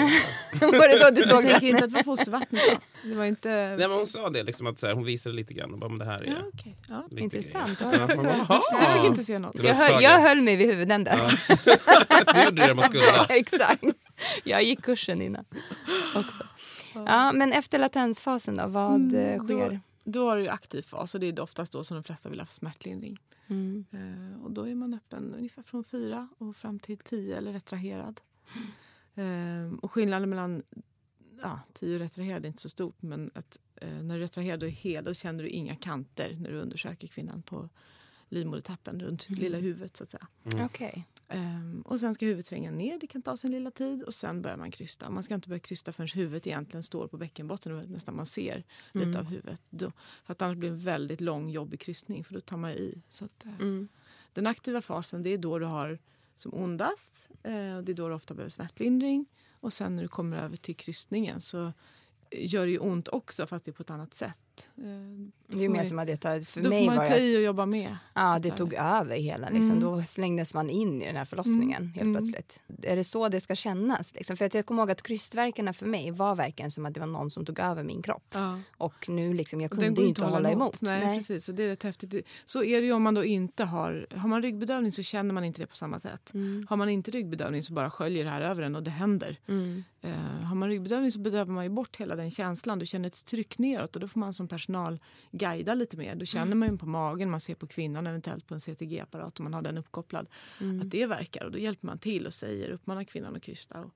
det. 0.60 0.66
Var 0.66 0.88
det 0.88 0.98
då 1.04 1.10
du 1.10 1.22
såg 1.28 1.36
Jag 1.44 1.50
tänker 1.50 1.66
inte 1.66 1.84
att 1.84 1.90
det 1.90 1.96
var 1.96 2.02
fostervattnet 2.02 2.62
då. 2.70 3.08
Det 3.08 3.14
var 3.14 3.24
inte... 3.24 3.48
Nej, 3.48 3.76
men 3.88 3.90
hon 3.90 4.06
sa 4.06 4.30
det, 4.30 4.42
liksom, 4.42 4.66
att 4.66 4.78
så 4.78 4.86
här, 4.86 4.94
hon 4.94 5.04
visade 5.04 5.34
lite 5.34 5.54
grann. 5.54 5.72
Och 5.72 5.78
bara, 5.78 5.90
det 5.96 6.04
här 6.04 6.24
är 6.24 6.26
Ja, 6.26 6.36
okej. 6.54 6.76
Ja. 6.88 7.06
lite 7.10 7.22
Intressant. 7.24 7.78
Ja, 7.80 8.06
Du 8.80 8.98
fick 8.98 9.04
inte 9.04 9.24
se 9.24 9.38
något. 9.38 9.54
Jag 9.54 9.74
höll, 9.74 10.02
jag 10.02 10.20
höll 10.20 10.40
mig 10.40 10.56
vid 10.56 10.66
huvudänden. 10.66 11.18
Ja. 11.18 11.30
Du 12.34 12.44
gjorde 12.44 12.66
det 12.66 12.74
man 12.74 12.84
skulle. 12.84 13.04
Ja, 13.04 13.26
exakt. 13.28 13.82
Jag 14.44 14.62
gick 14.62 14.82
kursen 14.82 15.22
innan 15.22 15.44
också. 16.14 16.46
Ja, 16.94 17.32
men 17.32 17.52
efter 17.52 17.78
latensfasen 17.78 18.56
då, 18.56 18.66
vad 18.66 18.94
Mm, 18.94 19.14
eh, 19.16 19.44
då- 19.44 19.46
sker? 19.46 19.80
Då 20.04 20.30
är 20.30 20.36
det 20.36 20.52
aktiv 20.52 20.82
fas 20.82 21.14
och 21.14 21.20
det 21.20 21.26
är 21.26 21.40
oftast 21.40 21.72
då 21.72 21.84
som 21.84 21.94
de 21.94 22.04
flesta 22.04 22.28
vill 22.28 22.40
ha 22.40 22.46
smärtlindring. 22.46 23.18
Mm. 23.46 23.84
Eh, 23.90 24.42
och 24.44 24.50
då 24.50 24.68
är 24.68 24.74
man 24.74 24.94
öppen 24.94 25.34
ungefär 25.34 25.62
från 25.62 25.84
fyra 25.84 26.28
och 26.38 26.56
fram 26.56 26.78
till 26.78 26.98
tio 26.98 27.36
eller 27.38 27.52
retraherad. 27.52 28.20
Eh, 29.14 29.78
och 29.82 29.92
skillnaden 29.92 30.30
mellan 30.30 30.62
ja, 31.42 31.60
tio 31.72 31.94
och 31.94 32.00
retraherad 32.00 32.44
är 32.44 32.48
inte 32.48 32.62
så 32.62 32.68
stort 32.68 33.02
men 33.02 33.30
att, 33.34 33.58
eh, 33.76 33.88
när 34.02 34.14
du 34.18 34.20
retraherar 34.24 34.56
då 34.56 34.66
är 34.66 34.70
hel 34.70 35.04
då 35.04 35.14
känner 35.14 35.42
du 35.44 35.48
inga 35.50 35.76
kanter 35.76 36.36
när 36.40 36.50
du 36.50 36.60
undersöker 36.60 37.06
kvinnan 37.08 37.42
på 37.42 37.68
livmodertappen 38.28 39.00
runt 39.00 39.28
lilla 39.30 39.58
huvudet 39.58 39.96
så 39.96 40.02
att 40.02 40.08
säga. 40.08 40.26
Okej. 40.64 41.06
Ehm, 41.32 41.82
och 41.82 42.00
sen 42.00 42.14
ska 42.14 42.26
huvudet 42.26 42.46
tränga 42.46 42.70
ner, 42.70 42.98
det 42.98 43.06
kan 43.06 43.22
ta 43.22 43.36
sin 43.36 43.50
lilla 43.50 43.70
tid 43.70 44.02
och 44.02 44.14
sen 44.14 44.42
börjar 44.42 44.56
man 44.56 44.70
krysta. 44.70 45.10
Man 45.10 45.22
ska 45.22 45.34
inte 45.34 45.48
börja 45.48 45.60
krysta 45.60 45.92
förrän 45.92 46.08
huvudet 46.14 46.46
egentligen 46.46 46.82
står 46.82 47.08
på 47.08 47.16
bäckenbotten 47.16 47.72
och 47.72 47.88
nästan 47.88 48.16
man 48.16 48.26
ser 48.26 48.64
lite 48.92 49.18
av 49.18 49.24
huvudet. 49.24 49.62
Då, 49.70 49.92
för 50.24 50.32
att 50.32 50.42
annars 50.42 50.56
blir 50.56 50.70
det 50.70 50.74
en 50.76 50.80
väldigt 50.80 51.20
lång 51.20 51.50
jobbig 51.50 51.80
krystning 51.80 52.24
för 52.24 52.34
då 52.34 52.40
tar 52.40 52.56
man 52.56 52.70
i. 52.70 53.02
Så 53.08 53.24
att, 53.24 53.44
eh, 53.44 53.60
Mm. 53.60 53.88
Den 54.32 54.46
aktiva 54.46 54.82
fasen 54.82 55.22
det 55.22 55.30
är 55.30 55.38
då 55.38 55.58
du 55.58 55.66
har 55.66 55.98
som 56.36 56.54
ondast. 56.54 57.28
Eh, 57.42 57.76
och 57.76 57.84
det 57.84 57.92
är 57.92 57.94
då 57.94 58.08
du 58.08 58.14
ofta 58.14 58.34
behöver 58.34 58.50
smärtlindring. 58.50 59.26
Och 59.52 59.72
sen 59.72 59.96
när 59.96 60.02
du 60.02 60.08
kommer 60.08 60.36
över 60.36 60.56
till 60.56 60.76
krystningen 60.76 61.40
så 61.40 61.72
gör 62.30 62.66
det 62.66 62.72
ju 62.72 62.78
ont 62.78 63.08
också 63.08 63.46
fast 63.46 63.64
det 63.64 63.70
är 63.70 63.72
på 63.72 63.82
ett 63.82 63.90
annat 63.90 64.14
sätt. 64.14 64.38
Eh, 64.78 64.84
Det 65.46 65.56
är 65.58 65.62
ju 65.62 65.68
mer 65.68 65.84
som 65.84 65.98
att 65.98 66.06
det 66.06 66.16
tar, 66.16 66.40
för 66.40 66.62
Då 66.62 66.68
mig 66.68 66.86
får 66.86 66.94
man 66.94 67.06
ta 67.06 67.16
i 67.16 67.36
och 67.36 67.42
jobba 67.42 67.66
med. 67.66 67.96
ja, 68.14 68.38
det 68.42 68.50
tog 68.50 68.74
över 68.74 69.16
hela. 69.16 69.48
Liksom. 69.48 69.70
Mm. 69.70 69.80
Då 69.80 70.02
slängdes 70.02 70.54
man 70.54 70.70
in 70.70 71.02
i 71.02 71.06
den 71.06 71.16
här 71.16 71.24
förlossningen 71.24 71.86
helt 71.86 72.00
Mm. 72.02 72.14
plötsligt. 72.14 72.60
Är 72.82 72.96
det 72.96 73.04
så 73.04 73.28
det 73.28 73.40
ska 73.40 73.54
kännas? 73.54 74.14
Liksom? 74.14 74.36
För 74.36 74.44
att 74.44 74.54
jag 74.54 74.66
kommer 74.66 74.82
ihåg 74.82 74.90
att 74.90 75.02
krystvärkarna 75.02 75.72
för 75.72 75.86
mig 75.86 76.10
var 76.10 76.34
verkligen 76.34 76.70
som 76.70 76.86
att 76.86 76.94
det 76.94 77.00
var 77.00 77.06
någon 77.06 77.30
som 77.30 77.44
tog 77.44 77.58
över 77.60 77.82
min 77.82 78.02
kropp. 78.02 78.24
Ja. 78.32 78.60
Och 78.76 79.08
nu 79.08 79.34
liksom, 79.34 79.60
jag 79.60 79.70
kunde 79.70 79.86
inte 79.86 80.02
inte 80.02 80.22
hålla 80.24 80.50
emot. 80.50 80.82
Nej, 80.82 81.16
precis. 81.16 81.48
Och 81.48 81.54
det 81.54 81.62
är 81.62 81.68
rätt 81.68 81.82
häftigt. 81.82 82.28
Så 82.44 82.64
är 82.64 82.80
det 82.80 82.86
ju 82.86 82.92
om 82.92 83.02
man 83.02 83.14
då 83.14 83.24
inte 83.24 83.64
har... 83.64 84.06
Har 84.16 84.28
man 84.28 84.42
ryggbedövning 84.42 84.92
så 84.92 85.02
känner 85.02 85.34
man 85.34 85.44
inte 85.44 85.60
det 85.62 85.66
på 85.66 85.76
samma 85.76 86.00
sätt. 86.00 86.34
Mm. 86.34 86.66
Har 86.70 86.76
man 86.76 86.88
inte 86.88 87.10
ryggbedövning 87.10 87.62
så 87.62 87.72
bara 87.72 87.90
sköljer 87.90 88.24
det 88.24 88.30
här 88.30 88.40
över 88.40 88.62
en 88.62 88.76
och 88.76 88.82
det 88.82 88.90
händer. 88.90 89.38
Mm. 89.48 89.84
Eh, 90.02 90.10
har 90.44 90.54
man 90.54 90.68
ryggbedövning 90.68 91.10
så 91.10 91.18
bedövar 91.18 91.52
man 91.52 91.64
ju 91.64 91.70
bort 91.70 91.96
hela 91.96 92.16
den 92.16 92.30
känslan. 92.30 92.78
Du 92.78 92.86
känner 92.86 93.06
ett 93.08 93.24
tryck 93.24 93.58
neråt 93.58 93.94
och 93.94 94.00
då 94.00 94.08
får 94.08 94.20
man 94.20 94.32
som 94.32 94.48
personal 94.50 94.98
guida 95.32 95.74
lite 95.74 95.96
mer. 95.96 96.14
Då 96.14 96.24
känner 96.24 96.56
man 96.56 96.68
ju 96.70 96.78
på 96.78 96.86
magen, 96.86 97.30
man 97.30 97.40
ser 97.40 97.54
på 97.54 97.66
kvinnan 97.66 98.06
eventuellt 98.06 98.46
på 98.46 98.54
en 98.54 98.60
CTG-apparat 98.60 99.38
om 99.40 99.44
man 99.44 99.54
har 99.54 99.62
den 99.62 99.78
uppkopplad. 99.78 100.26
Mm. 100.60 100.80
Att 100.80 100.90
det 100.90 101.06
verkar 101.06 101.44
och 101.44 101.52
då 101.52 101.58
hjälper 101.58 101.86
man 101.86 101.98
till 101.98 102.26
och 102.26 102.34
säger, 102.34 102.70
uppmanar 102.70 103.04
kvinnan 103.04 103.36
att 103.36 103.42
krysta. 103.42 103.80
Och 103.80 103.90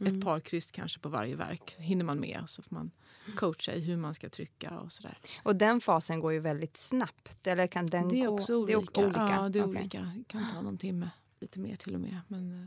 Mm. 0.00 0.18
Ett 0.18 0.24
par 0.24 0.40
kryst 0.40 0.72
kanske 0.72 1.00
på 1.00 1.08
varje 1.08 1.36
verk 1.36 1.74
hinner 1.78 2.04
man 2.04 2.20
med 2.20 2.42
så 2.46 2.62
får 2.62 2.74
man 2.74 2.90
coacha 3.36 3.72
i 3.72 3.80
hur 3.80 3.96
man 3.96 4.14
ska 4.14 4.28
trycka 4.28 4.78
och 4.78 4.92
sådär. 4.92 5.18
Och 5.42 5.56
den 5.56 5.80
fasen 5.80 6.20
går 6.20 6.32
ju 6.32 6.38
väldigt 6.40 6.76
snabbt. 6.76 7.46
Eller 7.46 7.66
kan 7.66 7.86
den 7.86 8.08
Det 8.08 8.20
är 8.22 8.26
gå? 8.26 8.32
också 8.34 8.66
Det 8.66 8.76
olika. 8.76 9.00
är 9.00 9.04
olika. 9.04 9.20
Ja, 9.20 9.48
det 9.48 9.58
är 9.58 9.62
Okej. 9.66 9.80
olika. 9.80 10.12
Det 10.16 10.24
kan 10.28 10.52
ta 10.54 10.60
någon 10.62 10.78
timme, 10.78 11.10
lite 11.40 11.60
mer 11.60 11.76
till 11.76 11.94
och 11.94 12.00
med. 12.00 12.20
Men 12.28 12.52
eh, 12.62 12.66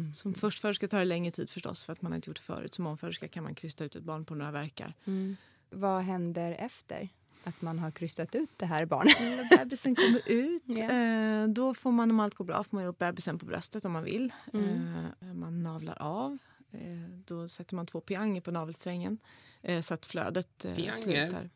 Mm. 0.00 0.14
som 0.14 0.34
förstföderska 0.34 0.88
tar 0.88 0.98
det 0.98 1.04
längre 1.04 1.30
tid 1.32 1.50
förstås 1.50 1.84
för 1.84 1.92
att 1.92 2.02
man 2.02 2.14
inte 2.14 2.30
gjort 2.30 2.36
det 2.36 2.42
förut. 2.42 2.74
Som 2.74 2.86
omföderska 2.86 3.28
kan 3.28 3.44
man 3.44 3.54
krysta 3.54 3.84
ut 3.84 3.96
ett 3.96 4.02
barn 4.04 4.24
på 4.24 4.34
några 4.34 4.50
verkar. 4.52 4.94
Mm. 5.04 5.36
Vad 5.70 6.02
händer 6.02 6.52
efter 6.58 7.08
att 7.44 7.62
man 7.62 7.78
har 7.78 7.90
krystat 7.90 8.34
ut 8.34 8.50
det 8.56 8.66
här 8.66 8.86
barnet? 8.86 9.20
När 9.20 9.58
bebisen 9.58 9.96
kommer 9.96 10.22
ut, 10.26 10.62
eh, 10.68 11.54
då 11.54 11.74
får 11.74 11.92
man 11.92 12.10
om 12.10 12.20
allt 12.20 12.34
går 12.34 12.44
bra 12.44 12.64
får 12.64 12.76
man 12.76 12.86
upp 12.86 12.98
bebisen 12.98 13.38
på 13.38 13.46
bröstet 13.46 13.84
om 13.84 13.92
man 13.92 14.04
vill. 14.04 14.32
Mm. 14.52 15.06
Eh, 15.20 15.34
man 15.34 15.62
navlar 15.62 16.02
av. 16.02 16.38
Eh, 16.72 16.80
då 17.26 17.48
sätter 17.48 17.76
man 17.76 17.86
två 17.86 18.00
pianger 18.00 18.40
på 18.40 18.50
navelsträngen 18.50 19.18
eh, 19.62 19.80
så 19.80 19.94
att 19.94 20.06
flödet 20.06 20.64
eh, 20.64 20.74
Pianger? 20.74 20.92
slutar. 20.92 21.50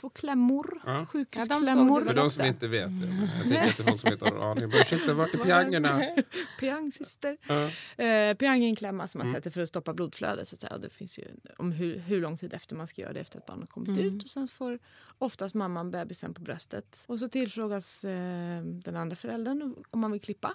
Två 0.00 0.10
klämmor, 0.10 0.80
Ja. 0.86 0.92
Ja, 0.98 1.06
sjukhusklämmor. 1.06 1.98
såg 2.00 2.06
För 2.06 2.14
de 2.14 2.30
som 2.30 2.44
inte 2.46 2.68
vet 2.68 3.00
det. 3.00 3.06
Jag 3.36 3.42
tänker 3.42 3.66
inte 3.66 3.82
folk 3.84 4.00
som 4.00 4.12
inte 4.12 4.24
har 4.24 4.50
aning. 4.50 4.70
Bara, 4.70 4.80
Ursäkta, 4.80 5.14
vart 5.14 5.34
är 5.34 5.38
piangerna? 5.38 6.02
Piangsyster. 6.60 7.36
Ja. 7.46 7.70
Eh, 8.04 8.34
piang 8.36 8.64
är 8.64 8.68
en 8.68 8.76
klämma 8.76 9.08
som 9.08 9.18
man 9.18 9.26
Mm. 9.26 9.34
sätter 9.36 9.50
för 9.50 9.60
att 9.60 9.68
stoppa 9.68 9.94
blodflödet. 9.94 10.48
Så 10.48 10.54
att 10.54 10.60
säga. 10.60 10.74
Och 10.74 10.80
det 10.80 10.90
finns 10.90 11.18
ju 11.18 11.24
om 11.58 11.72
hur, 11.72 11.98
hur 11.98 12.20
lång 12.20 12.36
tid 12.38 12.52
efter 12.54 12.76
man 12.76 12.86
ska 12.86 13.02
göra 13.02 13.12
det 13.12 13.20
efter 13.20 13.38
att 13.38 13.46
barnet 13.46 13.62
har 13.62 13.66
kommit 13.84 13.88
Mm. 14.00 14.16
ut. 14.16 14.22
Och 14.22 14.28
sen 14.28 14.48
får 14.48 14.78
oftast 15.18 15.54
mamman 15.54 15.90
bebisen 15.90 16.34
på 16.34 16.40
bröstet. 16.42 17.04
Och 17.08 17.20
så 17.20 17.28
tillfrågas 17.28 18.04
eh, 18.04 18.62
den 18.62 18.96
andra 18.96 19.16
föräldern 19.16 19.74
om 19.90 20.00
man 20.00 20.12
vill 20.12 20.20
klippa. 20.20 20.54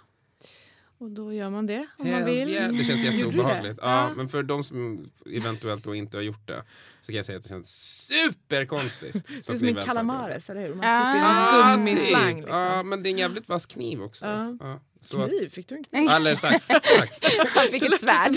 Och 1.02 1.12
då 1.12 1.34
gör 1.34 1.50
man 1.50 1.68
det 1.68 1.86
om 1.98 2.12
man 2.12 2.26
vill. 2.26 2.50
yeah, 2.50 2.72
det 2.72 2.84
känns 2.84 3.04
jätteobehagligt. 3.04 3.80
Ja, 3.82 4.08
Ja. 4.10 4.10
men 4.16 4.30
för 4.30 4.44
de 4.44 4.64
som 4.64 5.10
eventuellt 5.36 5.84
då 5.84 5.96
inte 5.96 6.18
har 6.18 6.22
gjort 6.22 6.48
det 6.48 6.64
så 7.02 7.08
kan 7.08 7.16
jag 7.16 7.26
säga 7.26 7.38
att 7.38 7.44
det 7.44 7.50
känns 7.50 8.08
superkonstigt. 8.08 9.14
Det 9.28 9.54
är 9.54 9.58
som 9.58 9.68
en 9.68 9.74
calamares, 9.76 10.50
eller 10.50 10.62
hur? 10.68 10.76
Man 10.76 10.86
Ah. 10.86 11.12
klipper 11.14 11.28
Ah, 11.28 11.72
en 11.74 11.78
gummislang. 11.78 12.28
typ. 12.36 12.38
Liksom. 12.38 12.58
Ja, 12.58 12.84
men 12.84 13.04
det 13.04 13.10
är 13.10 13.12
en 13.12 13.18
jävligt 13.18 13.50
vass 13.50 13.66
kniv 13.66 14.02
också. 14.04 14.26
Ja. 14.26 14.80
Så 15.04 15.22
att, 15.22 15.30
Kniv? 15.30 15.50
Fick 15.50 15.68
du 15.68 15.76
en 15.76 15.84
kniv? 15.84 16.10
eller 16.10 16.36
sax. 16.36 16.66
sax. 16.66 17.20
Han 17.56 17.68
fick 17.68 17.84
ett 17.84 18.00
svärd. 18.00 18.32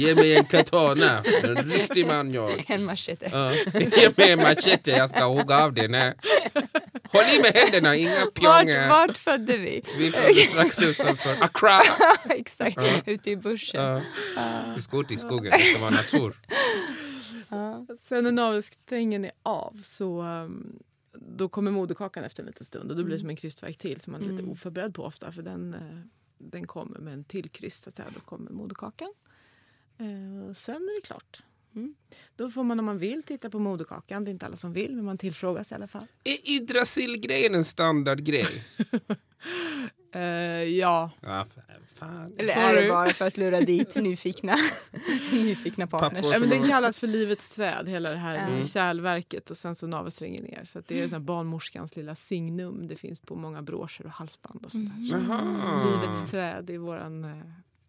Ge 0.00 0.14
mig 0.14 0.36
en 0.36 0.44
katana. 0.44 1.22
En 1.42 1.56
riktig 1.56 2.06
man 2.06 2.32
jag. 2.34 2.64
En 2.70 2.84
machete. 2.84 3.28
Ja. 3.32 3.52
Ge 3.80 4.10
mig 4.16 4.30
en 4.30 4.38
machete, 4.38 4.90
jag 4.90 5.10
ska 5.10 5.24
hugga 5.24 5.56
av 5.64 5.72
den. 5.72 5.94
här. 5.94 6.14
Håll 7.12 7.24
i 7.36 7.40
med 7.42 7.52
händerna, 7.54 7.96
inga 7.96 8.20
Vart, 8.24 8.34
pjongar. 8.34 8.88
vart 8.88 9.18
födde 9.18 9.56
vi? 9.56 9.82
Vi 9.98 10.10
föddes 10.12 10.50
strax 10.50 10.82
utanför 10.82 11.36
Accra. 11.44 11.82
Exakt, 12.30 12.76
Ja. 12.76 12.92
ute 13.06 13.30
i 13.30 13.36
bushen. 13.36 13.82
Ja. 13.82 14.00
Vi 14.76 14.82
ska 14.82 15.00
ut 15.00 15.12
i 15.12 15.16
skogen, 15.16 15.52
det 15.58 15.64
ska 15.64 15.80
vara 15.80 15.90
natur. 15.90 16.34
Ja. 17.48 17.86
Sen 18.08 18.24
när 18.24 18.32
navelsträngen 18.32 19.24
är 19.24 19.32
av 19.42 19.80
så 19.82 20.22
um, 20.22 20.78
då 21.28 21.48
kommer 21.48 21.70
moderkakan 21.70 22.24
efter 22.24 22.42
en 22.42 22.46
liten 22.46 22.64
stund 22.64 22.90
och 22.90 22.96
då 22.96 23.04
blir 23.04 23.14
det 23.14 23.20
som 23.20 23.30
en 23.30 23.36
krystvärk 23.36 23.78
till 23.78 24.00
som 24.00 24.12
man 24.12 24.20
är 24.22 24.26
lite 24.28 24.42
Mm. 24.42 24.52
oförberedd 24.52 24.94
på 24.94 25.04
ofta 25.04 25.32
för 25.32 25.42
den, 25.42 25.74
eh, 25.74 25.98
den 26.38 26.66
kommer 26.66 26.98
med 26.98 27.14
en 27.14 27.24
till 27.24 27.50
kryst. 27.50 27.82
Så 27.84 27.88
att 27.88 27.94
säga. 27.96 28.08
Då 28.14 28.20
kommer 28.20 28.50
moderkakan. 28.50 29.12
Eh, 29.98 30.52
sen 30.54 30.74
är 30.76 31.00
det 31.00 31.06
klart. 31.06 31.42
Mm. 31.74 31.94
Då 32.36 32.50
får 32.50 32.64
man 32.64 32.78
om 32.78 32.84
man 32.84 32.98
vill 32.98 33.22
titta 33.22 33.50
på 33.50 33.58
moderkakan. 33.58 34.24
Det 34.24 34.30
är 34.30 34.32
inte 34.32 34.46
alla 34.46 34.56
som 34.56 34.72
vill 34.72 34.96
men 34.96 35.04
man 35.04 35.18
tillfrågas 35.18 35.72
i 35.72 35.74
alla 35.74 35.88
fall. 35.88 36.06
Är 36.24 36.50
Yggdrasil-grejen 36.50 37.54
en 37.54 37.64
standardgrej? 37.64 38.64
Eh, 40.12 40.20
ja, 40.62 41.10
Ja, 41.20 41.46
fan. 41.94 42.32
Eller 42.38 42.52
är 42.56 42.68
Sorry. 42.68 42.82
det 42.82 42.88
bara 42.88 43.08
för 43.08 43.26
att 43.26 43.36
lura 43.36 43.60
dit 43.60 43.94
nyfikna, 43.96 44.56
nyfikna 45.32 45.86
partners? 45.86 46.24
Ja, 46.32 46.38
men 46.38 46.48
den 46.48 46.64
kallas 46.68 46.98
för 46.98 47.06
livets 47.06 47.50
träd, 47.50 47.88
hela 47.88 48.10
det 48.10 48.16
här 48.16 48.48
Mm. 48.48 48.66
kärlverket 48.66 49.50
och 49.50 49.56
sen 49.56 49.74
så 49.74 49.86
navelsträngen 49.86 50.44
ner. 50.44 50.64
Så 50.64 50.78
att 50.78 50.86
det 50.88 51.00
är 51.00 51.08
så 51.08 51.14
här 51.14 51.20
barnmorskans 51.20 51.96
lilla 51.96 52.14
signum. 52.16 52.88
Det 52.88 52.96
finns 52.96 53.20
på 53.20 53.34
många 53.36 53.62
broscher 53.62 54.06
och 54.06 54.12
halsband 54.12 54.64
och 54.64 54.72
sånt 54.72 54.90
där. 55.10 55.18
Jaha. 55.28 55.84
Livets 56.00 56.30
träd 56.30 56.70
är 56.70 56.78
våran... 56.78 57.42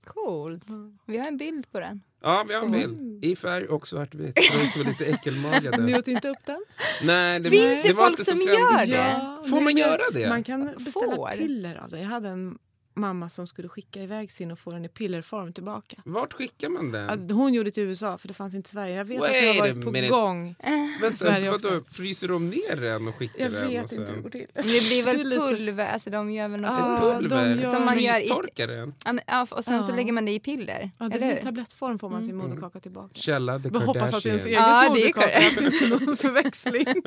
Coolt. 0.06 0.64
Vi 1.06 1.18
har 1.18 1.26
en 1.28 1.38
bild 1.38 1.72
på 1.72 1.80
den. 1.80 2.02
Ja, 2.22 2.46
vi 2.48 2.54
har 2.54 2.62
en 2.62 2.72
bild. 2.72 3.26
I 3.26 3.36
färg 3.36 3.66
och 3.68 3.88
svartvit. 3.88 4.36
De 4.36 4.68
som 4.68 4.82
är 4.82 4.86
lite 4.86 5.04
ni 5.08 5.12
äckelmagade. 5.12 5.98
åt 6.00 6.08
inte 6.08 6.30
upp 6.30 6.46
den? 6.46 6.64
Nej, 7.04 7.40
det, 7.40 7.50
Finns 7.50 7.84
det 7.84 7.94
var 7.94 8.04
folk 8.04 8.12
inte 8.20 8.26
så 8.26 8.32
som 8.32 8.40
trendigt. 8.40 8.60
gör 8.60 8.86
det? 8.86 8.96
Ja, 8.96 9.44
Får 9.50 9.62
man 9.62 9.78
göra 9.78 10.02
det? 10.14 10.30
Man 10.30 10.44
kan 10.44 10.72
beställa 10.78 11.16
Får. 11.16 11.38
piller 11.38 11.76
av 11.76 11.90
den. 11.90 12.00
Jag 12.02 12.08
hade 12.08 12.30
en 12.30 12.58
mamma 12.94 13.30
som 13.30 13.48
skulle 13.48 13.70
skicka 13.70 14.02
iväg 14.04 14.32
sin 14.32 14.52
och 14.52 14.60
få 14.60 14.72
den 14.72 14.86
i 14.86 14.90
pillerform 14.90 15.54
tillbaka. 15.54 15.96
Vart 16.06 16.34
skickar 16.34 16.70
man 16.70 16.92
den? 16.92 17.30
Hon 17.32 17.54
gjorde 17.54 17.68
det 17.70 17.74
till 17.74 17.84
USA 17.84 18.18
för 18.18 18.28
det 18.28 18.34
fanns 18.34 18.56
inte 18.56 18.68
i 18.68 18.72
Sverige. 18.72 18.96
Jag 18.96 19.06
vet 19.06 19.22
att 19.22 19.28
det 19.28 19.34
Wait 19.46 19.60
har 19.62 19.68
varit 19.70 19.84
på 19.86 19.92
minute. 19.92 20.12
gång. 20.14 20.56
Men 21.02 21.14
sen, 21.14 21.36
så 21.36 21.52
vadå, 21.70 21.84
fryser 21.92 22.28
de 22.28 22.50
ner 22.50 22.76
den 22.76 23.08
och 23.08 23.16
skickar 23.16 23.44
Jag 23.44 23.52
den? 23.52 23.68
vet 23.70 23.84
och 23.84 23.90
sen... 23.90 24.00
inte 24.00 24.12
hur 24.12 24.18
det 24.18 24.24
går 24.24 24.30
till. 24.30 24.48
Det 24.54 24.62
blir 24.64 25.04
väl 25.04 25.30
Det 25.30 25.38
pulver, 25.38 25.86
alltså 25.88 26.10
de 26.10 26.32
gör 26.32 26.48
väl 26.48 26.62
något 26.62 26.72
Ja, 26.80 26.98
Pulver? 27.20 27.56
gör- 27.56 27.72
Som 27.72 27.86
man 27.86 28.00
gör 28.00 28.12
i- 28.14 28.18
Frystorkar 28.18 28.68
den? 28.68 28.94
Ja, 29.28 29.48
och 29.52 29.64
sen 29.66 29.84
så 29.84 29.92
Ja. 29.92 29.96
lägger 29.96 30.14
man 30.14 30.26
det 30.26 30.32
i 30.32 30.40
piller. 30.40 30.92
Ja, 31.00 31.08
det 31.10 31.16
eller 31.16 31.28
hur? 31.36 31.42
tablettform 31.42 32.00
får 32.00 32.10
man 32.10 32.26
sin 32.26 32.36
moderkaka 32.36 32.80
tillbaka. 32.80 33.10
Källa 33.14 33.60
The 33.60 33.70
Vi 33.70 33.78
hoppas 33.80 34.14
att 34.14 34.24
det 34.24 34.30
är 34.30 34.32
ens 34.32 34.46
egen 34.46 34.62
är 34.62 34.90
moderkaka. 34.90 35.38
Att 35.38 35.56
det 35.58 35.66
inte 35.66 35.86
är 35.86 36.06
någon 36.06 36.18
förväxling. 36.18 36.86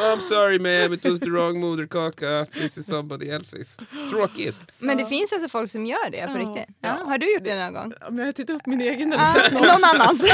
Oh, 0.00 0.02
I'm 0.16 0.20
sorry 0.20 0.58
ma'am, 0.58 0.94
it 0.94 1.04
was 1.06 1.20
the 1.20 1.30
wrong 1.30 1.60
moderkaka. 1.60 2.46
This 2.52 2.78
is 2.78 2.86
somebody 2.86 3.26
else's. 3.30 3.80
Tråkigt. 4.10 4.56
Men 4.78 4.95
det 4.96 5.06
finns 5.06 5.32
alltså 5.32 5.48
folk 5.48 5.70
som 5.70 5.86
gör 5.86 6.10
det 6.10 6.26
på 6.26 6.32
Ja. 6.38 6.38
riktigt? 6.38 6.76
Ja. 6.80 6.88
Har 6.90 7.18
du 7.18 7.34
gjort 7.34 7.44
det 7.44 7.64
någon 7.64 7.72
gång? 7.72 7.92
Om 8.08 8.18
jag 8.18 8.24
har 8.26 8.32
tittat 8.32 8.56
upp 8.56 8.66
min 8.66 8.80
egen 8.80 9.12
eller 9.12 9.22
Ah, 9.22 9.32
sett 9.34 9.52
någon. 9.52 9.62
någon 9.62 9.84
annans? 9.94 10.22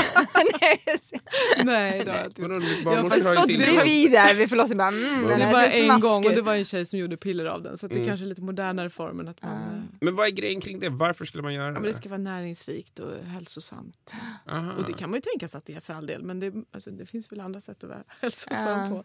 Nej, 0.61 0.83
Nej, 1.65 2.05
det 2.05 2.11
har 2.11 2.19
jag 2.19 2.27
inte 2.27 2.43
gjort. 2.43 2.51
Jag 2.85 2.93
har 3.03 3.35
stått 3.35 3.47
Bredvid 3.47 4.11
där 4.13 4.35
vid 4.35 4.49
förlossningen 4.49 4.79
bara 4.79 4.89
mm, 4.89 5.39
Det 5.39 5.53
var 5.53 5.63
en 5.95 6.01
gång 6.01 6.25
och 6.27 6.31
det 6.35 6.43
var 6.43 6.55
en 6.55 6.65
tjej 6.65 6.87
som 6.87 6.99
gjorde 6.99 7.17
piller 7.17 7.47
av 7.47 7.63
den. 7.63 7.79
Så 7.79 7.87
att 7.87 7.93
det 7.93 7.97
Mm. 7.99 8.09
kanske 8.09 8.25
är 8.27 8.29
lite 8.29 8.43
modernare 8.43 8.91
form 8.91 9.21
än 9.21 9.29
att 9.29 9.43
man... 9.43 9.53
Ah. 9.53 9.77
eh, 9.77 9.83
Men 10.01 10.17
vad 10.17 10.27
är 10.27 10.31
grejen 10.31 10.61
kring 10.61 10.81
det? 10.81 10.89
Varför 10.89 11.25
skulle 11.25 11.43
man 11.43 11.55
göra 11.55 11.65
Ja, 11.67 11.71
det? 11.73 11.81
men 11.81 11.83
det 11.93 11.95
ska 11.95 12.09
vara 12.09 12.19
näringsrikt 12.19 12.99
och 12.99 13.13
hälsosamt. 13.27 14.13
Aha. 14.51 14.73
Och 14.73 14.87
det 14.87 14.93
kan 14.93 15.11
man 15.11 15.17
ju 15.17 15.21
tänka 15.21 15.49
sig 15.49 15.59
att 15.59 15.67
det 15.67 15.75
är 15.75 15.81
för 15.81 15.95
all 15.95 16.07
del. 16.07 16.23
Men 16.23 16.41
det, 16.41 16.53
alltså, 16.73 16.91
det 16.91 17.07
finns 17.07 17.33
väl 17.33 17.41
andra 17.41 17.61
sätt 17.61 17.85
att 17.85 17.91
vara 17.91 18.03
hälsosam 18.21 18.91
på. 18.91 19.05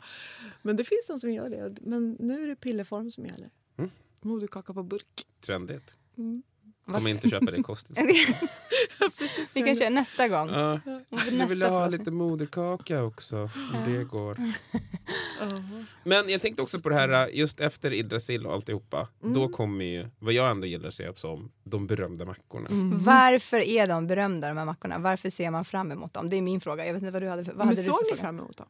Men 0.62 0.76
det 0.76 0.84
finns 0.84 1.08
de 1.08 1.20
som 1.20 1.32
gör 1.32 1.50
det. 1.50 1.76
Men 1.82 2.16
nu 2.20 2.44
är 2.44 2.48
det 2.48 2.56
pillerform 2.56 3.12
som 3.12 3.26
gäller. 3.26 3.50
Mm. 3.78 3.92
Moderkaka 4.22 4.74
på 4.74 4.84
burk. 4.84 5.26
Trendigt. 5.46 5.98
Mm. 6.18 6.44
Kommer 6.92 7.10
inte 7.10 7.30
köpa 7.30 7.52
det 7.52 7.64
kostigt. 7.64 7.98
Vi 9.54 9.62
kan 9.62 9.76
köra 9.76 9.90
nästa 9.90 10.28
gång. 10.28 10.50
Ja. 10.50 10.80
Jag 11.10 11.48
vill 11.48 11.62
ha 11.62 11.88
lite 11.88 12.12
moderkaka 12.12 13.04
också, 13.04 13.38
om 13.74 13.94
det 13.94 14.04
går. 14.04 14.38
Men 16.04 16.30
jag 16.30 16.42
tänkte 16.42 16.62
också 16.62 16.80
på 16.80 16.90
det 16.90 16.96
här, 16.96 17.28
just 17.28 17.60
efter 17.60 17.94
Yggdrasil 17.94 18.46
och 18.46 18.54
alltihopa, 18.54 19.08
Mm. 19.24 19.34
då 19.34 19.50
kommer 19.50 19.86
ju, 19.86 20.08
vad 20.20 20.34
jag 20.34 20.52
ändå 20.52 20.68
gillar 20.68 20.88
att 20.88 20.94
se 20.94 21.12
som, 21.16 21.52
de 21.64 21.88
berömda 21.88 22.26
mackorna. 22.26 22.70
Mm. 22.70 23.04
Varför 23.04 23.60
är 23.60 23.88
de 23.88 24.08
berömda 24.08 24.48
de 24.48 24.58
här 24.58 24.66
mackorna? 24.66 24.98
Varför 25.00 25.30
ser 25.30 25.52
man 25.52 25.66
fram 25.66 25.92
emot 25.92 26.14
dem? 26.14 26.30
Det 26.30 26.36
är 26.38 26.42
min 26.42 26.62
fråga. 26.62 26.86
Jag 26.86 26.94
vet 26.94 27.02
inte 27.04 27.12
vad 27.12 27.22
du 27.22 27.30
hade 27.30 27.46
för, 27.46 27.52
vad 27.52 27.58
Men 27.58 27.68
hade 27.68 27.82
du 27.82 27.86
såg 27.86 27.96
för 27.98 28.04
ni 28.04 28.10
fråga? 28.10 28.22
fram 28.22 28.40
emot 28.40 28.58
dem? 28.58 28.68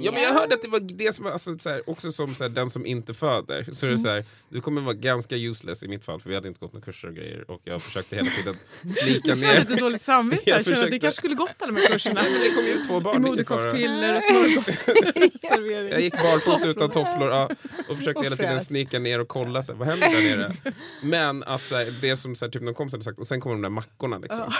Ja 0.00 0.12
men 0.12 0.22
jag 0.22 0.32
hörde 0.34 0.54
att 0.54 0.62
det 0.62 0.68
var 0.68 0.80
det 0.80 1.12
som 1.12 1.24
var, 1.24 1.32
alltså, 1.32 1.58
så 1.58 1.68
här, 1.70 1.90
också 1.90 2.12
som 2.12 2.34
så 2.34 2.44
här, 2.44 2.48
den 2.48 2.70
som 2.70 2.86
inte 2.86 3.14
föder. 3.14 3.68
Så 3.72 3.86
är 3.86 3.90
det 3.90 3.98
så 3.98 4.08
här, 4.08 4.24
du 4.48 4.60
kommer 4.60 4.80
vara 4.80 4.94
ganska 4.94 5.36
useless 5.36 5.82
i 5.82 5.88
mitt 5.88 6.04
fall 6.04 6.20
för 6.20 6.28
vi 6.28 6.34
hade 6.34 6.48
inte 6.48 6.60
gått 6.60 6.72
några 6.72 6.84
kurser 6.84 7.08
och 7.08 7.14
grejer 7.14 7.50
och 7.50 7.60
jag 7.64 7.82
försökte 7.82 8.16
hela 8.16 8.30
tiden 8.30 8.54
slika 9.02 9.28
Jag 9.30 9.38
får 9.38 9.54
lite 9.60 9.74
ner. 9.74 9.80
dåligt 9.80 10.02
samvete. 10.02 10.42
Jag 10.46 10.54
känner 10.54 10.58
att 10.58 10.64
det 10.64 10.74
försökte- 10.86 10.98
kanske 10.98 11.18
skulle 11.20 11.34
gått 11.34 11.54
alla 11.58 11.72
de 11.72 11.80
här 11.80 11.88
kurserna. 11.88 12.22
Nej, 12.22 12.32
men 12.32 12.40
det 12.40 12.50
kom 12.50 12.64
ju 12.66 12.84
två 12.84 13.00
barn. 13.00 13.22
moderkaakspiller 13.22 14.16
och 14.16 14.22
smörgåsservering. 14.22 15.32
Jag 15.90 16.00
gick 16.00 16.14
barfota 16.14 16.68
utan 16.68 16.90
tofflor 16.90 17.28
ja, 17.30 17.50
och 17.88 17.96
försökte 17.96 18.18
Och 18.18 18.24
hela 18.24 18.36
tiden 18.36 18.60
snika 18.60 18.98
ner 18.98 19.20
och 19.20 19.28
kolla 19.28 19.62
så 19.62 19.72
här, 19.72 19.78
vad 19.78 19.88
händer 19.88 20.08
där 20.08 20.36
nere. 20.36 20.56
Men 21.02 21.42
att 21.42 21.66
så 21.66 21.76
här, 21.76 21.94
det 22.00 22.16
som 22.16 22.34
så 22.36 22.44
här, 22.44 22.52
typ 22.52 22.62
någon 22.62 22.74
kompis 22.74 22.92
hade 22.92 23.04
sagt 23.04 23.18
och 23.18 23.26
sen 23.26 23.40
kommer 23.40 23.54
de 23.56 23.62
där 23.62 23.68
mackorna. 23.68 24.18
Liksom. 24.18 24.52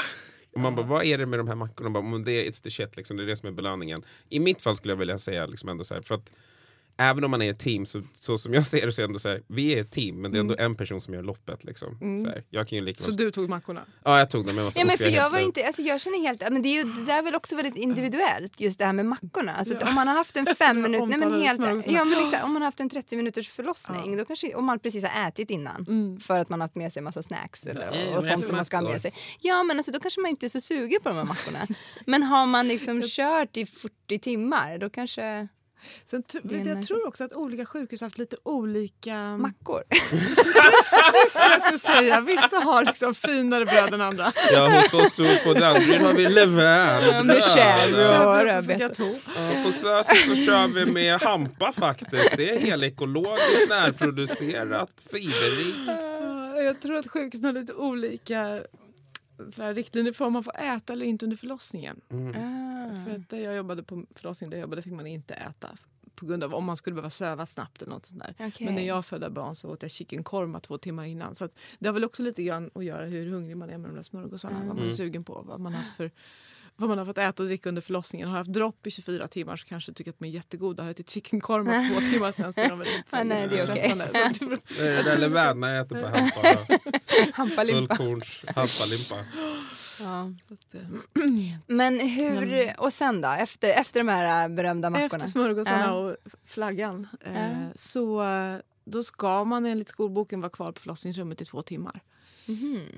Och 0.58 0.62
man 0.62 0.74
bara, 0.74 0.86
vad 0.86 1.04
är 1.04 1.18
det 1.18 1.26
med 1.26 1.38
de 1.38 1.48
här 1.48 1.54
mackorna? 1.54 1.90
Bara, 1.90 2.18
det 2.18 2.32
är 2.32 2.50
it's 2.50 2.62
the 2.62 2.70
shit, 2.70 2.96
liksom, 2.96 3.16
det 3.16 3.22
är 3.22 3.26
det 3.26 3.36
som 3.36 3.48
är 3.48 3.52
belöningen. 3.52 4.02
I 4.28 4.40
mitt 4.40 4.62
fall 4.62 4.76
skulle 4.76 4.92
jag 4.92 4.98
vilja 4.98 5.18
säga 5.18 5.46
liksom 5.46 5.68
ändå 5.68 5.84
så 5.84 5.94
här, 5.94 6.02
för 6.02 6.14
att 6.14 6.32
Även 7.00 7.24
om 7.24 7.30
man 7.30 7.42
är 7.42 7.50
ett 7.50 7.58
team, 7.58 7.86
så, 7.86 8.02
så 8.12 8.38
som 8.38 8.54
jag 8.54 8.66
ser 8.66 8.86
det 8.86 8.92
så 8.92 9.00
är 9.00 9.02
det 9.02 9.08
ändå 9.08 9.18
så 9.18 9.28
här, 9.28 9.42
vi 9.46 9.74
är 9.74 9.80
ett 9.80 9.90
team 9.92 10.20
men 10.22 10.32
det 10.32 10.38
är 10.38 10.40
ändå 10.40 10.56
en 10.58 10.74
person 10.76 11.00
som 11.00 11.14
gör 11.14 11.22
loppet. 11.22 11.64
Liksom. 11.64 11.98
Mm. 12.00 12.24
Så 12.24 12.30
här, 12.30 12.44
jag 12.50 12.68
kan 12.68 12.78
ju 12.78 12.84
lika 12.84 13.02
Så 13.02 13.10
du 13.10 13.30
tog 13.30 13.48
mackorna? 13.48 13.80
Ja 14.04 14.18
jag 14.18 14.30
tog 14.30 14.46
dem, 14.46 14.54
men 14.54 14.56
jag 14.56 14.64
var 14.64 14.70
så 14.70 14.78
Ja, 14.80 14.84
men 14.84 14.94
"Uff, 14.94 14.98
för 14.98 15.04
jag 15.04 15.12
är 15.12 15.16
jag, 15.16 15.22
helt 15.22 15.32
var 15.32 15.38
slut." 15.38 15.46
inte, 15.46 15.66
alltså 15.66 15.82
jag 15.82 16.00
känner 16.00 16.18
helt, 16.18 16.40
men 16.40 16.62
det 16.62 16.68
är 16.68 16.72
ju 16.72 16.84
det 16.84 17.04
där 17.04 17.18
är 17.18 17.22
väl 17.22 17.34
också 17.34 17.56
väldigt 17.56 17.76
individuellt 17.76 18.60
just 18.60 18.78
det 18.78 18.84
här 18.84 18.92
med 18.92 19.06
mackorna. 19.06 19.54
Alltså, 19.54 19.74
Om 19.88 19.94
man 19.94 20.08
har 20.08 20.14
haft 20.14 20.36
en 20.36 20.46
fem 20.46 20.82
minut, 20.82 21.08
nej, 21.08 21.18
men 21.18 21.40
helt, 21.42 21.86
ja, 21.86 22.04
men 22.04 22.18
exakt, 22.24 22.44
om 22.44 22.52
man 22.52 22.62
har 22.62 22.66
haft 22.66 22.80
en 22.80 22.90
30 22.90 23.16
minuters 23.16 23.48
förlossning, 23.48 24.16
då 24.16 24.24
kanske, 24.24 24.54
om 24.54 24.64
man 24.64 24.78
precis 24.78 25.04
har 25.04 25.28
ätit 25.28 25.50
innan 25.50 26.18
för 26.26 26.38
att 26.38 26.48
man 26.48 26.60
har 26.60 26.64
haft 26.68 26.76
med 26.76 26.92
sig 26.92 27.00
en 27.00 27.04
massa 27.04 27.22
snacks 27.22 27.66
eller, 27.66 27.90
Nej, 27.90 28.16
och 28.16 28.24
sånt 28.24 28.46
som 28.46 28.56
man 28.56 28.64
ska 28.64 28.76
ha 28.76 28.82
med 28.90 29.00
sig. 29.02 29.12
Ja 29.40 29.62
men 29.62 29.76
alltså, 29.76 29.92
då 29.92 30.00
kanske 30.00 30.20
man 30.20 30.30
inte 30.30 30.46
är 30.46 30.48
så 30.48 30.60
sugen 30.60 31.00
på 31.02 31.08
de 31.08 31.16
här 31.18 31.24
mackorna. 31.24 31.66
Men 32.06 32.22
har 32.22 32.46
man 32.46 32.68
liksom 32.68 33.02
kört 33.08 33.56
i 33.56 33.66
40 33.66 34.18
timmar 34.18 34.78
då 34.78 34.90
kanske 34.90 35.48
Sen, 36.04 36.22
jag 36.64 36.86
tror 36.86 37.06
också 37.08 37.24
att 37.24 37.32
olika 37.32 37.66
sjukhus 37.66 38.00
har 38.00 38.06
haft 38.06 38.18
lite 38.18 38.36
olika... 38.42 39.36
mackor. 39.36 39.82
Precis 40.10 41.34
vad 41.34 41.52
jag 41.52 41.62
skulle 41.62 41.78
säga. 41.78 42.20
Vissa 42.20 42.56
har 42.58 42.84
liksom 42.84 43.14
finare 43.14 43.64
bröd 43.64 43.94
än 43.94 44.00
andra. 44.00 44.32
Ja 44.52 44.80
hos 44.80 44.94
oss 44.94 45.12
stod 45.12 45.44
på 45.44 45.54
Danderyd 45.54 46.00
har 46.00 46.12
vi 46.12 46.26
levain. 46.28 47.26
med. 47.26 47.36
Ja, 49.36 49.64
på 49.64 49.72
Sös 49.72 50.06
så 50.28 50.36
kör 50.36 50.74
vi 50.74 50.86
med 50.92 51.20
hampa 51.20 51.72
faktiskt. 51.72 52.36
Det 52.36 52.50
är 52.50 52.58
helekologiskt, 52.58 53.68
närproducerat, 53.68 54.90
fiberrikt. 55.10 56.02
Ja, 56.02 56.62
Jag 56.62 56.80
tror 56.80 56.96
att 56.96 57.10
sjukhusen 57.10 57.44
har 57.44 57.52
lite 57.52 57.74
olika 57.74 58.60
så 59.52 59.62
här, 59.62 59.74
riktlinjer 59.74 60.12
för 60.12 60.24
om 60.24 60.32
man 60.32 60.44
får 60.44 60.56
äta 60.56 60.92
eller 60.92 61.06
inte 61.06 61.26
under 61.26 61.36
förlossningen. 61.36 62.00
Ah. 62.10 63.04
För 63.04 63.14
att 63.14 63.28
där 63.28 63.38
jag 63.38 63.56
jobbade 63.56 63.82
på 63.82 64.04
förlossningen 64.14 64.50
där 64.50 64.56
jag 64.58 64.62
jobbade 64.62 64.82
fick 64.82 64.92
man 64.92 65.06
inte 65.06 65.34
äta 65.34 65.68
på 66.14 66.26
grund 66.26 66.44
av 66.44 66.54
om 66.54 66.64
man 66.64 66.76
skulle 66.76 66.94
behöva 66.94 67.10
söva 67.10 67.46
snabbt 67.46 67.82
eller 67.82 67.92
något 67.92 68.06
sånt 68.06 68.22
där. 68.22 68.34
Okej. 68.38 68.66
Men 68.66 68.74
när 68.74 68.82
jag 68.82 69.06
födde 69.06 69.30
barn 69.30 69.54
så 69.54 69.70
åt 69.70 69.82
jag 69.82 69.90
chicken 69.90 70.24
korma 70.24 70.60
två 70.60 70.78
timmar 70.78 71.04
innan. 71.04 71.34
Så 71.34 71.44
att 71.44 71.58
det 71.78 71.88
har 71.88 71.92
väl 71.92 72.04
också 72.04 72.22
lite 72.22 72.42
grann 72.42 72.70
att 72.74 72.84
göra 72.84 73.06
hur 73.06 73.30
hungrig 73.30 73.56
man 73.56 73.70
är 73.70 73.78
med 73.78 73.90
de 73.90 73.96
där 73.96 74.02
smörgåsarna. 74.02 74.64
Vad 74.66 74.76
man 74.76 74.86
är 74.86 74.92
sugen 74.92 75.24
på, 75.24 75.42
vad 75.46 75.60
man 75.60 75.74
har 75.74 75.82
för 75.82 76.10
vad 76.80 76.88
man 76.88 76.98
har 76.98 77.04
fått 77.06 77.18
äta 77.18 77.42
och 77.42 77.46
dricka 77.46 77.68
under 77.68 77.82
förlossningen. 77.82 78.28
Har 78.28 78.34
jag 78.36 78.40
haft 78.40 78.52
dropp 78.52 78.86
i 78.86 78.90
24 78.90 79.28
timmar 79.28 79.56
så 79.56 79.66
kanske 79.66 79.92
tycker 79.92 80.10
att 80.10 80.18
de 80.18 80.24
är 80.24 80.30
jättegoda. 80.30 80.82
Har 80.82 80.88
jag 80.88 80.94
ätit 80.94 81.10
chicken 81.10 81.40
korma 81.40 81.72
för 81.72 81.94
två 81.94 82.00
timmar 82.12 82.32
sen 82.32 82.52
så 82.52 82.60
är 82.60 82.68
de 82.68 82.78
väl 82.78 82.88
inte 82.88 83.16
Ah, 83.16 83.22
nej, 83.24 83.48
det 83.48 83.58
är 83.58 83.64
okej. 83.64 83.94
det 84.78 84.84
är 84.84 85.18
det 85.18 85.70
jag 85.72 85.80
äter 85.80 86.02
på 86.02 86.06
hampa. 86.18 86.76
Hampalimpa. 87.32 87.96
Fullkorns 87.96 88.44
hampalimpa. 88.56 89.24
Ja. 90.00 90.32
eh, 90.74 90.80
Men 91.66 92.00
hur, 92.00 92.74
och 92.80 92.92
sen 92.92 93.20
då? 93.20 93.28
Efter, 93.28 93.68
efter 93.72 94.00
de 94.00 94.08
här 94.08 94.42
äh, 94.48 94.54
berömda 94.54 94.90
mackorna? 94.90 95.06
Efter 95.06 95.26
smörgåsarna 95.28 95.84
Ja. 95.84 95.92
och 95.92 96.16
flaggan 96.46 97.08
eh, 97.20 97.34
Ja. 97.62 97.68
så 97.76 98.22
eh, 98.22 98.56
då 98.84 99.02
ska 99.02 99.44
man 99.44 99.66
enligt 99.66 99.88
skolboken 99.88 100.40
vara 100.40 100.50
kvar 100.50 100.72
på 100.72 100.80
förlossningsrummet 100.80 101.40
i 101.40 101.44
två 101.44 101.62
timmar. 101.62 102.00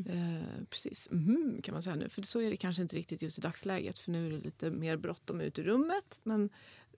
Eh, 0.06 0.64
precis, 0.70 1.08
mhm, 1.10 1.60
kan 1.62 1.72
man 1.72 1.82
säga 1.82 1.96
nu. 1.96 2.08
För 2.08 2.22
så 2.22 2.40
är 2.40 2.50
det 2.50 2.56
kanske 2.56 2.82
inte 2.82 2.96
riktigt 2.96 3.22
just 3.22 3.38
i 3.38 3.40
dagsläget 3.40 3.98
för 3.98 4.10
nu 4.10 4.26
är 4.26 4.30
det 4.30 4.38
lite 4.44 4.70
mer 4.70 4.96
bråttom 4.96 5.40
ut 5.40 5.58
ur 5.58 5.64
rummet. 5.64 6.20
Men 6.22 6.50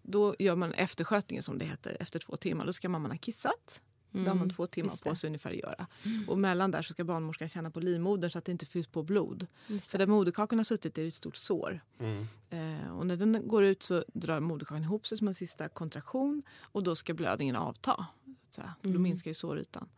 då 0.03 0.36
gör 0.38 0.57
man 0.57 0.72
efterskötningen 0.72 1.42
som 1.42 1.59
det 1.59 1.64
heter 1.64 1.96
efter 2.00 2.18
två 2.18 2.36
timmar. 2.36 2.66
Då 2.66 2.72
ska 2.72 2.88
mamman 2.88 3.11
ha 3.11 3.18
kissat. 3.18 3.80
Då 4.14 4.20
har 4.20 4.34
man 4.34 4.50
två 4.50 4.66
timmar 4.66 4.86
Mm, 4.88 4.96
det. 5.03 5.07
Mm. 5.07 5.12
på 5.12 5.16
sig 5.16 5.28
ungefär 5.28 5.50
att 5.50 5.57
göra. 5.57 5.86
Och 6.28 6.38
mellan 6.38 6.70
där 6.70 6.82
så 6.82 6.92
ska 6.92 7.05
barnmorskan 7.05 7.48
känna 7.48 7.70
på 7.70 7.80
livmodern 7.80 8.30
så 8.30 8.38
att 8.38 8.44
det 8.44 8.53
inte 8.53 8.66
fylls 8.66 8.86
på 8.86 9.03
blod. 9.03 9.46
För 9.82 9.98
där 9.98 10.07
moderkakan 10.07 10.59
har 10.59 10.64
suttit 10.64 10.98
är 10.98 11.03
det 11.03 11.09
ett 11.09 11.14
stort 11.14 11.36
sår. 11.36 11.80
Mm. 11.98 12.26
Eh, 12.50 12.96
och 12.98 13.07
när 13.07 13.16
den 13.16 13.48
går 13.48 13.64
ut 13.64 13.82
så 13.82 14.05
drar 14.14 14.40
moderkakan 14.40 14.82
ihop 14.82 15.07
sig 15.07 15.18
som 15.18 15.28
en 15.28 15.34
sista 15.34 15.68
kontraktion 15.68 16.42
och 16.61 16.82
då 16.82 16.94
ska 16.94 17.14
blödningen 17.14 17.57
avta. 17.57 18.07
Så 18.50 18.61
här, 18.61 18.72
Då 18.82 18.88
Mm. 18.90 19.03
minskar 19.03 19.30
ju 19.30 19.34
sårytan. 19.34 19.88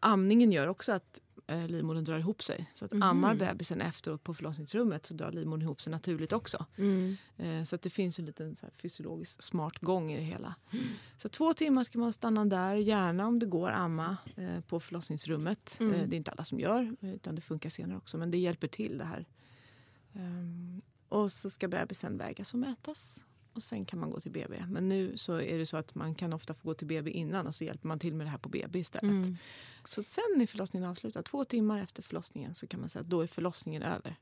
Amningen 0.00 0.52
gör 0.52 0.66
också 0.66 0.92
att 0.92 1.20
eh, 1.46 1.66
livmodern 1.68 2.04
drar 2.04 2.18
ihop 2.18 2.42
sig. 2.42 2.70
Så 2.74 2.84
att 2.84 2.92
Mhm. 2.92 3.02
ammar 3.02 3.34
bebisen 3.34 3.80
efteråt 3.80 4.24
på 4.24 4.34
förlossningsrummet 4.34 5.06
så 5.06 5.14
drar 5.14 5.32
livmodern 5.32 5.62
ihop 5.62 5.80
sig 5.80 5.90
naturligt 5.90 6.32
också. 6.32 6.66
Mm. 6.76 7.16
Eh, 7.36 7.62
så 7.64 7.74
att 7.76 7.82
det 7.82 7.90
finns 7.90 8.18
en 8.18 8.24
liten 8.24 8.54
så 8.56 8.66
här, 8.66 8.72
fysiologisk 8.76 9.42
smart 9.42 9.78
gång 9.78 10.12
i 10.12 10.16
det 10.16 10.22
hela. 10.24 10.54
Så 11.18 11.28
två 11.28 11.52
timmar 11.52 11.84
ska 11.84 11.98
man 11.98 12.12
stanna 12.12 12.44
där, 12.44 12.74
gärna 12.74 13.26
om 13.26 13.38
det 13.38 13.46
går 13.46 13.70
amma 13.70 14.16
eh, 14.36 14.60
på 14.60 14.80
förlossningsrummet. 14.80 15.76
Mm. 15.80 15.94
Eh, 15.94 16.08
det 16.08 16.16
är 16.16 16.18
inte 16.18 16.30
alla 16.30 16.44
som 16.44 16.60
gör, 16.60 16.96
eh, 17.00 17.14
utan 17.14 17.34
det 17.34 17.40
funkar 17.40 17.70
senare 17.70 17.98
också. 17.98 18.18
Men 18.18 18.30
det 18.30 18.38
hjälper 18.38 18.68
till 18.68 18.98
det 18.98 19.04
här. 19.04 19.26
Ehm, 20.14 20.82
och 21.08 21.32
så 21.32 21.50
ska 21.50 21.68
bebisen 21.68 22.18
vägas 22.18 22.52
och 22.54 22.58
mätas. 22.60 23.24
Och 23.58 23.62
sen 23.62 23.84
kan 23.84 23.98
man 23.98 24.10
gå 24.10 24.20
till 24.20 24.30
BB. 24.32 24.64
Men 24.68 24.88
nu 24.88 25.16
så 25.16 25.40
är 25.40 25.58
det 25.58 25.66
så 25.66 25.76
att 25.76 25.94
man 25.94 26.14
kan 26.14 26.32
ofta 26.32 26.54
få 26.54 26.68
gå 26.68 26.74
till 26.74 26.86
BB 26.86 27.10
innan 27.10 27.46
och 27.46 27.54
så 27.54 27.64
hjälper 27.64 27.88
man 27.88 27.98
till 27.98 28.14
med 28.14 28.26
det 28.26 28.30
här 28.30 28.38
på 28.38 28.48
BB 28.48 28.78
istället. 28.78 29.02
Mm. 29.02 29.36
Så 29.84 30.02
sen 30.02 30.40
är 30.40 30.46
förlossningen 30.46 30.90
avslutad. 30.90 31.22
Två 31.22 31.44
timmar 31.44 31.82
efter 31.82 32.02
förlossningen 32.02 32.54
så 32.54 32.66
kan 32.66 32.80
man 32.80 32.88
säga 32.88 33.00
att 33.00 33.08
då 33.10 33.20
är 33.20 33.26
förlossningen 33.26 33.82
över. 33.82 34.16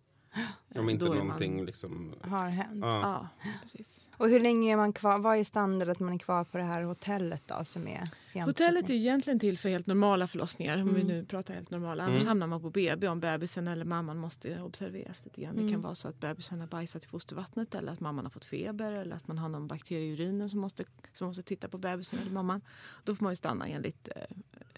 Om 0.74 0.90
inte 0.90 1.04
Då 1.04 1.12
är 1.12 1.16
man- 1.16 1.26
någonting 1.26 1.64
liksom... 1.64 2.14
Har 2.20 2.48
hänt. 2.48 2.78
Ja. 2.84 3.00
Ja, 3.42 3.48
precis. 3.62 4.08
Och 4.16 4.28
hur 4.28 4.40
länge 4.40 4.72
är 4.72 4.76
man 4.76 4.92
kvar? 4.92 5.18
Vad 5.18 5.36
är 5.38 5.44
standard 5.44 5.88
att 5.88 6.00
man 6.00 6.14
är 6.14 6.18
kvar 6.18 6.44
på 6.44 6.58
det 6.58 6.64
här 6.64 6.82
hotellet 6.82 7.42
då 7.46 7.64
som 7.64 7.88
är 7.88 8.08
Hotellet 8.44 8.90
är 8.90 8.94
egentligen 8.94 9.38
till 9.38 9.58
för 9.58 9.68
helt 9.68 9.86
normala 9.86 10.26
förlossningar. 10.26 10.78
Om 10.82 10.94
vi 10.94 11.00
Mm. 11.00 11.06
nu 11.06 11.24
pratar 11.24 11.54
helt 11.54 11.70
normala. 11.70 12.02
Annars 12.04 12.16
Mm. 12.22 12.28
hamnar 12.28 12.46
man 12.46 12.60
på 12.60 12.70
BB 12.70 13.08
om 13.08 13.20
bebisen 13.20 13.68
eller 13.68 13.84
mamman 13.84 14.18
måste 14.18 14.60
observeras 14.62 15.24
lite 15.24 15.40
grann. 15.40 15.54
Det 15.54 15.60
Mm. 15.60 15.72
kan 15.72 15.82
vara 15.82 15.94
så 15.94 16.08
att 16.08 16.20
bebisen 16.20 16.60
har 16.60 16.66
bajsat 16.66 17.04
i 17.04 17.08
fostervattnet 17.08 17.74
eller 17.74 17.92
att 17.92 18.00
mamman 18.00 18.24
har 18.24 18.30
fått 18.30 18.44
feber 18.44 18.92
eller 18.92 19.16
att 19.16 19.28
man 19.28 19.38
har 19.38 19.48
någon 19.48 19.66
bakterie 19.66 20.04
i 20.06 20.12
urinen 20.12 20.48
som 20.48 20.60
måste, 20.60 20.84
som 21.12 21.26
måste 21.26 21.42
titta 21.42 21.68
på 21.68 21.78
bebisen 21.78 22.18
eller 22.18 22.30
mamman. 22.30 22.60
Då 23.04 23.14
får 23.14 23.24
man 23.24 23.32
ju 23.32 23.36
stanna 23.36 23.66
enligt 23.68 24.08
eh, 24.16 24.22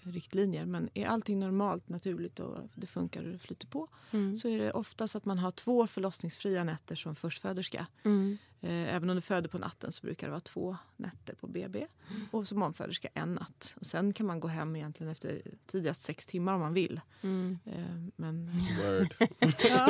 riktlinjer. 0.03 0.65
Men 0.65 0.89
är 0.93 1.05
allting 1.05 1.39
normalt, 1.39 1.89
naturligt 1.89 2.39
och 2.39 2.57
det 2.75 2.87
funkar 2.87 3.23
och 3.23 3.31
det 3.31 3.39
flyter 3.39 3.67
på 3.67 3.87
Mm. 4.11 4.35
så 4.35 4.47
är 4.47 4.57
det 4.59 4.71
oftast 4.71 5.15
att 5.15 5.25
man 5.25 5.39
har 5.39 5.51
två 5.51 5.87
förlossningsfria 5.87 6.63
nätter 6.63 6.95
som 6.95 7.15
förstföderska. 7.15 7.87
Mm. 8.03 8.37
Eh, 8.61 8.95
Även 8.95 9.09
om 9.09 9.15
du 9.15 9.21
föder 9.21 9.49
på 9.49 9.57
natten 9.57 9.91
så 9.91 10.01
brukar 10.05 10.27
det 10.27 10.31
vara 10.31 10.39
två 10.39 10.77
nätter 10.97 11.35
på 11.35 11.47
BB. 11.47 11.85
Och 12.31 12.47
som 12.47 12.61
omföderska 12.63 13.07
en 13.13 13.33
natt. 13.33 13.75
Och 13.79 13.85
sen 13.85 14.13
kan 14.13 14.25
man 14.25 14.39
gå 14.39 14.47
hem 14.47 14.75
egentligen 14.75 15.11
efter 15.11 15.41
tidigast 15.67 16.01
sex 16.01 16.25
timmar 16.25 16.53
om 16.53 16.59
man 16.61 16.73
vill. 16.73 17.01
Mm. 17.21 17.59
Eh, 17.65 18.11
Men 18.15 18.51
Word. 18.85 19.29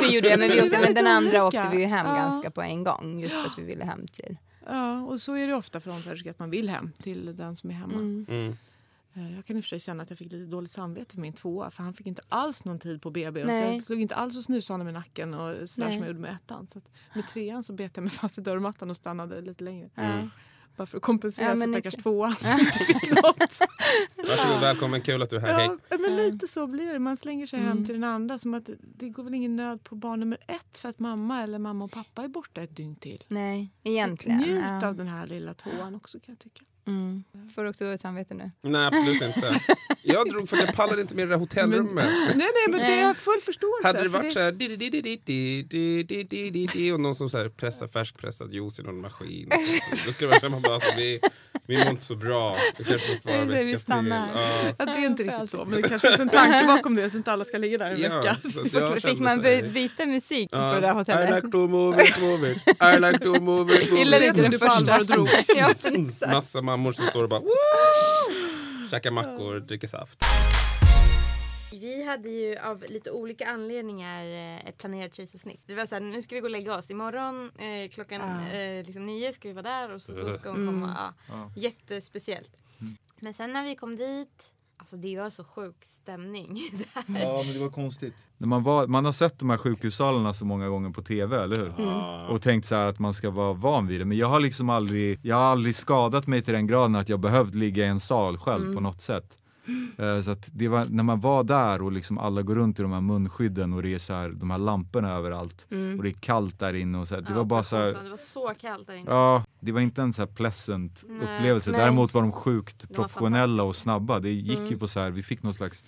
Vi 0.00 0.14
gjorde 0.14 0.28
det, 0.28 0.36
men 0.36 0.48
vi 0.48 0.62
åkte, 0.62 0.80
men 0.80 0.94
den 0.94 1.06
andra 1.06 1.44
olika. 1.46 1.62
åkte 1.64 1.76
vi 1.76 1.84
hem 1.84 2.06
Ja. 2.06 2.14
ganska 2.14 2.50
på 2.50 2.62
en 2.62 2.84
gång 2.84 3.20
just 3.20 3.34
för 3.34 3.46
att 3.46 3.58
vi 3.58 3.62
ville 3.62 3.84
hem 3.84 4.06
till. 4.08 4.36
Ja, 4.66 5.00
och 5.02 5.20
så 5.20 5.34
är 5.34 5.46
det 5.46 5.54
ofta 5.54 5.80
för 5.80 5.90
omföderska 5.90 6.30
att 6.30 6.38
man 6.38 6.50
vill 6.50 6.68
hem 6.68 6.92
till 7.02 7.36
den 7.36 7.56
som 7.56 7.70
är 7.70 7.74
hemma. 7.74 7.94
Mm. 7.98 8.56
Eh, 9.14 9.34
Jag 9.36 9.44
kan 9.44 9.56
i 9.56 9.60
och 9.60 9.64
för 9.64 9.68
sig 9.68 9.80
känna 9.80 10.02
att 10.02 10.10
jag 10.10 10.18
fick 10.18 10.32
lite 10.32 10.50
dåligt 10.50 10.70
samvete 10.70 11.14
för 11.14 11.20
min 11.20 11.32
tvåa 11.32 11.70
för 11.70 11.82
han 11.82 11.94
fick 11.94 12.06
inte 12.06 12.22
alls 12.28 12.64
någon 12.64 12.78
tid 12.78 13.02
på 13.02 13.10
BB. 13.10 13.42
Och 13.42 13.48
så 13.50 13.54
Nej. 13.56 13.74
jag 13.74 13.84
slog 13.84 14.00
inte 14.00 14.14
alls 14.14 14.36
och 14.36 14.42
snusade 14.42 14.74
honom 14.74 14.88
i 14.88 14.92
nacken 14.92 15.34
och 15.34 15.68
sådär 15.68 15.90
som 15.90 15.98
jag 15.98 16.06
gjorde 16.06 16.18
med 16.20 16.32
ettan. 16.34 16.66
Så 16.68 16.78
att 16.78 16.84
med 17.14 17.28
trean 17.28 17.62
så 17.64 17.72
bet 17.72 17.96
jag 17.96 18.02
mig 18.02 18.10
fast 18.20 18.38
i 18.38 18.40
dörrmattan 18.40 18.90
och 18.90 18.96
stannade 18.96 19.40
lite 19.40 19.64
längre. 19.64 19.90
Mm. 19.96 20.30
Bara 20.76 20.86
för 20.86 20.96
att 20.96 21.02
kompensera 21.02 21.48
Ja, 21.48 21.54
för 21.56 21.66
stackars 21.66 21.86
exakt. 21.86 22.02
tvåan 22.02 22.34
som 22.40 22.52
inte 22.60 22.78
fick 22.78 23.10
något. 23.10 23.58
Varsågod, 24.16 24.60
välkommen, 24.60 25.00
kul 25.00 25.22
att 25.22 25.30
du 25.30 25.36
är 25.36 25.40
här. 25.40 25.54
Hej. 25.54 25.76
Ja, 25.90 25.98
men 25.98 26.16
lite 26.16 26.48
så 26.48 26.66
blir 26.66 26.92
det. 26.92 26.98
Man 26.98 27.16
slänger 27.16 27.46
sig 27.46 27.60
hem 27.60 27.70
Mm. 27.72 27.84
till 27.84 27.94
den 27.94 28.04
andra. 28.04 28.38
Som 28.38 28.54
att 28.54 28.70
det 28.80 29.08
går 29.08 29.22
väl 29.24 29.34
ingen 29.34 29.56
nöd 29.56 29.84
på 29.84 29.94
barn 29.94 30.20
nummer 30.20 30.38
ett 30.46 30.78
för 30.78 30.88
att 30.88 30.98
mamma 30.98 31.42
eller 31.42 31.58
mamma 31.58 31.84
och 31.84 31.92
pappa 31.92 32.24
är 32.24 32.28
borta 32.28 32.62
ett 32.62 32.76
dygn 32.76 32.96
till. 32.96 33.24
Nej, 33.28 33.72
Så 33.82 33.88
egentligen. 33.88 34.38
njut 34.38 34.64
ja. 34.64 34.86
av 34.88 34.96
den 34.96 35.08
här 35.08 35.26
lilla 35.26 35.54
tvåan 35.54 35.94
också 35.94 36.20
kan 36.20 36.32
jag 36.32 36.38
tycka. 36.38 36.64
Mm. 36.90 37.24
Får 37.54 37.62
du 37.64 37.68
också 37.70 37.84
dåligt 37.84 38.00
samvete 38.00 38.34
nu? 38.34 38.50
Nej, 38.62 38.86
absolut 38.86 39.22
inte. 39.22 39.60
Jag 40.02 40.30
drog 40.30 40.48
för 40.48 40.56
att 40.56 40.66
jag 40.66 40.74
pallade 40.74 41.00
inte 41.02 41.14
med 41.16 41.28
det 41.28 41.32
där 41.34 41.38
hotellrummet. 41.38 42.04
nej, 42.04 42.34
nej, 42.36 42.68
men 42.68 42.80
det 42.80 43.00
är 43.00 43.14
full 43.14 43.40
förståelse. 43.44 43.86
Hade 43.86 44.02
det 44.02 44.08
varit 44.08 44.32
så 44.32 44.40
här 44.40 44.52
och 46.92 47.00
någon 47.00 47.14
som 47.14 47.30
så 47.30 47.38
här 47.38 47.48
pressar 47.48 47.88
färskpressad 47.88 48.54
juice 48.54 48.78
i 48.78 48.82
någon 48.82 49.00
maskin. 49.00 49.50
Då 50.06 50.12
skulle 50.12 50.48
man 50.48 50.62
bara 50.62 50.80
så 50.80 50.96
vi, 50.96 51.20
vi 51.66 51.78
mår 51.78 51.88
inte 51.88 52.04
så 52.04 52.16
bra. 52.16 52.56
Det 52.76 52.84
kanske 52.84 53.10
måste 53.10 53.28
vara 53.28 53.38
en 53.38 53.48
vecka 53.48 53.78
till. 53.78 54.08
Ja. 54.78 54.84
Det 54.84 54.90
är 54.90 55.06
inte 55.06 55.22
riktigt 55.22 55.50
så, 55.50 55.64
men 55.64 55.82
det 55.82 55.88
kanske 55.88 56.08
finns 56.08 56.20
en 56.20 56.28
tanke 56.28 56.66
bakom 56.66 56.94
det 56.94 57.10
så 57.10 57.16
inte 57.16 57.32
alla 57.32 57.44
ska 57.44 57.58
ligga 57.58 57.78
där 57.78 57.90
en 57.90 58.02
vecka. 58.02 58.36
Fick 59.00 59.18
man 59.18 59.42
byta 59.72 60.06
musik 60.06 60.50
på 60.50 60.56
det 60.56 60.80
där 60.80 60.92
hotellet? 60.92 61.30
I 61.30 61.34
like 61.34 61.50
to 61.50 61.66
move 61.66 62.04
it, 62.04 62.20
move 62.20 62.52
it. 62.52 62.58
I 62.66 63.00
like 63.00 63.18
to 63.18 63.40
move 63.40 63.40
it, 63.40 63.40
move 63.40 63.74
it. 63.74 63.98
Gillade 63.98 64.26
inte 64.26 64.42
den 64.42 64.52
första. 64.52 66.30
Massa 66.32 66.62
mammor 66.62 66.92
som 66.92 67.06
står 67.06 67.22
och 67.22 67.28
bara 67.28 67.40
Woo! 68.90 68.96
Käkar 68.96 69.10
mackor, 69.10 69.60
dricker 69.60 69.88
saft. 69.88 70.24
Vi 71.72 72.04
hade 72.04 72.28
ju 72.28 72.58
av 72.58 72.84
lite 72.88 73.10
olika 73.10 73.46
anledningar 73.50 74.24
eh, 74.24 74.66
ett 74.68 74.78
planerat 74.78 75.14
kejsarsnitt. 75.14 75.60
Det 75.66 75.74
var 75.74 75.86
så 75.86 75.94
här, 75.94 76.02
nu 76.02 76.22
ska 76.22 76.34
vi 76.34 76.40
gå 76.40 76.46
och 76.46 76.50
lägga 76.50 76.76
oss. 76.76 76.90
Imorgon 76.90 77.50
eh, 77.58 77.88
klockan 77.88 78.20
Ah. 78.22 78.50
eh, 78.52 78.84
liksom 78.86 79.06
nio 79.06 79.32
ska 79.32 79.48
vi 79.48 79.54
vara 79.54 79.62
där 79.62 79.90
och 79.90 80.02
så 80.02 80.12
då 80.12 80.32
ska 80.32 80.48
hon 80.50 80.62
Mm. 80.68 80.74
komma. 80.80 81.14
Ja, 81.28 81.50
Jättespeciellt. 81.56 82.50
Men 83.20 83.34
sen 83.34 83.52
när 83.52 83.64
vi 83.64 83.74
kom 83.76 83.96
dit 83.96 84.52
Alltså 84.80 84.96
det 84.96 85.16
var 85.18 85.30
så 85.30 85.44
sjuk 85.44 85.76
stämning 85.80 86.54
där. 86.72 87.20
Ja, 87.20 87.42
men 87.44 87.54
det 87.54 87.60
var 87.60 87.68
konstigt. 87.70 88.14
När 88.38 88.48
man, 88.48 88.62
var, 88.62 88.86
man 88.86 89.04
har 89.04 89.12
sett 89.12 89.38
de 89.38 89.50
här 89.50 89.56
sjukhussalarna 89.56 90.32
så 90.34 90.44
många 90.44 90.68
gånger 90.68 90.90
på 90.90 91.02
TV, 91.02 91.42
eller 91.42 91.56
hur? 91.56 91.66
Mm. 91.78 92.30
Och 92.30 92.42
tänkt 92.42 92.64
så 92.66 92.74
här 92.74 92.86
att 92.86 92.98
man 92.98 93.14
ska 93.14 93.30
vara 93.30 93.52
van 93.52 93.86
vid 93.86 94.00
det. 94.00 94.04
Men 94.04 94.16
jag 94.18 94.26
har 94.26 94.40
liksom 94.40 94.70
aldrig, 94.70 95.18
jag 95.22 95.36
har 95.36 95.42
aldrig 95.42 95.74
skadat 95.74 96.26
mig 96.26 96.42
till 96.42 96.54
den 96.54 96.66
graden 96.66 96.94
att 96.96 97.08
jag 97.08 97.20
behövt 97.20 97.54
ligga 97.54 97.84
i 97.84 97.88
en 97.88 98.00
sal 98.00 98.38
själv 98.38 98.62
Mm. 98.62 98.74
på 98.74 98.80
något 98.80 99.00
sätt. 99.02 99.36
Eh, 99.98 100.20
Så 100.22 100.30
att 100.30 100.48
det 100.52 100.68
var, 100.68 100.84
när 100.90 101.02
man 101.02 101.20
var 101.20 101.44
där 101.44 101.82
och 101.82 101.92
liksom 101.92 102.18
alla 102.18 102.42
går 102.42 102.54
runt 102.54 102.78
i 102.78 102.82
de 102.82 102.92
här 102.92 103.00
munskydden 103.00 103.72
och 103.72 103.82
det 103.82 103.94
är 103.94 103.98
så 103.98 104.12
här, 104.14 104.28
de 104.28 104.50
här 104.50 104.58
lamporna 104.58 105.12
överallt 105.12 105.66
Mm. 105.70 105.96
och 105.98 106.02
det 106.04 106.10
är 106.10 106.20
kallt 106.20 106.58
där 106.58 106.74
inne 106.74 106.98
och 106.98 107.08
så 107.08 107.14
här, 107.14 107.22
det 107.22 107.30
Ja, 107.30 107.36
var 107.36 107.44
bara 107.44 107.62
så 107.62 107.76
här, 107.76 108.02
Det 108.04 108.10
var 108.10 108.16
så 108.16 108.52
kallt 108.60 108.86
där 108.86 108.94
inne. 108.94 109.10
Ja, 109.10 109.44
det 109.60 109.72
var 109.72 109.80
inte 109.80 110.02
en 110.02 110.12
så 110.12 110.22
här 110.22 110.26
pleasant 110.26 111.04
Nej. 111.08 111.16
upplevelse. 111.16 111.70
Nej. 111.70 111.80
Däremot 111.80 112.14
var 112.14 112.22
de 112.22 112.32
sjukt 112.32 112.84
De 112.88 112.94
professionella 112.94 113.62
och 113.62 113.76
snabba. 113.76 114.20
Det 114.20 114.30
gick 114.30 114.58
ju 114.58 114.66
Mm. 114.66 114.78
på 114.78 114.86
så 114.88 115.00
här, 115.00 115.10
vi 115.10 115.22
fick 115.22 115.42
någon 115.42 115.54
slags 115.54 115.84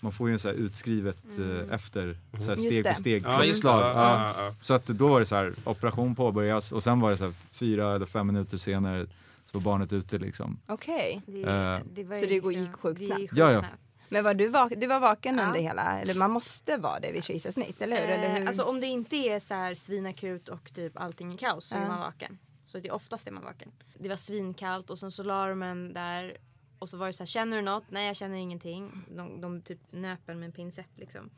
man 0.00 0.12
får 0.12 0.28
ju 0.28 0.32
en 0.32 0.38
så 0.38 0.48
här 0.48 0.54
utskrivet 0.54 1.16
Mm. 1.36 1.68
eh, 1.68 1.74
efter, 1.74 2.18
så 2.38 2.48
här 2.50 2.56
steg 2.56 2.86
för 2.86 2.92
steg 2.92 3.22
Ja, 3.26 3.38
klockslag. 3.42 3.80
Ja, 3.82 4.32
Ja. 4.36 4.54
Så 4.60 4.74
att 4.74 4.86
då 4.86 5.06
var 5.08 5.20
det 5.20 5.26
så 5.26 5.36
här, 5.36 5.54
operation 5.64 6.14
påbörjas 6.14 6.72
och 6.72 6.82
sen 6.82 7.00
var 7.00 7.10
det 7.10 7.16
så 7.16 7.24
här, 7.24 7.32
fyra 7.52 7.94
eller 7.94 8.06
fem 8.06 8.26
minuter 8.26 8.56
senare 8.56 9.06
så 9.44 9.58
var 9.58 9.60
barnet 9.64 9.92
ute 9.92 10.18
liksom. 10.18 10.58
Okej. 10.68 11.22
Det, 11.26 11.42
Eh. 11.42 11.78
det 11.94 12.04
var 12.04 12.16
Så 12.16 12.22
ju 12.24 12.28
det 12.28 12.34
liksom- 12.34 12.52
gick 12.52 12.72
sjukt 12.72 13.04
snabbt? 13.04 13.20
gick 13.20 13.30
Ja, 13.34 13.52
ja. 13.52 13.58
snabbt. 13.60 13.74
Men 14.08 14.24
var 14.24 14.34
du, 14.34 14.48
vak 14.48 14.72
du 14.76 14.86
var 14.86 15.00
vaken 15.00 15.38
Ja. 15.38 15.46
under 15.46 15.60
hela, 15.60 16.00
eller 16.00 16.14
man 16.14 16.30
måste 16.30 16.76
vara 16.76 17.00
det 17.00 17.12
vid 17.12 17.24
kejsarsnitt, 17.24 17.82
eller 17.82 17.96
hur? 18.00 18.08
eller 18.08 18.34
hur? 18.34 18.42
Eh, 18.42 18.46
alltså 18.48 18.62
om 18.62 18.80
det 18.80 18.86
inte 18.86 19.16
är 19.16 19.40
så 19.40 19.54
här 19.54 19.74
svinakut 19.74 20.48
och 20.48 20.70
typ 20.74 21.00
allting 21.00 21.32
är 21.32 21.36
kaos 21.36 21.64
så 21.68 21.74
Ja. 21.74 21.80
är 21.80 21.88
man 21.88 22.00
vaken. 22.00 22.38
Så 22.66 22.78
det 22.78 22.88
är 22.88 22.92
oftast 22.92 23.26
är 23.26 23.30
man 23.32 23.44
vaken. 23.44 23.72
Det 23.98 24.08
var 24.08 24.16
svinkallt 24.16 24.90
och 24.90 24.98
sen 24.98 25.10
så 25.10 25.22
la 25.22 25.48
de 25.48 25.62
en 25.62 25.92
där 25.92 26.36
och 26.78 26.88
så 26.88 26.96
var 26.98 27.06
det 27.06 27.12
så 27.12 27.22
här, 27.22 27.26
känner 27.26 27.56
du 27.56 27.62
något? 27.62 27.84
Nej 27.88 28.06
jag 28.06 28.16
känner 28.16 28.36
ingenting. 28.36 29.04
De, 29.16 29.40
de 29.40 29.62
typ 29.62 29.78
nöp 29.90 30.26
med 30.26 30.42
en 30.44 30.52
pincett 30.52 30.90
liksom. 30.96 31.30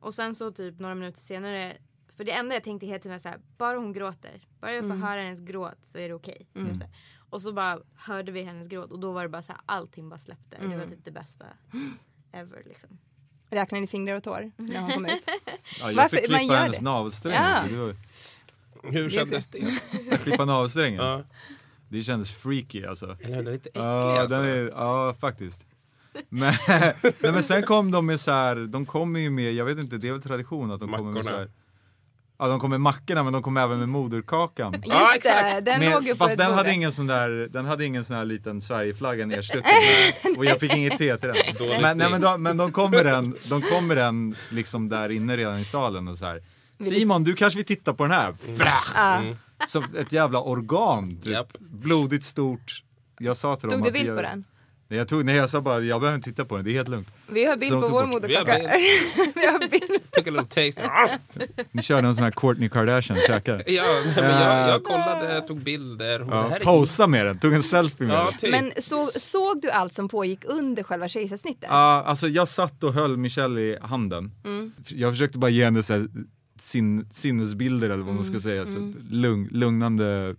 Och 0.00 0.14
sen 0.14 0.34
så 0.34 0.50
typ 0.52 0.78
några 0.78 0.94
minuter 0.94 1.20
senare, 1.20 1.76
för 2.16 2.24
det 2.24 2.32
enda 2.32 2.54
jag 2.54 2.64
tänkte 2.64 2.86
hela 2.86 2.98
tiden 2.98 3.12
var 3.14 3.18
så 3.18 3.28
här, 3.28 3.40
bara 3.58 3.78
hon 3.78 3.92
gråter, 3.92 4.40
bara 4.60 4.72
jag 4.72 4.84
får 4.84 4.90
Mm. 4.90 5.02
höra 5.02 5.20
hennes 5.22 5.40
gråt 5.40 5.78
så 5.84 5.98
är 5.98 6.08
det 6.08 6.14
okej. 6.14 6.46
Mm. 6.54 6.72
Typ 6.72 6.82
här. 6.82 6.90
Och 7.30 7.42
så 7.42 7.52
bara 7.52 7.78
hörde 7.94 8.32
vi 8.32 8.42
hennes 8.42 8.68
gråt 8.68 8.92
och 8.92 8.98
då 9.00 9.12
var 9.12 9.22
det 9.22 9.28
bara 9.28 9.42
så 9.42 9.52
här, 9.52 9.60
allting 9.66 10.08
bara 10.08 10.18
släppte. 10.18 10.56
Det 10.58 10.64
Mm. 10.64 10.78
var 10.78 10.86
typ 10.86 11.04
det 11.04 11.10
bästa 11.10 11.46
ever 12.32 12.62
liksom. 12.66 12.98
Räknar 13.50 13.80
ni 13.80 13.86
fingrar 13.86 14.16
och 14.16 14.22
tår 14.22 14.52
när 14.56 14.80
hon 14.80 14.90
kom 14.90 15.06
ut? 15.06 15.12
Ja, 15.80 15.88
jag 15.90 15.94
Varför? 15.96 16.16
fick 16.16 16.26
klippa 16.26 16.54
hennes 16.54 16.78
det. 16.78 16.84
navelsträng 16.84 17.34
Ja. 17.34 17.62
Hur 18.82 19.10
kändes 19.10 19.46
det? 19.46 19.58
klippa 20.22 20.44
navelsträngen. 20.44 21.04
Ja. 21.04 21.22
Det 21.88 22.02
kändes 22.02 22.30
freaky 22.34 22.84
alltså. 22.86 23.16
Eller 23.20 23.36
den 23.36 23.46
är 23.46 23.52
lite 23.52 23.68
äcklig 23.68 23.82
Ja, 23.82 24.20
alltså. 24.20 24.36
den 24.36 24.44
är, 24.46 24.70
ja 24.76 25.14
faktiskt. 25.20 25.64
Men, 26.28 26.54
nej, 26.68 26.94
men 27.22 27.42
sen 27.42 27.62
kom 27.62 27.90
de 27.90 28.06
med 28.06 28.20
så 28.20 28.32
här, 28.32 28.56
de 28.56 28.86
kommer 28.86 29.20
ju 29.20 29.30
med, 29.30 29.52
jag 29.52 29.64
vet 29.64 29.78
inte, 29.78 29.96
det 29.96 30.08
är 30.08 30.12
väl 30.12 30.22
tradition 30.22 30.70
att 30.70 30.80
de 30.80 30.92
kommer 30.92 31.12
med 31.12 31.24
så 31.24 31.30
Mackorna. 31.30 31.38
här. 31.44 31.50
Ja, 32.38 32.48
de 32.48 32.60
kom 32.60 32.70
med 32.70 32.80
mackorna 32.80 33.22
men 33.22 33.32
de 33.32 33.42
kom 33.42 33.56
även 33.56 33.78
med 33.78 33.88
moderkakan. 33.88 34.72
Just 34.72 34.86
Ja, 34.86 35.14
exakt. 35.16 35.64
den 35.64 35.78
Med- 35.80 35.90
låg 35.92 36.06
ju 36.06 36.12
på 36.12 36.18
fast 36.18 36.36
den 36.38 36.52
hade 36.52 36.72
ingen 36.72 36.92
sån 36.92 37.06
där, 37.06 37.48
den 37.50 37.64
hade 37.64 37.84
ingen 37.84 38.04
sån 38.04 38.16
här 38.16 38.24
liten 38.24 38.60
Sverigeflagga 38.60 39.26
nerstucken 39.26 39.72
och 40.36 40.44
jag 40.44 40.60
fick 40.60 40.74
inget 40.74 40.98
te 40.98 41.16
till 41.16 41.28
den. 41.28 41.36
Men, 41.82 41.98
nej, 41.98 42.10
men, 42.10 42.20
de, 42.20 42.42
men 42.42 42.56
de 42.56 42.72
kom 42.72 42.90
med 42.90 43.06
den, 43.06 43.36
de 43.48 43.62
kom 43.62 43.86
med 43.86 43.96
den 43.96 44.36
liksom 44.50 44.88
där 44.88 45.08
inne 45.10 45.36
redan 45.36 45.58
i 45.58 45.64
salen 45.64 46.08
och 46.08 46.18
så 46.18 46.26
här. 46.26 46.42
Simon, 46.80 47.24
du 47.24 47.34
kanske 47.34 47.56
vill 47.58 47.66
titta 47.66 47.94
på 47.94 48.02
den 48.04 48.12
här? 48.12 48.34
Frach! 48.58 48.92
Ja. 48.94 49.22
Som 49.66 49.84
ett 49.98 50.12
jävla 50.12 50.40
organ, 50.40 51.16
typ. 51.20 51.32
Japp. 51.32 51.58
blodigt 51.58 52.24
stort. 52.24 52.82
Jag 53.18 53.36
sa 53.36 53.56
till 53.56 53.68
dem 53.68 53.78
Tog 53.78 53.84
du 53.84 53.88
att 53.88 53.94
bild 53.94 54.08
jag, 54.08 54.16
på 54.16 54.22
den? 54.22 54.44
Nej 54.88 54.98
jag, 54.98 55.08
tog, 55.08 55.24
nej, 55.24 55.36
jag 55.36 55.50
sa 55.50 55.60
bara, 55.60 55.80
jag 55.80 56.00
behöver 56.00 56.16
inte 56.16 56.30
titta 56.30 56.44
på 56.44 56.56
den, 56.56 56.64
det 56.64 56.70
är 56.70 56.74
helt 56.74 56.88
lugnt. 56.88 57.08
Vi 57.28 57.44
har 57.44 57.56
bild 57.56 57.72
på 57.72 57.80
vår 57.80 57.88
bort- 58.06 58.24
Vi 58.24 58.34
har 58.34 58.42
moderkaka. 58.44 58.76
Vi 59.34 59.46
har 59.46 59.58
bild. 59.70 60.10
Took 60.10 60.26
a 60.26 60.30
little 60.30 60.44
taste. 60.44 60.90
Ni 61.72 61.82
körde 61.82 62.08
en 62.08 62.14
sån 62.14 62.24
här 62.24 62.30
Kourtney 62.30 62.68
Kardashian 62.68 63.18
käkar. 63.26 63.62
Ja, 63.66 63.84
men 64.16 64.24
jag, 64.24 64.68
jag 64.70 64.84
kollade, 64.84 65.40
tog 65.40 65.60
bilder. 65.60 66.26
Ja, 66.30 66.56
är 66.56 66.60
posa 66.60 67.06
med 67.06 67.26
den, 67.26 67.38
tog 67.38 67.52
en 67.54 67.62
selfie 67.62 68.06
med 68.06 68.16
Ja, 68.16 68.24
den. 68.30 68.38
typ. 68.38 68.50
Men 68.50 68.72
så, 68.78 69.10
såg 69.16 69.62
du 69.62 69.70
allt 69.70 69.92
som 69.92 70.08
pågick 70.08 70.40
under 70.44 70.82
själva 70.82 71.08
kejsarsnittet? 71.08 71.68
Ja, 71.70 72.02
alltså 72.06 72.28
jag 72.28 72.48
satt 72.48 72.84
och 72.84 72.94
höll 72.94 73.16
Michelle 73.16 73.60
i 73.60 73.78
handen. 73.82 74.32
Mm. 74.44 74.72
Jag 74.88 75.12
försökte 75.12 75.38
bara 75.38 75.50
ge 75.50 75.64
henne 75.64 75.82
så 75.82 75.92
här, 75.92 76.08
sin, 76.60 77.08
sinnesbilder 77.12 77.86
eller 77.90 77.96
vad 78.04 78.14
man 78.14 78.24
Mm. 78.24 78.24
ska 78.24 78.40
säga. 78.40 78.66
Så 78.66 78.78
ett 78.78 78.94
lugn, 79.10 79.48
lugnande 79.52 80.36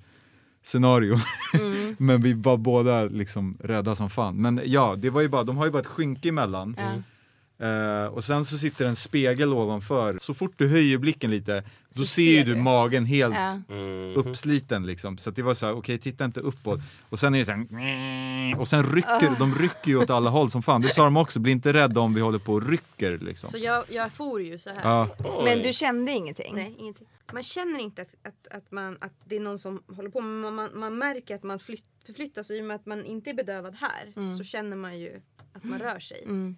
scenario. 0.64 1.18
Mm. 1.60 1.96
Men 2.00 2.22
vi 2.22 2.34
var 2.34 2.58
båda 2.58 3.04
liksom 3.06 3.58
rädda 3.60 3.96
som 3.96 4.10
fan. 4.10 4.42
Men 4.42 4.62
ja, 4.66 4.96
det 4.98 5.10
var 5.10 5.22
ju 5.22 5.28
bara, 5.28 5.44
de 5.44 5.58
har 5.58 5.66
ju 5.66 5.72
bara 5.72 5.80
ett 5.82 5.88
skynke 5.88 6.30
emellan. 6.30 6.76
Ja. 6.78 6.92
Eh, 7.60 8.06
och 8.06 8.24
sen 8.24 8.46
så 8.46 8.58
sitter 8.58 8.86
en 8.86 8.96
spegel 8.96 9.54
ovanför. 9.54 10.18
Så 10.18 10.34
fort 10.34 10.54
du 10.56 10.68
höjer 10.68 10.98
blicken 10.98 11.32
lite, 11.32 11.64
då 11.90 12.00
Så 12.00 12.06
ser 12.06 12.22
ju 12.22 12.38
ser 12.38 12.46
du 12.46 12.56
magen 12.56 13.06
helt 13.06 13.36
Ja. 13.36 13.76
Mm. 13.76 14.16
uppsliten 14.16 14.86
liksom. 14.86 15.18
Så 15.18 15.30
att 15.30 15.36
det 15.36 15.42
var 15.42 15.54
så 15.54 15.66
här, 15.66 15.74
okej 15.74 15.98
titta 15.98 16.26
inte 16.26 16.40
uppåt. 16.40 16.80
Och 17.10 17.20
sen 17.20 17.36
är 17.36 17.40
det 17.40 17.46
så 17.46 17.52
här, 17.52 18.60
och 18.60 18.68
sen 18.68 18.84
rycker, 18.96 19.40
de 19.40 19.56
rycker 19.56 19.88
ju 19.88 19.98
åt 19.98 20.10
alla 20.10 20.30
håll 20.30 20.52
som 20.52 20.64
fan. 20.64 20.82
Det 20.82 20.90
sa 20.90 21.04
de 21.04 21.18
också, 21.18 21.40
bli 21.40 21.52
inte 21.52 21.74
rädda 21.74 22.02
om 22.02 22.14
vi 22.14 22.22
håller 22.22 22.40
på 22.40 22.54
och 22.54 22.70
rycker 22.70 23.18
liksom. 23.18 23.50
Så 23.50 23.58
jag, 23.58 23.84
jag 23.90 24.12
for 24.12 24.42
ju 24.42 24.60
så 24.60 24.70
här. 24.70 25.08
Oj. 25.20 25.44
Men 25.44 25.62
du 25.62 25.74
kände 25.74 26.12
ingenting? 26.12 26.56
Nej, 26.56 26.76
ingenting. 26.80 27.08
Man 27.34 27.44
känner 27.44 27.80
inte 27.80 28.02
att, 28.02 28.16
att, 28.24 28.48
att, 28.58 28.72
man, 28.72 28.98
att 29.02 29.14
det 29.26 29.36
är 29.36 29.40
någon 29.40 29.60
som 29.60 29.84
håller 29.96 30.10
på, 30.10 30.22
men 30.22 30.40
man, 30.42 30.56
man, 30.56 30.80
man 30.80 30.98
märker 30.98 31.36
att 31.36 31.44
man 31.44 31.60
flytt, 31.60 31.86
förflyttas 32.06 32.50
och 32.50 32.56
i 32.56 32.62
och 32.62 32.66
med 32.66 32.76
att 32.76 32.86
man 32.86 33.06
inte 33.06 33.30
är 33.30 33.34
bedövad 33.34 33.76
här 33.76 34.30
så 34.38 34.44
känner 34.44 34.78
man 34.78 35.00
ju 35.00 35.22
att 35.54 35.64
man 35.64 35.80
rör 35.80 36.00
sig. 36.00 36.24
Mm. 36.24 36.58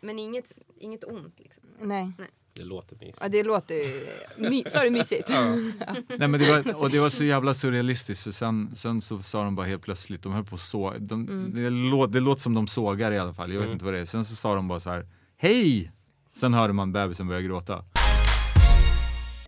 Men 0.00 0.18
inget, 0.18 0.58
inget 0.76 1.04
ont 1.04 1.34
liksom. 1.40 1.64
Nej. 1.80 2.12
Det 2.52 2.62
låter 2.64 2.96
mysigt. 2.96 3.18
Ja, 3.22 3.28
det 3.28 3.42
låter 3.42 3.74
ju... 3.74 4.06
My, 4.36 4.64
sa 4.68 4.82
du 4.82 4.90
mysigt? 4.90 5.28
Nej, 5.28 6.28
men 6.28 6.32
det 6.32 6.50
var, 6.50 6.82
och 6.84 6.90
det 6.90 6.98
var 7.00 7.10
så 7.10 7.24
jävla 7.24 7.54
surrealistiskt 7.54 8.22
för 8.24 8.30
sen, 8.30 8.70
sen 8.76 9.00
så 9.00 9.22
sa 9.22 9.44
de 9.44 9.54
bara 9.56 9.66
helt 9.66 9.82
plötsligt, 9.82 10.22
de 10.22 10.32
höll 10.32 10.44
på 10.44 10.56
så, 10.56 10.94
de, 10.98 11.28
Mm. 11.28 11.54
det, 11.54 11.70
låt, 11.70 12.12
det 12.12 12.20
låter 12.20 12.42
som 12.42 12.54
de 12.54 12.66
sågar 12.66 13.12
i 13.12 13.18
alla 13.18 13.34
fall, 13.34 13.50
jag 13.52 13.58
vet 13.58 13.64
Mm. 13.64 13.72
inte 13.72 13.84
vad 13.84 13.94
det 13.94 14.00
är. 14.00 14.04
Sen 14.04 14.24
så 14.24 14.34
sa 14.36 14.54
de 14.54 14.68
bara 14.68 14.80
så 14.80 14.90
här, 14.90 15.06
hej! 15.36 15.92
Sen 16.32 16.54
hörde 16.54 16.72
man 16.72 16.92
bebisen 16.92 17.28
börja 17.28 17.40
gråta. 17.40 17.84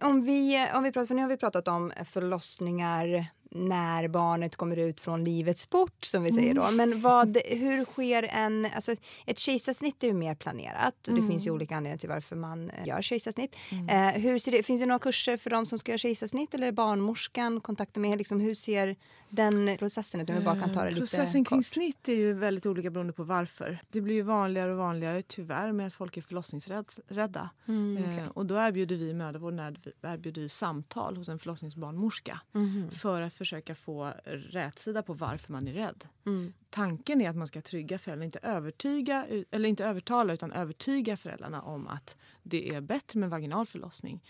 Om 0.01 0.23
vi, 0.25 0.69
om 0.75 0.83
vi 0.83 0.93
pratar, 0.93 1.07
för 1.07 1.15
nu 1.15 1.23
har 1.23 1.29
vi 1.29 1.37
pratat 1.37 1.69
om 1.69 1.93
förlossningar 2.13 3.27
när 3.55 4.09
barnet 4.09 4.57
kommer 4.57 4.77
ut 4.77 5.01
från 5.01 5.25
livets 5.25 5.67
port 5.67 6.05
som 6.05 6.23
vi 6.23 6.33
säger 6.33 6.55
då. 6.55 6.71
Men 6.71 7.01
vad, 7.01 7.37
hur 7.47 7.85
sker 7.85 8.23
en, 8.23 8.67
alltså 8.75 8.95
ett 9.27 9.39
kejsarsnitt 9.39 10.03
är 10.03 10.07
ju 10.07 10.13
mer 10.15 10.35
planerat 10.35 11.09
och 11.09 11.15
det 11.15 11.27
finns 11.29 11.47
ju 11.47 11.51
olika 11.51 11.77
anledningar 11.77 11.99
till 11.99 12.09
varför 12.09 12.37
man 12.37 12.71
eh, 12.71 12.87
gör 12.87 13.03
kejsarsnitt. 13.03 13.57
Eh, 13.91 14.09
hur 14.09 14.39
ser 14.39 14.53
det, 14.53 14.63
finns 14.63 14.81
det 14.81 14.87
några 14.87 14.99
kurser 14.99 15.37
för 15.37 15.51
de 15.51 15.67
som 15.67 15.79
ska 15.79 15.91
göra 15.93 15.99
kejsarsnitt 15.99 16.55
eller 16.55 16.73
barnmorskan 16.73 17.61
kontakter 17.61 18.01
med, 18.01 18.19
liksom, 18.19 18.41
hur 18.41 18.55
ser 18.55 18.97
den 19.29 19.77
processen 19.79 20.21
ut? 20.21 20.31
Om 20.31 20.35
vi 20.37 20.45
bara 20.45 20.61
kan 20.61 20.73
ta 20.75 20.81
det 20.81 20.87
Eh, 20.87 20.91
lite 20.95 21.01
Processen 21.01 21.45
kring 21.45 21.59
kort. 21.59 21.67
snitt 21.67 22.09
är 22.09 22.13
ju 22.13 22.33
väldigt 22.33 22.67
olika 22.67 22.91
beroende 22.91 23.13
på 23.13 23.23
varför. 23.25 23.79
Det 23.91 24.01
blir 24.01 24.15
ju 24.15 24.23
vanligare 24.23 24.71
och 24.73 24.79
vanligare 24.79 25.23
tyvärr 25.23 25.73
med 25.73 25.87
att 25.87 25.95
folk 25.95 26.17
är 26.17 26.21
förlossningsrädda. 26.21 27.51
Mm, 27.69 27.97
Eh, 27.97 28.03
okej. 28.15 28.25
och 28.35 28.47
då 28.47 28.55
erbjuder 28.57 28.97
vi 28.97 29.15
mödravården 29.15 29.61
erbj- 29.61 29.93
erbjuder 30.15 30.43
vi 30.43 30.49
samtal 30.49 31.17
hos 31.17 31.29
en 31.29 31.39
förlossningsbarnmorska 31.39 32.41
Mhm. 32.53 32.91
för 32.91 33.23
att 33.23 33.35
försöka 33.43 33.75
få 33.75 34.13
rätsida 34.25 35.03
på 35.03 35.15
varför 35.15 35.53
man 35.53 35.69
är 35.69 35.73
rädd. 35.73 36.09
Mm. 36.27 36.53
Tanken 36.71 37.21
är 37.21 37.31
att 37.31 37.37
man 37.37 37.47
ska 37.47 37.63
trygga 37.63 37.99
föräldrarna, 37.99 38.25
inte 38.25 38.39
övertyga, 38.43 39.27
eller 39.51 39.69
inte 39.69 39.85
övertala 39.85 40.33
utan 40.33 40.53
övertyga 40.53 41.17
föräldrarna 41.17 41.63
om 41.63 41.89
att 41.89 42.17
det 42.43 42.75
är 42.75 42.81
bättre 42.81 43.19
med 43.21 43.31
vaginal 43.31 43.67
förlossning. 43.67 44.25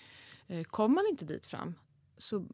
Eh, 0.46 0.64
Kommer 0.64 0.94
man 0.94 1.04
inte 1.10 1.24
dit 1.24 1.46
fram 1.46 1.74
så 2.18 2.46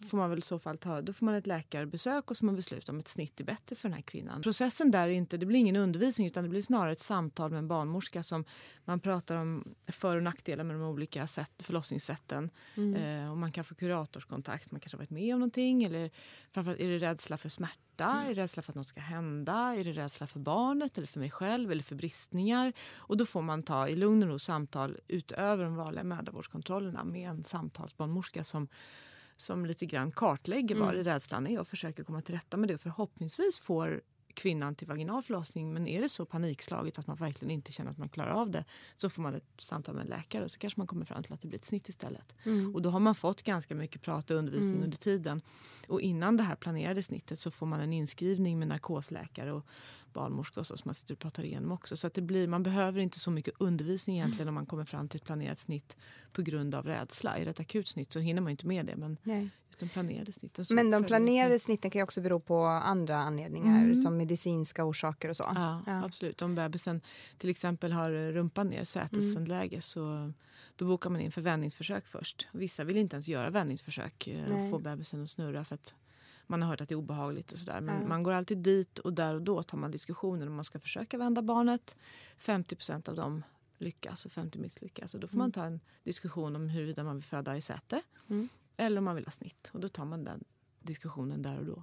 får 0.00 0.18
man 0.18 0.30
väl 0.30 0.38
i 0.38 0.42
så 0.42 0.58
fall 0.58 0.78
ta, 0.78 1.00
då 1.00 1.12
får 1.12 1.26
man 1.26 1.34
ett 1.34 1.46
läkarbesök 1.46 2.30
och 2.30 2.36
så 2.36 2.40
får 2.40 2.46
man 2.46 2.56
besluta 2.56 2.92
om 2.92 2.98
ett 2.98 3.08
snitt 3.08 3.40
är 3.40 3.44
bättre 3.44 3.76
för 3.76 3.88
den 3.88 3.94
här 3.94 4.02
kvinnan. 4.02 4.42
Processen 4.42 4.90
där 4.90 5.08
är 5.08 5.12
inte, 5.12 5.36
det 5.36 5.46
blir 5.46 5.58
ingen 5.58 5.76
undervisning 5.76 6.26
utan 6.26 6.42
det 6.44 6.50
blir 6.50 6.62
snarare 6.62 6.92
ett 6.92 7.00
samtal 7.00 7.50
med 7.50 7.58
en 7.58 7.68
barnmorska 7.68 8.22
som 8.22 8.44
man 8.84 9.00
pratar 9.00 9.36
om 9.36 9.74
för 9.88 10.16
och 10.16 10.22
nackdelar 10.22 10.64
med 10.64 10.76
de 10.76 10.82
olika 10.82 11.26
sätt, 11.26 11.52
förlossningssätten. 11.58 12.50
Eh, 12.96 13.30
och 13.30 13.38
man 13.38 13.52
kan 13.52 13.64
få 13.64 13.74
kuratorskontakt, 13.74 14.70
man 14.70 14.80
kanske 14.80 14.96
har 14.96 14.98
varit 14.98 15.10
med 15.10 15.34
om 15.34 15.40
någonting 15.40 15.84
eller 15.84 16.10
framförallt 16.52 16.80
är 16.80 16.88
det 16.88 16.98
rädsla 16.98 17.38
för 17.38 17.48
smärta, 17.48 18.22
är 18.24 18.34
det 18.34 18.42
rädsla 18.42 18.62
för 18.62 18.72
att 18.72 18.76
något 18.76 18.86
ska 18.86 19.00
hända, 19.00 19.74
är 19.76 19.84
det 19.84 19.92
rädsla 19.92 20.26
för 20.26 20.40
barnet 20.40 20.98
eller 20.98 21.06
för 21.06 21.20
mig 21.20 21.30
själv 21.30 21.72
eller 21.72 21.82
för 21.82 21.94
bristningar. 21.94 22.72
Och 22.96 23.16
då 23.16 23.26
får 23.26 23.42
man 23.42 23.62
ta 23.62 23.88
i 23.88 23.96
lugn 23.96 24.22
och 24.22 24.28
ro 24.28 24.38
samtal 24.38 24.96
utöver 25.08 25.64
de 25.64 25.76
vanliga 25.76 26.04
mödravårdskontrollerna 26.04 27.04
med 27.04 27.30
en 27.30 27.44
samtalsbarnmorska 27.44 28.44
som 28.44 28.68
som 29.36 29.66
lite 29.66 29.86
grann 29.86 30.12
kartlägger 30.12 30.74
vad 30.76 30.90
Mm. 30.94 31.04
rädslan 31.04 31.46
är 31.46 31.60
och 31.60 31.68
försöker 31.68 32.04
komma 32.04 32.22
till 32.22 32.34
rätta 32.34 32.56
med 32.56 32.68
det. 32.68 32.78
Förhoppningsvis 32.78 33.60
får 33.60 34.00
kvinnan 34.34 34.74
till 34.74 34.86
vaginal 34.86 35.22
förlossning 35.22 35.72
men 35.72 35.86
är 35.88 36.00
det 36.02 36.08
så 36.08 36.24
panikslaget 36.24 36.98
att 36.98 37.06
man 37.06 37.16
verkligen 37.16 37.50
inte 37.50 37.72
känner 37.72 37.90
att 37.90 37.98
man 37.98 38.08
klarar 38.08 38.30
av 38.30 38.50
det 38.50 38.64
så 38.96 39.10
får 39.10 39.22
man 39.22 39.34
ett 39.34 39.44
samtal 39.58 39.94
med 39.94 40.02
en 40.02 40.08
läkare 40.08 40.44
och 40.44 40.50
så 40.50 40.58
kanske 40.58 40.80
man 40.80 40.86
kommer 40.86 41.04
fram 41.04 41.22
till 41.22 41.32
att 41.32 41.40
det 41.42 41.48
blir 41.48 41.58
ett 41.58 41.64
snitt 41.64 41.88
istället. 41.88 42.34
Mm. 42.44 42.74
Och 42.74 42.82
då 42.82 42.90
har 42.90 43.00
man 43.00 43.14
fått 43.14 43.42
ganska 43.42 43.74
mycket 43.74 44.02
prat 44.02 44.30
och 44.30 44.36
undervisning 44.36 44.72
Mm. 44.74 44.84
under 44.84 44.96
tiden. 44.98 45.42
Och 45.88 46.00
innan 46.00 46.36
det 46.36 46.42
här 46.42 46.56
planerade 46.56 47.02
snittet 47.02 47.38
så 47.38 47.50
får 47.50 47.66
man 47.66 47.80
en 47.80 47.92
inskrivning 47.92 48.58
med 48.58 48.68
narkosläkare 48.68 49.52
och 49.52 49.66
barnmorska 50.16 50.60
och 50.60 50.66
så, 50.66 50.76
som 50.76 50.88
man 50.88 50.94
sitter 50.94 51.14
och 51.14 51.18
pratar 51.18 51.44
igenom 51.44 51.72
också. 51.72 51.96
Så 51.96 52.06
att 52.06 52.14
det 52.14 52.22
blir, 52.22 52.48
man 52.48 52.62
behöver 52.62 53.00
inte 53.00 53.18
så 53.18 53.30
mycket 53.30 53.54
undervisning 53.58 54.16
Mm. 54.16 54.24
egentligen 54.26 54.48
om 54.48 54.54
man 54.54 54.66
kommer 54.66 54.84
fram 54.84 55.08
till 55.08 55.18
ett 55.20 55.24
planerat 55.24 55.58
snitt 55.58 55.96
på 56.32 56.42
grund 56.42 56.74
av 56.74 56.84
rädsla. 56.86 57.34
Det 57.38 57.50
ett 57.50 57.60
akut 57.60 57.88
snitt 57.88 58.12
så 58.12 58.18
hinner 58.20 58.40
man 58.42 58.50
inte 58.50 58.66
med 58.66 58.86
det. 58.86 58.96
Men 58.96 59.16
Nej. 59.22 59.48
just 59.68 59.78
de 59.80 59.88
planerade 59.88 60.32
snitten. 60.32 60.64
Men 60.70 60.90
de 60.90 61.04
planerade 61.04 61.58
snitten 61.58 61.90
kan 61.90 61.98
ju 61.98 62.02
också 62.04 62.20
bero 62.20 62.40
på 62.40 62.64
andra 62.64 63.16
anledningar 63.16 63.78
Mm. 63.84 64.02
som 64.02 64.16
medicinska 64.16 64.84
orsaker 64.84 65.28
och 65.28 65.36
så. 65.36 65.44
Ja, 65.54 65.82
absolut. 65.86 66.42
Om 66.42 66.54
bebisen 66.54 67.00
till 67.38 67.50
exempel 67.50 67.92
har 67.92 68.10
rumpan 68.32 68.68
ner, 68.68 68.84
sätesläge, 68.84 69.80
så 69.80 70.32
då 70.76 70.84
bokar 70.86 71.10
man 71.10 71.20
in 71.20 71.32
för 71.32 71.40
vändningsförsök 71.42 72.06
först. 72.06 72.48
Vissa 72.52 72.84
vill 72.84 72.96
inte 72.96 73.16
ens 73.16 73.28
göra 73.28 73.50
vändningsförsök 73.50 74.26
eh, 74.26 74.52
och 74.52 74.70
få 74.70 74.78
bebisen 74.78 75.22
att 75.22 75.28
snurra 75.30 75.64
för 75.64 75.74
att 75.74 75.94
man 76.46 76.62
har 76.62 76.68
hört 76.68 76.80
att 76.80 76.88
det 76.88 76.94
är 76.94 76.96
obehagligt 76.96 77.52
och 77.52 77.58
sådär. 77.58 77.80
Men 77.80 78.00
Ja. 78.02 78.08
man 78.08 78.22
går 78.22 78.32
alltid 78.32 78.58
dit 78.58 78.98
och 78.98 79.12
där 79.12 79.34
och 79.34 79.42
då 79.42 79.62
tar 79.62 79.78
man 79.78 79.90
diskussioner 79.90 80.46
om 80.46 80.54
man 80.54 80.64
ska 80.64 80.78
försöka 80.80 81.18
vända 81.18 81.42
barnet. 81.42 81.96
50% 82.40 83.08
av 83.08 83.14
dem 83.14 83.42
lyckas 83.78 84.26
och 84.26 84.32
50 84.32 84.58
misslyckas. 84.58 85.14
Och 85.14 85.20
då 85.20 85.26
får 85.28 85.36
man 85.38 85.52
ta 85.52 85.64
en 85.64 85.80
diskussion 86.04 86.56
om 86.56 86.68
huruvida 86.68 87.04
man 87.04 87.16
vill 87.16 87.24
föda 87.24 87.56
i 87.56 87.60
säte 87.60 88.02
Mm. 88.28 88.48
eller 88.76 88.98
om 88.98 89.04
man 89.04 89.16
vill 89.16 89.24
ha 89.24 89.30
snitt. 89.32 89.70
Och 89.72 89.80
då 89.80 89.88
tar 89.88 90.04
man 90.04 90.24
den 90.24 90.44
diskussionen 90.80 91.42
där 91.42 91.58
och 91.58 91.64
då. 91.66 91.82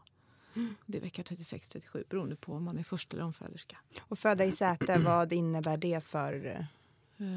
Det 0.86 0.98
är 0.98 1.02
vecka 1.02 1.22
36-37 1.24 2.04
beroende 2.10 2.36
på 2.36 2.54
om 2.54 2.64
man 2.64 2.78
är 2.78 2.84
först 2.84 3.14
eller 3.14 3.24
omföderska. 3.24 3.78
Och 4.02 4.20
föda 4.20 4.46
i 4.46 4.52
säte, 4.52 5.00
vad 5.00 5.34
innebär 5.34 5.78
det 5.78 6.04
för, 6.04 6.34
Mm. 6.34 6.64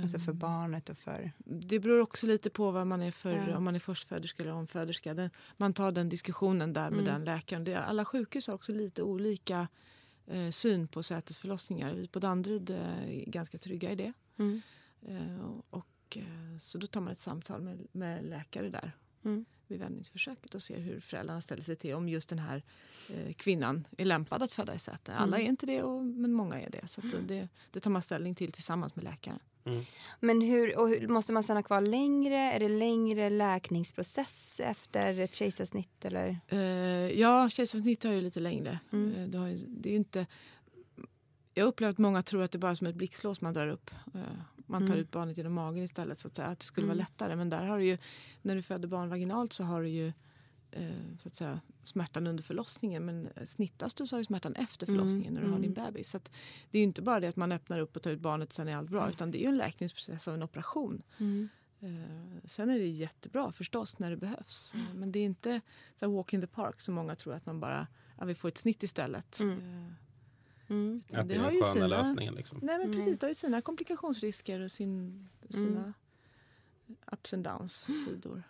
Alltså 0.02 0.18
för 0.18 0.32
barnet 0.32 0.88
och 0.88 0.98
för... 0.98 1.32
Det 1.44 1.80
beror 1.80 2.00
också 2.00 2.26
lite 2.26 2.50
på 2.50 2.70
vad 2.70 2.86
man 2.86 3.02
är 3.02 3.10
för, 3.10 3.48
Ja. 3.48 3.56
om 3.56 3.64
man 3.64 3.74
är 3.74 3.78
förstföderska 3.78 4.42
eller 4.42 4.52
omföderska. 4.52 5.14
Den, 5.14 5.30
man 5.56 5.72
tar 5.72 5.92
den 5.92 6.08
diskussionen 6.08 6.72
där 6.72 6.90
med 6.90 7.00
Mm. 7.00 7.04
den 7.12 7.24
läkaren. 7.24 7.64
Det, 7.64 7.74
alla 7.84 8.04
sjukhus 8.04 8.46
har 8.48 8.54
också 8.54 8.72
lite 8.72 9.02
olika 9.02 9.68
eh, 10.26 10.50
syn 10.50 10.88
på 10.88 11.02
sätesförlossningar. 11.02 11.94
Vi 11.94 12.08
på 12.08 12.18
Danderyd 12.18 12.70
eh, 12.70 12.76
är 13.20 13.24
ganska 13.30 13.58
trygga 13.58 13.90
i 13.92 13.94
det. 13.94 14.12
Mm. 14.38 14.62
Eh, 15.08 15.50
och, 15.70 16.16
eh, 16.16 16.58
så 16.60 16.78
då 16.78 16.86
tar 16.86 17.00
man 17.00 17.12
ett 17.12 17.18
samtal 17.18 17.60
med, 17.62 17.86
med 17.92 18.24
läkare 18.24 18.68
där 18.70 18.92
Mm. 19.24 19.44
Vid 19.68 19.80
vändningsförsöket 19.80 20.54
och 20.54 20.62
ser 20.62 20.78
hur 20.78 21.00
föräldrarna 21.00 21.40
ställer 21.40 21.62
sig 21.62 21.76
till 21.76 21.94
om 21.94 22.08
just 22.08 22.28
den 22.28 22.38
här 22.38 22.62
eh, 23.10 23.32
kvinnan 23.32 23.86
är 23.98 24.04
lämpad 24.04 24.42
att 24.42 24.52
föda 24.52 24.74
i 24.74 24.78
säte. 24.78 25.14
Alla 25.14 25.36
Mm. 25.36 25.46
är 25.46 25.50
inte 25.50 25.66
det, 25.66 25.82
och, 25.82 26.04
men 26.04 26.32
många 26.32 26.60
är 26.60 26.70
det. 26.70 26.88
Så 26.88 27.00
att 27.00 27.28
det, 27.28 27.48
det 27.70 27.80
tar 27.80 27.90
man 27.90 28.02
ställning 28.02 28.34
till 28.34 28.52
tillsammans 28.52 28.96
med 28.96 29.04
läkaren. 29.04 29.38
Men 30.20 30.40
hur, 30.40 30.78
och 30.78 30.88
hur, 30.88 31.08
måste 31.08 31.32
man 31.32 31.42
stanna 31.42 31.62
kvar 31.62 31.80
längre? 31.80 32.36
Är 32.36 32.60
det 32.60 32.68
längre 32.68 33.30
läkningsprocess 33.30 34.60
efter 34.64 35.18
ett 35.20 35.34
kejsarsnitt? 35.34 36.04
Eller? 36.04 36.38
Eh, 36.48 36.58
ja, 37.20 37.48
kejsarsnitt 37.48 38.04
har 38.04 38.12
ju 38.12 38.20
lite 38.20 38.40
längre. 38.40 38.78
Mm. 38.92 39.14
Eh, 39.14 39.28
det, 39.28 39.38
har 39.38 39.56
det 39.68 39.88
är 39.88 39.90
ju 39.90 39.96
inte... 39.96 40.26
Jag 41.54 41.66
upplever 41.66 41.90
att 41.90 41.98
många 41.98 42.22
tror 42.22 42.42
att 42.42 42.50
det 42.50 42.58
bara 42.58 42.70
är 42.70 42.74
som 42.74 42.86
ett 42.86 42.94
blixtlås 42.94 43.40
man 43.40 43.54
drar 43.54 43.68
upp. 43.68 43.90
Eh, 44.14 44.20
man 44.66 44.80
tar 44.82 44.92
Mm. 44.94 44.98
ut 45.00 45.10
barnet 45.10 45.36
genom 45.36 45.52
magen 45.52 45.84
istället. 45.84 46.18
så 46.18 46.28
att 46.28 46.34
säga. 46.34 46.48
Att 46.48 46.58
det 46.58 46.64
skulle 46.66 46.84
Mm. 46.84 46.96
vara 46.96 47.04
lättare. 47.06 47.36
Men 47.36 47.50
där 47.50 47.64
har 47.64 47.78
du 47.78 47.84
ju, 47.84 47.98
när 48.42 48.54
du 48.56 48.62
föder 48.62 48.88
barn 48.88 49.08
vaginalt 49.08 49.52
så 49.52 49.64
har 49.64 49.82
du 49.82 49.88
ju 49.88 50.12
eh, 50.70 50.90
så 51.18 51.28
att 51.28 51.34
säga, 51.34 51.60
smärtan 51.84 52.26
under 52.26 52.44
förlossningen. 52.44 53.04
Men 53.04 53.28
snittas 53.44 53.94
du 53.94 54.06
så 54.06 54.16
har 54.16 54.20
du 54.20 54.24
smärtan 54.24 54.54
efter 54.54 54.86
Mm. 54.88 54.98
förlossningen 54.98 55.34
när 55.34 55.40
du 55.40 55.46
har 55.46 55.56
Mm. 55.56 55.62
din 55.62 55.74
bebis. 55.84 56.10
Så 56.10 56.16
att 56.16 56.30
det 56.70 56.78
är 56.78 56.80
ju 56.80 56.84
inte 56.86 57.02
bara 57.02 57.20
det 57.20 57.28
att 57.28 57.36
man 57.36 57.52
öppnar 57.52 57.78
upp 57.80 57.96
och 57.96 58.02
tar 58.02 58.10
ut 58.10 58.20
barnet 58.20 58.52
sen 58.52 58.68
är 58.68 58.76
allt 58.76 58.90
bra. 58.90 59.10
Utan 59.10 59.30
det 59.30 59.38
är 59.38 59.40
ju 59.40 59.48
en 59.48 59.56
läkningsprocess 59.56 60.28
av 60.28 60.34
en 60.34 60.42
operation. 60.42 61.02
Mm. 61.18 61.48
Eh, 61.80 62.40
sen 62.44 62.70
är 62.70 62.78
det 62.78 62.86
jättebra 62.86 63.52
förstås 63.52 63.98
när 63.98 64.10
det 64.10 64.16
behövs. 64.16 64.72
Eh, 64.74 64.94
Men 64.94 65.12
det 65.12 65.18
är 65.18 65.24
inte 65.24 65.60
så 66.00 66.10
walk 66.16 66.32
in 66.32 66.40
the 66.40 66.46
park 66.46 66.80
som 66.80 66.94
många 66.94 67.14
tror 67.16 67.34
att 67.34 67.46
man 67.46 67.60
bara, 67.60 67.86
ja, 68.18 68.24
vi 68.24 68.34
får 68.34 68.48
ett 68.48 68.58
snitt 68.58 68.82
istället. 68.82 69.40
Mm. 69.40 69.58
Eh, 69.86 69.92
Mm. 70.68 71.02
Att 71.12 71.28
det 71.28 71.34
är 71.34 71.38
har 71.38 71.46
den 71.46 71.54
ju 71.54 71.60
sköna 71.62 71.72
sina- 71.72 71.86
lösningen. 71.86 72.34
Liksom. 72.34 72.58
Nej 72.62 72.78
men 72.78 72.92
precis, 72.92 73.18
det 73.18 73.26
har 73.26 73.28
ju 73.30 73.34
sina 73.34 73.60
komplikationsrisker 73.60 74.60
och 74.60 74.70
sin, 74.70 75.28
sina 75.50 75.80
Mm. 75.80 75.92
ups 77.12 77.34
and 77.34 77.44
downs 77.44 77.86
sidor. 78.04 78.42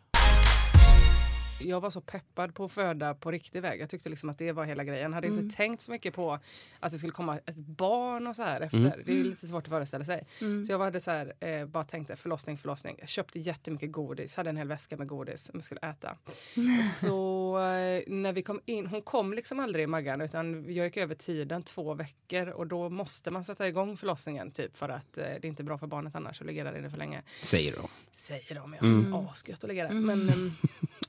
Jag 1.61 1.81
var 1.81 1.91
så 1.91 2.01
peppad 2.01 2.55
på 2.55 2.65
att 2.65 2.73
föda 2.73 3.15
på 3.15 3.31
riktig 3.31 3.63
väg. 3.63 3.81
Jag 3.81 3.91
tyckte 3.91 4.09
liksom 4.09 4.29
att 4.29 4.39
det 4.39 4.53
var 4.53 4.65
hela 4.65 4.85
grejen. 4.85 5.13
Hade 5.13 5.27
Mm. 5.27 5.39
inte 5.41 5.57
tänkt 5.57 5.81
så 5.83 5.91
mycket 5.91 6.15
på 6.15 6.39
att 6.81 6.93
det 6.93 6.99
skulle 6.99 7.13
komma 7.13 7.39
ett 7.39 7.57
barn 7.57 8.27
och 8.27 8.37
så 8.37 8.43
här 8.43 8.61
efter. 8.61 8.79
Mm. 8.79 8.93
Det 9.05 9.13
är 9.21 9.25
lite 9.25 9.47
svårt 9.47 9.63
att 9.65 9.69
föreställa 9.69 10.05
sig. 10.05 10.27
Mm. 10.41 10.65
Så 10.65 10.73
jag 10.73 10.79
hade 10.79 11.01
så 11.01 11.11
här, 11.11 11.35
eh, 11.41 11.67
bara 11.67 11.85
tänkte 11.85 12.17
förlossning, 12.17 12.57
förlossning. 12.57 12.97
Jag 12.99 13.09
köpte 13.09 13.39
jättemycket 13.39 13.93
godis, 13.93 14.37
hade 14.37 14.51
en 14.51 14.57
hel 14.57 14.69
väska 14.69 14.97
med 14.97 15.07
godis 15.07 15.45
som 15.45 15.51
jag 15.55 15.65
skulle 15.65 15.81
äta. 15.81 16.17
så 17.01 17.57
eh, 17.59 18.03
när 18.07 18.33
vi 18.33 18.43
kom 18.43 18.61
in, 18.65 18.87
hon 18.87 19.03
kom 19.03 19.33
liksom 19.33 19.61
aldrig 19.61 19.83
i 19.83 19.87
Maggan 19.87 20.21
utan 20.21 20.75
jag 20.75 20.87
gick 20.87 20.97
över 20.97 21.15
tiden 21.15 21.63
två 21.63 21.95
veckor 21.95 22.49
och 22.49 22.67
då 22.67 22.89
måste 22.89 23.31
man 23.31 23.45
sätta 23.45 23.69
igång 23.69 23.97
förlossningen 23.97 24.51
typ 24.53 24.77
för 24.77 24.89
att 24.89 25.19
eh, 25.19 25.25
det 25.25 25.45
är 25.45 25.47
inte 25.47 25.65
bra 25.65 25.79
för 25.79 25.87
barnet 25.87 26.15
annars 26.15 26.41
att 26.41 26.47
ligga 26.47 26.65
där 26.65 26.79
inne 26.79 26.91
för 26.91 26.99
länge. 26.99 27.23
Säger 27.43 27.77
de. 27.77 27.89
Säger 28.13 28.55
de 28.55 28.75
ja. 28.81 28.87
Mm. 28.87 29.15
Asgött 29.15 29.65
att 29.65 29.69
ligga 29.69 29.85
där. 29.89 29.95
Men, 29.95 30.29
ehm, 30.31 30.53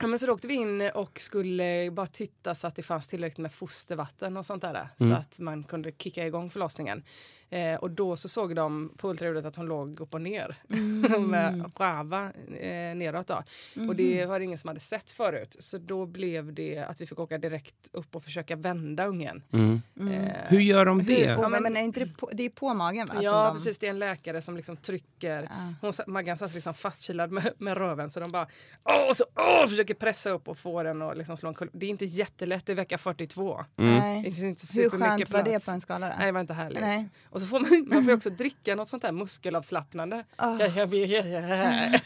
men 0.10 0.18
så 0.18 0.26
då 0.26 0.37
åkte 0.38 0.48
vi 0.48 0.54
in 0.54 0.90
och 0.94 1.20
skulle 1.20 1.90
bara 1.90 2.06
titta 2.06 2.54
så 2.54 2.66
att 2.66 2.76
det 2.76 2.82
fanns 2.82 3.06
tillräckligt 3.08 3.38
med 3.38 3.52
fostervatten 3.52 4.36
och 4.36 4.46
sånt 4.46 4.62
där. 4.62 4.88
Så 4.98 5.04
Mm. 5.04 5.16
att 5.16 5.38
man 5.38 5.62
kunde 5.62 5.92
kicka 5.92 6.26
igång 6.26 6.50
förlossningen. 6.50 7.02
Eh, 7.50 7.74
och 7.74 7.90
då 7.90 8.16
så 8.16 8.28
såg 8.28 8.54
de 8.56 8.92
på 8.96 9.08
ultraljudet 9.10 9.44
att 9.44 9.56
hon 9.56 9.66
låg 9.66 10.00
upp 10.00 10.14
och 10.14 10.20
ner. 10.20 10.56
med 11.18 11.70
rava 11.78 12.24
eh, 12.60 12.94
neråt 12.96 13.26
då. 13.26 13.42
Och 13.88 13.96
det 13.96 14.26
var 14.26 14.38
det 14.38 14.44
ingen 14.44 14.58
som 14.58 14.68
hade 14.68 14.80
sett 14.80 15.10
förut. 15.10 15.56
Så 15.58 15.78
då 15.78 16.06
blev 16.06 16.52
det 16.52 16.78
att 16.78 17.00
vi 17.00 17.06
fick 17.06 17.18
åka 17.18 17.38
direkt 17.38 17.88
upp 17.92 18.16
och 18.16 18.24
försöka 18.24 18.56
vända 18.56 19.06
ungen. 19.06 19.42
Mm. 19.52 19.80
Eh, 20.00 20.32
Hur 20.48 20.60
gör 20.60 20.84
de 20.84 21.02
det? 21.04 21.14
Hur, 21.14 21.42
Ja, 21.42 21.48
men- 21.48 21.62
men 21.62 21.76
är 21.76 21.80
inte 21.80 22.00
det, 22.00 22.16
på, 22.16 22.30
det 22.32 22.42
är 22.42 22.50
på 22.50 22.74
magen 22.74 23.06
va? 23.06 23.14
Ja 23.22 23.44
de, 23.46 23.52
precis, 23.54 23.78
det 23.78 23.86
är 23.86 23.90
en 23.90 23.98
läkare 23.98 24.42
som 24.42 24.56
liksom 24.56 24.76
trycker. 24.76 25.42
Ja. 25.42 25.74
Hon, 25.80 25.92
Maggan 26.06 26.38
satt 26.38 26.54
liksom 26.54 26.74
fastkilad 26.74 27.32
med, 27.32 27.52
med 27.58 27.76
röven 27.76 28.10
så 28.10 28.20
de 28.20 28.30
bara 28.32 28.46
åh, 28.84 29.12
så, 29.14 29.24
åh, 29.36 29.66
försöker 29.66 29.94
pressa 29.94 30.30
upp 30.30 30.48
och 30.48 30.58
få 30.58 30.82
den 30.82 31.02
att 31.02 31.16
liksom 31.16 31.36
slå 31.36 31.48
en 31.48 31.54
kull. 31.54 31.70
Det 31.72 31.86
är 31.86 31.90
inte 31.90 32.04
jättelätt, 32.04 32.66
det 32.66 32.72
är 32.72 32.76
vecka 32.76 32.98
42. 32.98 33.64
Det 33.76 33.82
Nej. 33.82 34.22
finns 34.24 34.44
inte 34.44 34.82
Hur 34.82 34.90
skönt 34.90 35.30
var 35.30 35.42
det 35.42 35.64
på 35.66 35.70
en 35.70 35.80
skala? 35.80 36.06
Då? 36.08 36.14
Nej 36.18 36.26
det 36.26 36.32
var 36.32 36.40
inte 36.40 36.54
härligt. 36.54 36.80
Nej. 36.80 37.08
Och 37.38 37.42
så 37.42 37.48
får 37.48 37.60
man, 37.60 37.88
man 37.88 38.04
får 38.04 38.12
också 38.12 38.30
dricka 38.30 38.74
något 38.74 38.88
sånt 38.88 39.02
här 39.02 39.12
muskelavslappnande. 39.12 40.24
Ja, 40.36 40.58
ja, 40.60 40.86
ja, 40.86 41.24
ja. 41.24 42.00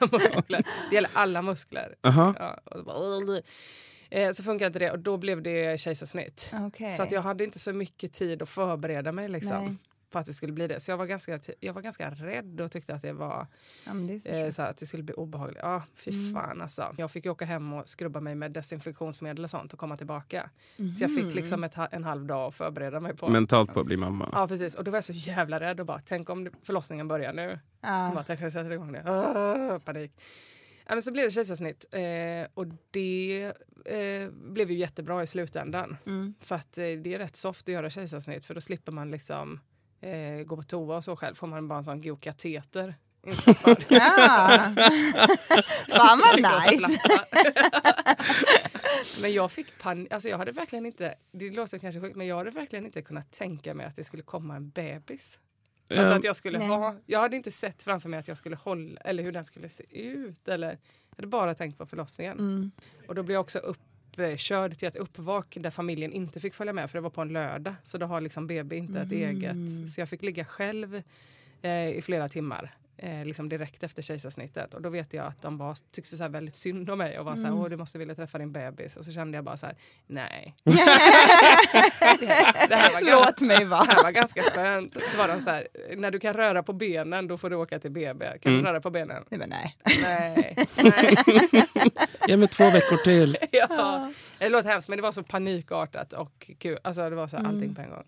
muskler. 0.12 0.62
Det 0.90 0.94
gäller 0.94 1.10
alla 1.14 1.42
muskler. 1.42 1.94
Ja, 2.00 2.58
och 2.64 2.78
så, 2.78 2.84
bara, 2.84 3.42
eh, 4.10 4.32
så 4.32 4.42
funkar 4.42 4.66
inte 4.66 4.78
det 4.78 4.90
och 4.90 4.98
då 4.98 5.16
blev 5.16 5.42
det 5.42 5.80
kejsarsnitt. 5.80 6.50
Okej. 6.52 6.90
Så 6.90 7.02
att 7.02 7.12
jag 7.12 7.22
hade 7.22 7.44
inte 7.44 7.58
så 7.58 7.72
mycket 7.72 8.12
tid 8.12 8.42
att 8.42 8.48
förbereda 8.48 9.12
mig 9.12 9.28
liksom, 9.28 9.64
Nej. 9.64 9.76
På 10.14 10.18
att 10.18 10.26
det 10.26 10.32
skulle 10.32 10.52
bli 10.52 10.66
det. 10.66 10.80
Så 10.80 10.90
jag 10.90 10.96
var 10.98 11.06
ganska, 11.06 11.40
jag 11.60 11.72
var 11.72 11.82
ganska 11.82 12.10
rädd 12.10 12.60
och 12.60 12.72
tyckte 12.72 12.94
att 12.94 13.02
det 13.02 13.12
var 13.12 13.46
Ja, 13.84 13.94
men 13.94 14.06
det 14.06 14.40
eh, 14.40 14.50
så 14.50 14.62
att 14.62 14.76
det 14.76 14.86
skulle 14.86 15.02
bli 15.02 15.14
obehagligt. 15.14 15.58
Ja, 15.62 15.82
fy 15.94 16.10
Mm. 16.10 16.32
fan 16.34 16.62
alltså. 16.62 16.94
Jag 16.98 17.10
fick 17.10 17.24
ju 17.24 17.30
åka 17.30 17.44
hem 17.44 17.72
och 17.72 17.88
skrubba 17.88 18.20
mig 18.20 18.34
med 18.34 18.52
desinfektionsmedel 18.52 19.44
och 19.44 19.50
sånt 19.50 19.72
och 19.72 19.78
komma 19.78 19.96
tillbaka. 19.96 20.50
Så 20.76 21.04
jag 21.04 21.14
fick 21.14 21.34
liksom 21.34 21.64
ett, 21.64 21.74
ha- 21.74 21.86
en 21.86 22.04
halv 22.04 22.26
dag 22.26 22.48
att 22.48 22.54
förbereda 22.54 23.00
mig 23.00 23.16
på. 23.16 23.28
Mentalt 23.28 23.74
på 23.74 23.80
att 23.80 23.86
bli 23.86 23.96
mamma. 23.96 24.28
Ja 24.32 24.48
precis 24.48 24.74
och 24.74 24.84
då 24.84 24.90
var 24.90 24.96
jag 24.96 25.04
så 25.04 25.12
jävla 25.12 25.60
rädd 25.60 25.80
och 25.80 25.86
bara 25.86 26.00
tänk 26.04 26.30
om 26.30 26.48
förlossningen 26.62 27.08
börjar 27.08 27.32
nu. 27.32 27.58
Jag 27.80 28.14
bara, 28.14 28.24
tänk 28.24 28.40
om 28.40 28.44
jag 28.44 28.52
sätter 28.52 28.70
igång 28.70 28.92
det. 28.92 29.02
Ah, 29.10 29.78
panik. 29.78 30.12
Ja, 30.86 30.94
men 30.94 31.02
så 31.02 31.12
blev 31.12 31.24
det 31.24 31.30
kejsarsnitt 31.30 31.84
eh, 31.92 32.48
och 32.54 32.66
det 32.90 33.52
eh, 33.84 34.30
blev 34.30 34.70
ju 34.70 34.78
jättebra 34.78 35.22
i 35.22 35.26
slutändan. 35.26 35.96
Mm. 36.06 36.34
För 36.40 36.54
att 36.54 36.78
eh, 36.78 36.82
det 36.84 37.14
är 37.14 37.18
rätt 37.18 37.36
soft 37.36 37.68
att 37.68 37.72
göra 37.72 37.90
kejsarsnitt 37.90 38.46
för 38.46 38.54
då 38.54 38.60
slipper 38.60 38.92
man 38.92 39.10
liksom 39.10 39.60
eh, 40.04 40.44
gå 40.44 40.56
på 40.56 40.62
toa 40.62 40.96
och 40.96 41.04
så 41.04 41.16
själv. 41.16 41.34
Får 41.34 41.46
man 41.46 41.68
bara 41.68 41.78
en 41.78 41.84
sån 41.84 42.02
god 42.02 42.20
kateter 42.20 42.94
instoppad. 43.26 43.84
Ja. 43.88 44.72
Fan 45.88 46.18
vad 46.18 46.36
nice. 46.36 47.00
men 49.22 49.32
jag 49.32 49.52
fick 49.52 49.78
panik. 49.78 50.12
Alltså 50.12 50.28
jag 50.28 50.38
hade 50.38 50.52
verkligen 50.52 50.86
inte, 50.86 51.14
det 51.32 51.50
låter 51.50 51.78
kanske 51.78 52.00
sjukt, 52.00 52.16
men 52.16 52.26
jag 52.26 52.36
hade 52.36 52.50
verkligen 52.50 52.86
inte 52.86 53.02
kunnat 53.02 53.32
tänka 53.32 53.74
mig 53.74 53.86
att 53.86 53.96
det 53.96 54.04
skulle 54.04 54.22
komma 54.22 54.56
en 54.56 54.70
bebis. 54.70 55.38
Alltså 55.90 56.14
att 56.14 56.24
jag 56.24 56.36
skulle 56.36 56.58
Nej. 56.58 56.68
ha, 56.68 56.96
jag 57.06 57.20
hade 57.20 57.36
inte 57.36 57.50
sett 57.50 57.82
framför 57.82 58.08
mig 58.08 58.20
att 58.20 58.28
jag 58.28 58.38
skulle 58.38 58.56
hålla, 58.56 59.00
eller 59.00 59.22
hur 59.22 59.32
den 59.32 59.44
skulle 59.44 59.68
se 59.68 59.84
ut. 59.90 60.48
Eller, 60.48 60.68
jag 60.68 61.16
hade 61.16 61.26
bara 61.26 61.54
tänkt 61.54 61.78
på 61.78 61.86
förlossningen. 61.86 62.38
Mm. 62.38 62.70
Och 63.08 63.14
då 63.14 63.22
blev 63.22 63.34
jag 63.34 63.40
också 63.40 63.74
uppkörd 64.18 64.78
till 64.78 64.88
ett 64.88 64.96
uppvak 64.96 65.56
där 65.60 65.70
familjen 65.70 66.12
inte 66.12 66.40
fick 66.40 66.54
följa 66.54 66.72
med 66.72 66.90
för 66.90 66.98
det 66.98 67.02
var 67.02 67.10
på 67.10 67.20
en 67.22 67.28
lördag. 67.28 67.74
Så 67.82 67.98
då 67.98 68.06
har 68.06 68.20
liksom 68.20 68.46
BB 68.46 68.76
inte 68.76 69.00
ett 69.00 69.06
Mhm. 69.10 69.22
eget. 69.22 69.92
Så 69.94 70.00
jag 70.00 70.08
fick 70.08 70.22
ligga 70.22 70.44
själv 70.44 71.02
eh, 71.62 71.88
i 71.88 72.02
flera 72.02 72.28
timmar 72.28 72.74
eh, 72.96 73.24
liksom 73.24 73.48
direkt 73.48 73.82
efter 73.82 74.02
kejsarsnittet. 74.02 74.74
Och 74.74 74.82
då 74.82 74.88
vet 74.88 75.14
jag 75.14 75.26
att 75.26 75.42
de 75.42 75.58
var, 75.58 75.76
tyckte 75.92 76.16
så 76.16 76.22
här 76.22 76.30
väldigt 76.30 76.56
synd 76.56 76.90
om 76.90 76.98
mig 76.98 77.18
och 77.18 77.24
var 77.24 77.32
så 77.36 77.40
här, 77.42 77.48
Mm. 77.48 77.60
åh 77.60 77.68
du 77.68 77.76
måste 77.76 77.98
vilja 77.98 78.14
träffa 78.14 78.38
din 78.38 78.52
bebis. 78.52 78.96
Och 78.96 79.04
så 79.04 79.12
kände 79.12 79.38
jag 79.38 79.44
bara 79.44 79.56
så 79.56 79.66
här, 79.66 79.76
nej. 80.06 80.54
det 82.68 82.74
här 82.76 82.92
var 82.92 83.00
Låt 83.00 83.24
ganska, 83.24 83.44
mig 83.44 83.64
vara. 83.64 83.84
Det 83.84 83.92
här 83.92 84.02
var 84.02 84.10
ganska 84.10 84.42
skönt. 84.42 84.94
Så 85.12 85.18
var 85.18 85.28
de 85.28 85.40
så 85.40 85.50
här, 85.50 85.68
när 85.96 86.10
du 86.10 86.20
kan 86.20 86.34
röra 86.34 86.62
på 86.62 86.72
benen 86.72 87.28
då 87.28 87.38
får 87.38 87.50
du 87.50 87.56
åka 87.56 87.78
till 87.78 87.90
BB. 87.90 88.24
Kan 88.42 88.52
Mm. 88.52 88.64
du 88.64 88.70
röra 88.70 88.80
på 88.80 88.90
benen? 88.90 89.24
Nej, 89.30 89.38
men 89.40 89.48
nej. 89.48 89.76
Nej. 90.02 90.56
nej. 90.76 91.64
Ge 92.28 92.36
mig 92.36 92.48
två 92.48 92.64
veckor 92.64 92.96
till. 92.96 93.36
ja. 93.50 94.12
Det 94.38 94.48
låter 94.48 94.68
hemskt 94.68 94.88
men 94.88 94.98
det 94.98 95.02
var 95.02 95.12
så 95.12 95.22
panikartat 95.22 96.12
och 96.12 96.50
kul. 96.58 96.78
Alltså 96.84 97.10
det 97.10 97.16
var 97.16 97.26
så 97.28 97.36
här, 97.36 97.44
Mm. 97.44 97.54
allting 97.56 97.74
på 97.74 97.80
en 97.80 97.90
gång. 97.90 98.04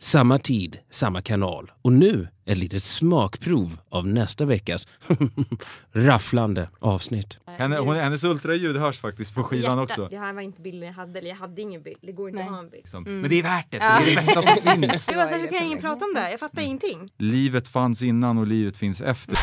Samma 0.00 0.38
tid, 0.38 0.78
samma 0.90 1.22
kanal. 1.22 1.72
Och 1.82 1.92
nu 1.92 2.28
ett 2.44 2.58
litet 2.58 2.82
smakprov 2.82 3.78
av 3.88 4.06
nästa 4.06 4.44
veckas 4.44 4.86
rafflande 5.92 6.68
avsnitt. 6.78 7.38
Henne, 7.46 7.78
hon, 7.78 7.96
hennes 7.96 8.24
ultraljud 8.24 8.76
hörs 8.76 8.98
faktiskt 8.98 9.34
på 9.34 9.42
skivan 9.42 9.78
Hjärta, 9.78 9.82
också. 9.82 10.08
Det 10.10 10.18
här 10.18 10.32
var 10.32 10.42
inte 10.42 10.60
bilden 10.62 10.86
jag 10.86 10.94
hade, 10.94 11.18
eller 11.18 11.28
jag 11.28 11.36
hade 11.36 11.62
ingen 11.62 11.82
bild. 11.82 11.98
Det 12.02 12.12
går 12.12 12.28
inte 12.28 12.42
att 12.42 12.50
ha 12.50 12.58
en 12.58 12.64
bild. 12.70 12.74
Liksom. 12.74 13.06
Mm. 13.06 13.20
Men 13.20 13.30
det 13.30 13.38
är 13.38 13.42
värt 13.42 13.66
det, 13.70 13.78
för 13.78 13.86
det 13.86 13.92
är 13.92 14.06
det 14.06 14.14
bästa 14.14 14.42
som 14.42 14.54
finns. 14.80 15.06
Det 15.06 15.16
var 15.16 15.26
så 15.26 15.34
här, 15.34 15.40
hur 15.40 15.48
kan 15.48 15.62
ingen 15.64 15.80
prata 15.80 16.04
om 16.04 16.14
det? 16.14 16.30
Jag 16.30 16.40
fattar 16.40 16.62
ingenting. 16.62 17.10
Livet 17.18 17.68
fanns 17.68 18.02
innan 18.02 18.38
och 18.38 18.46
livet 18.46 18.76
finns 18.76 19.00
efter. 19.00 19.36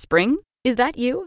Spring? 0.00 0.38
Is 0.64 0.76
that 0.76 0.98
you? 0.98 1.26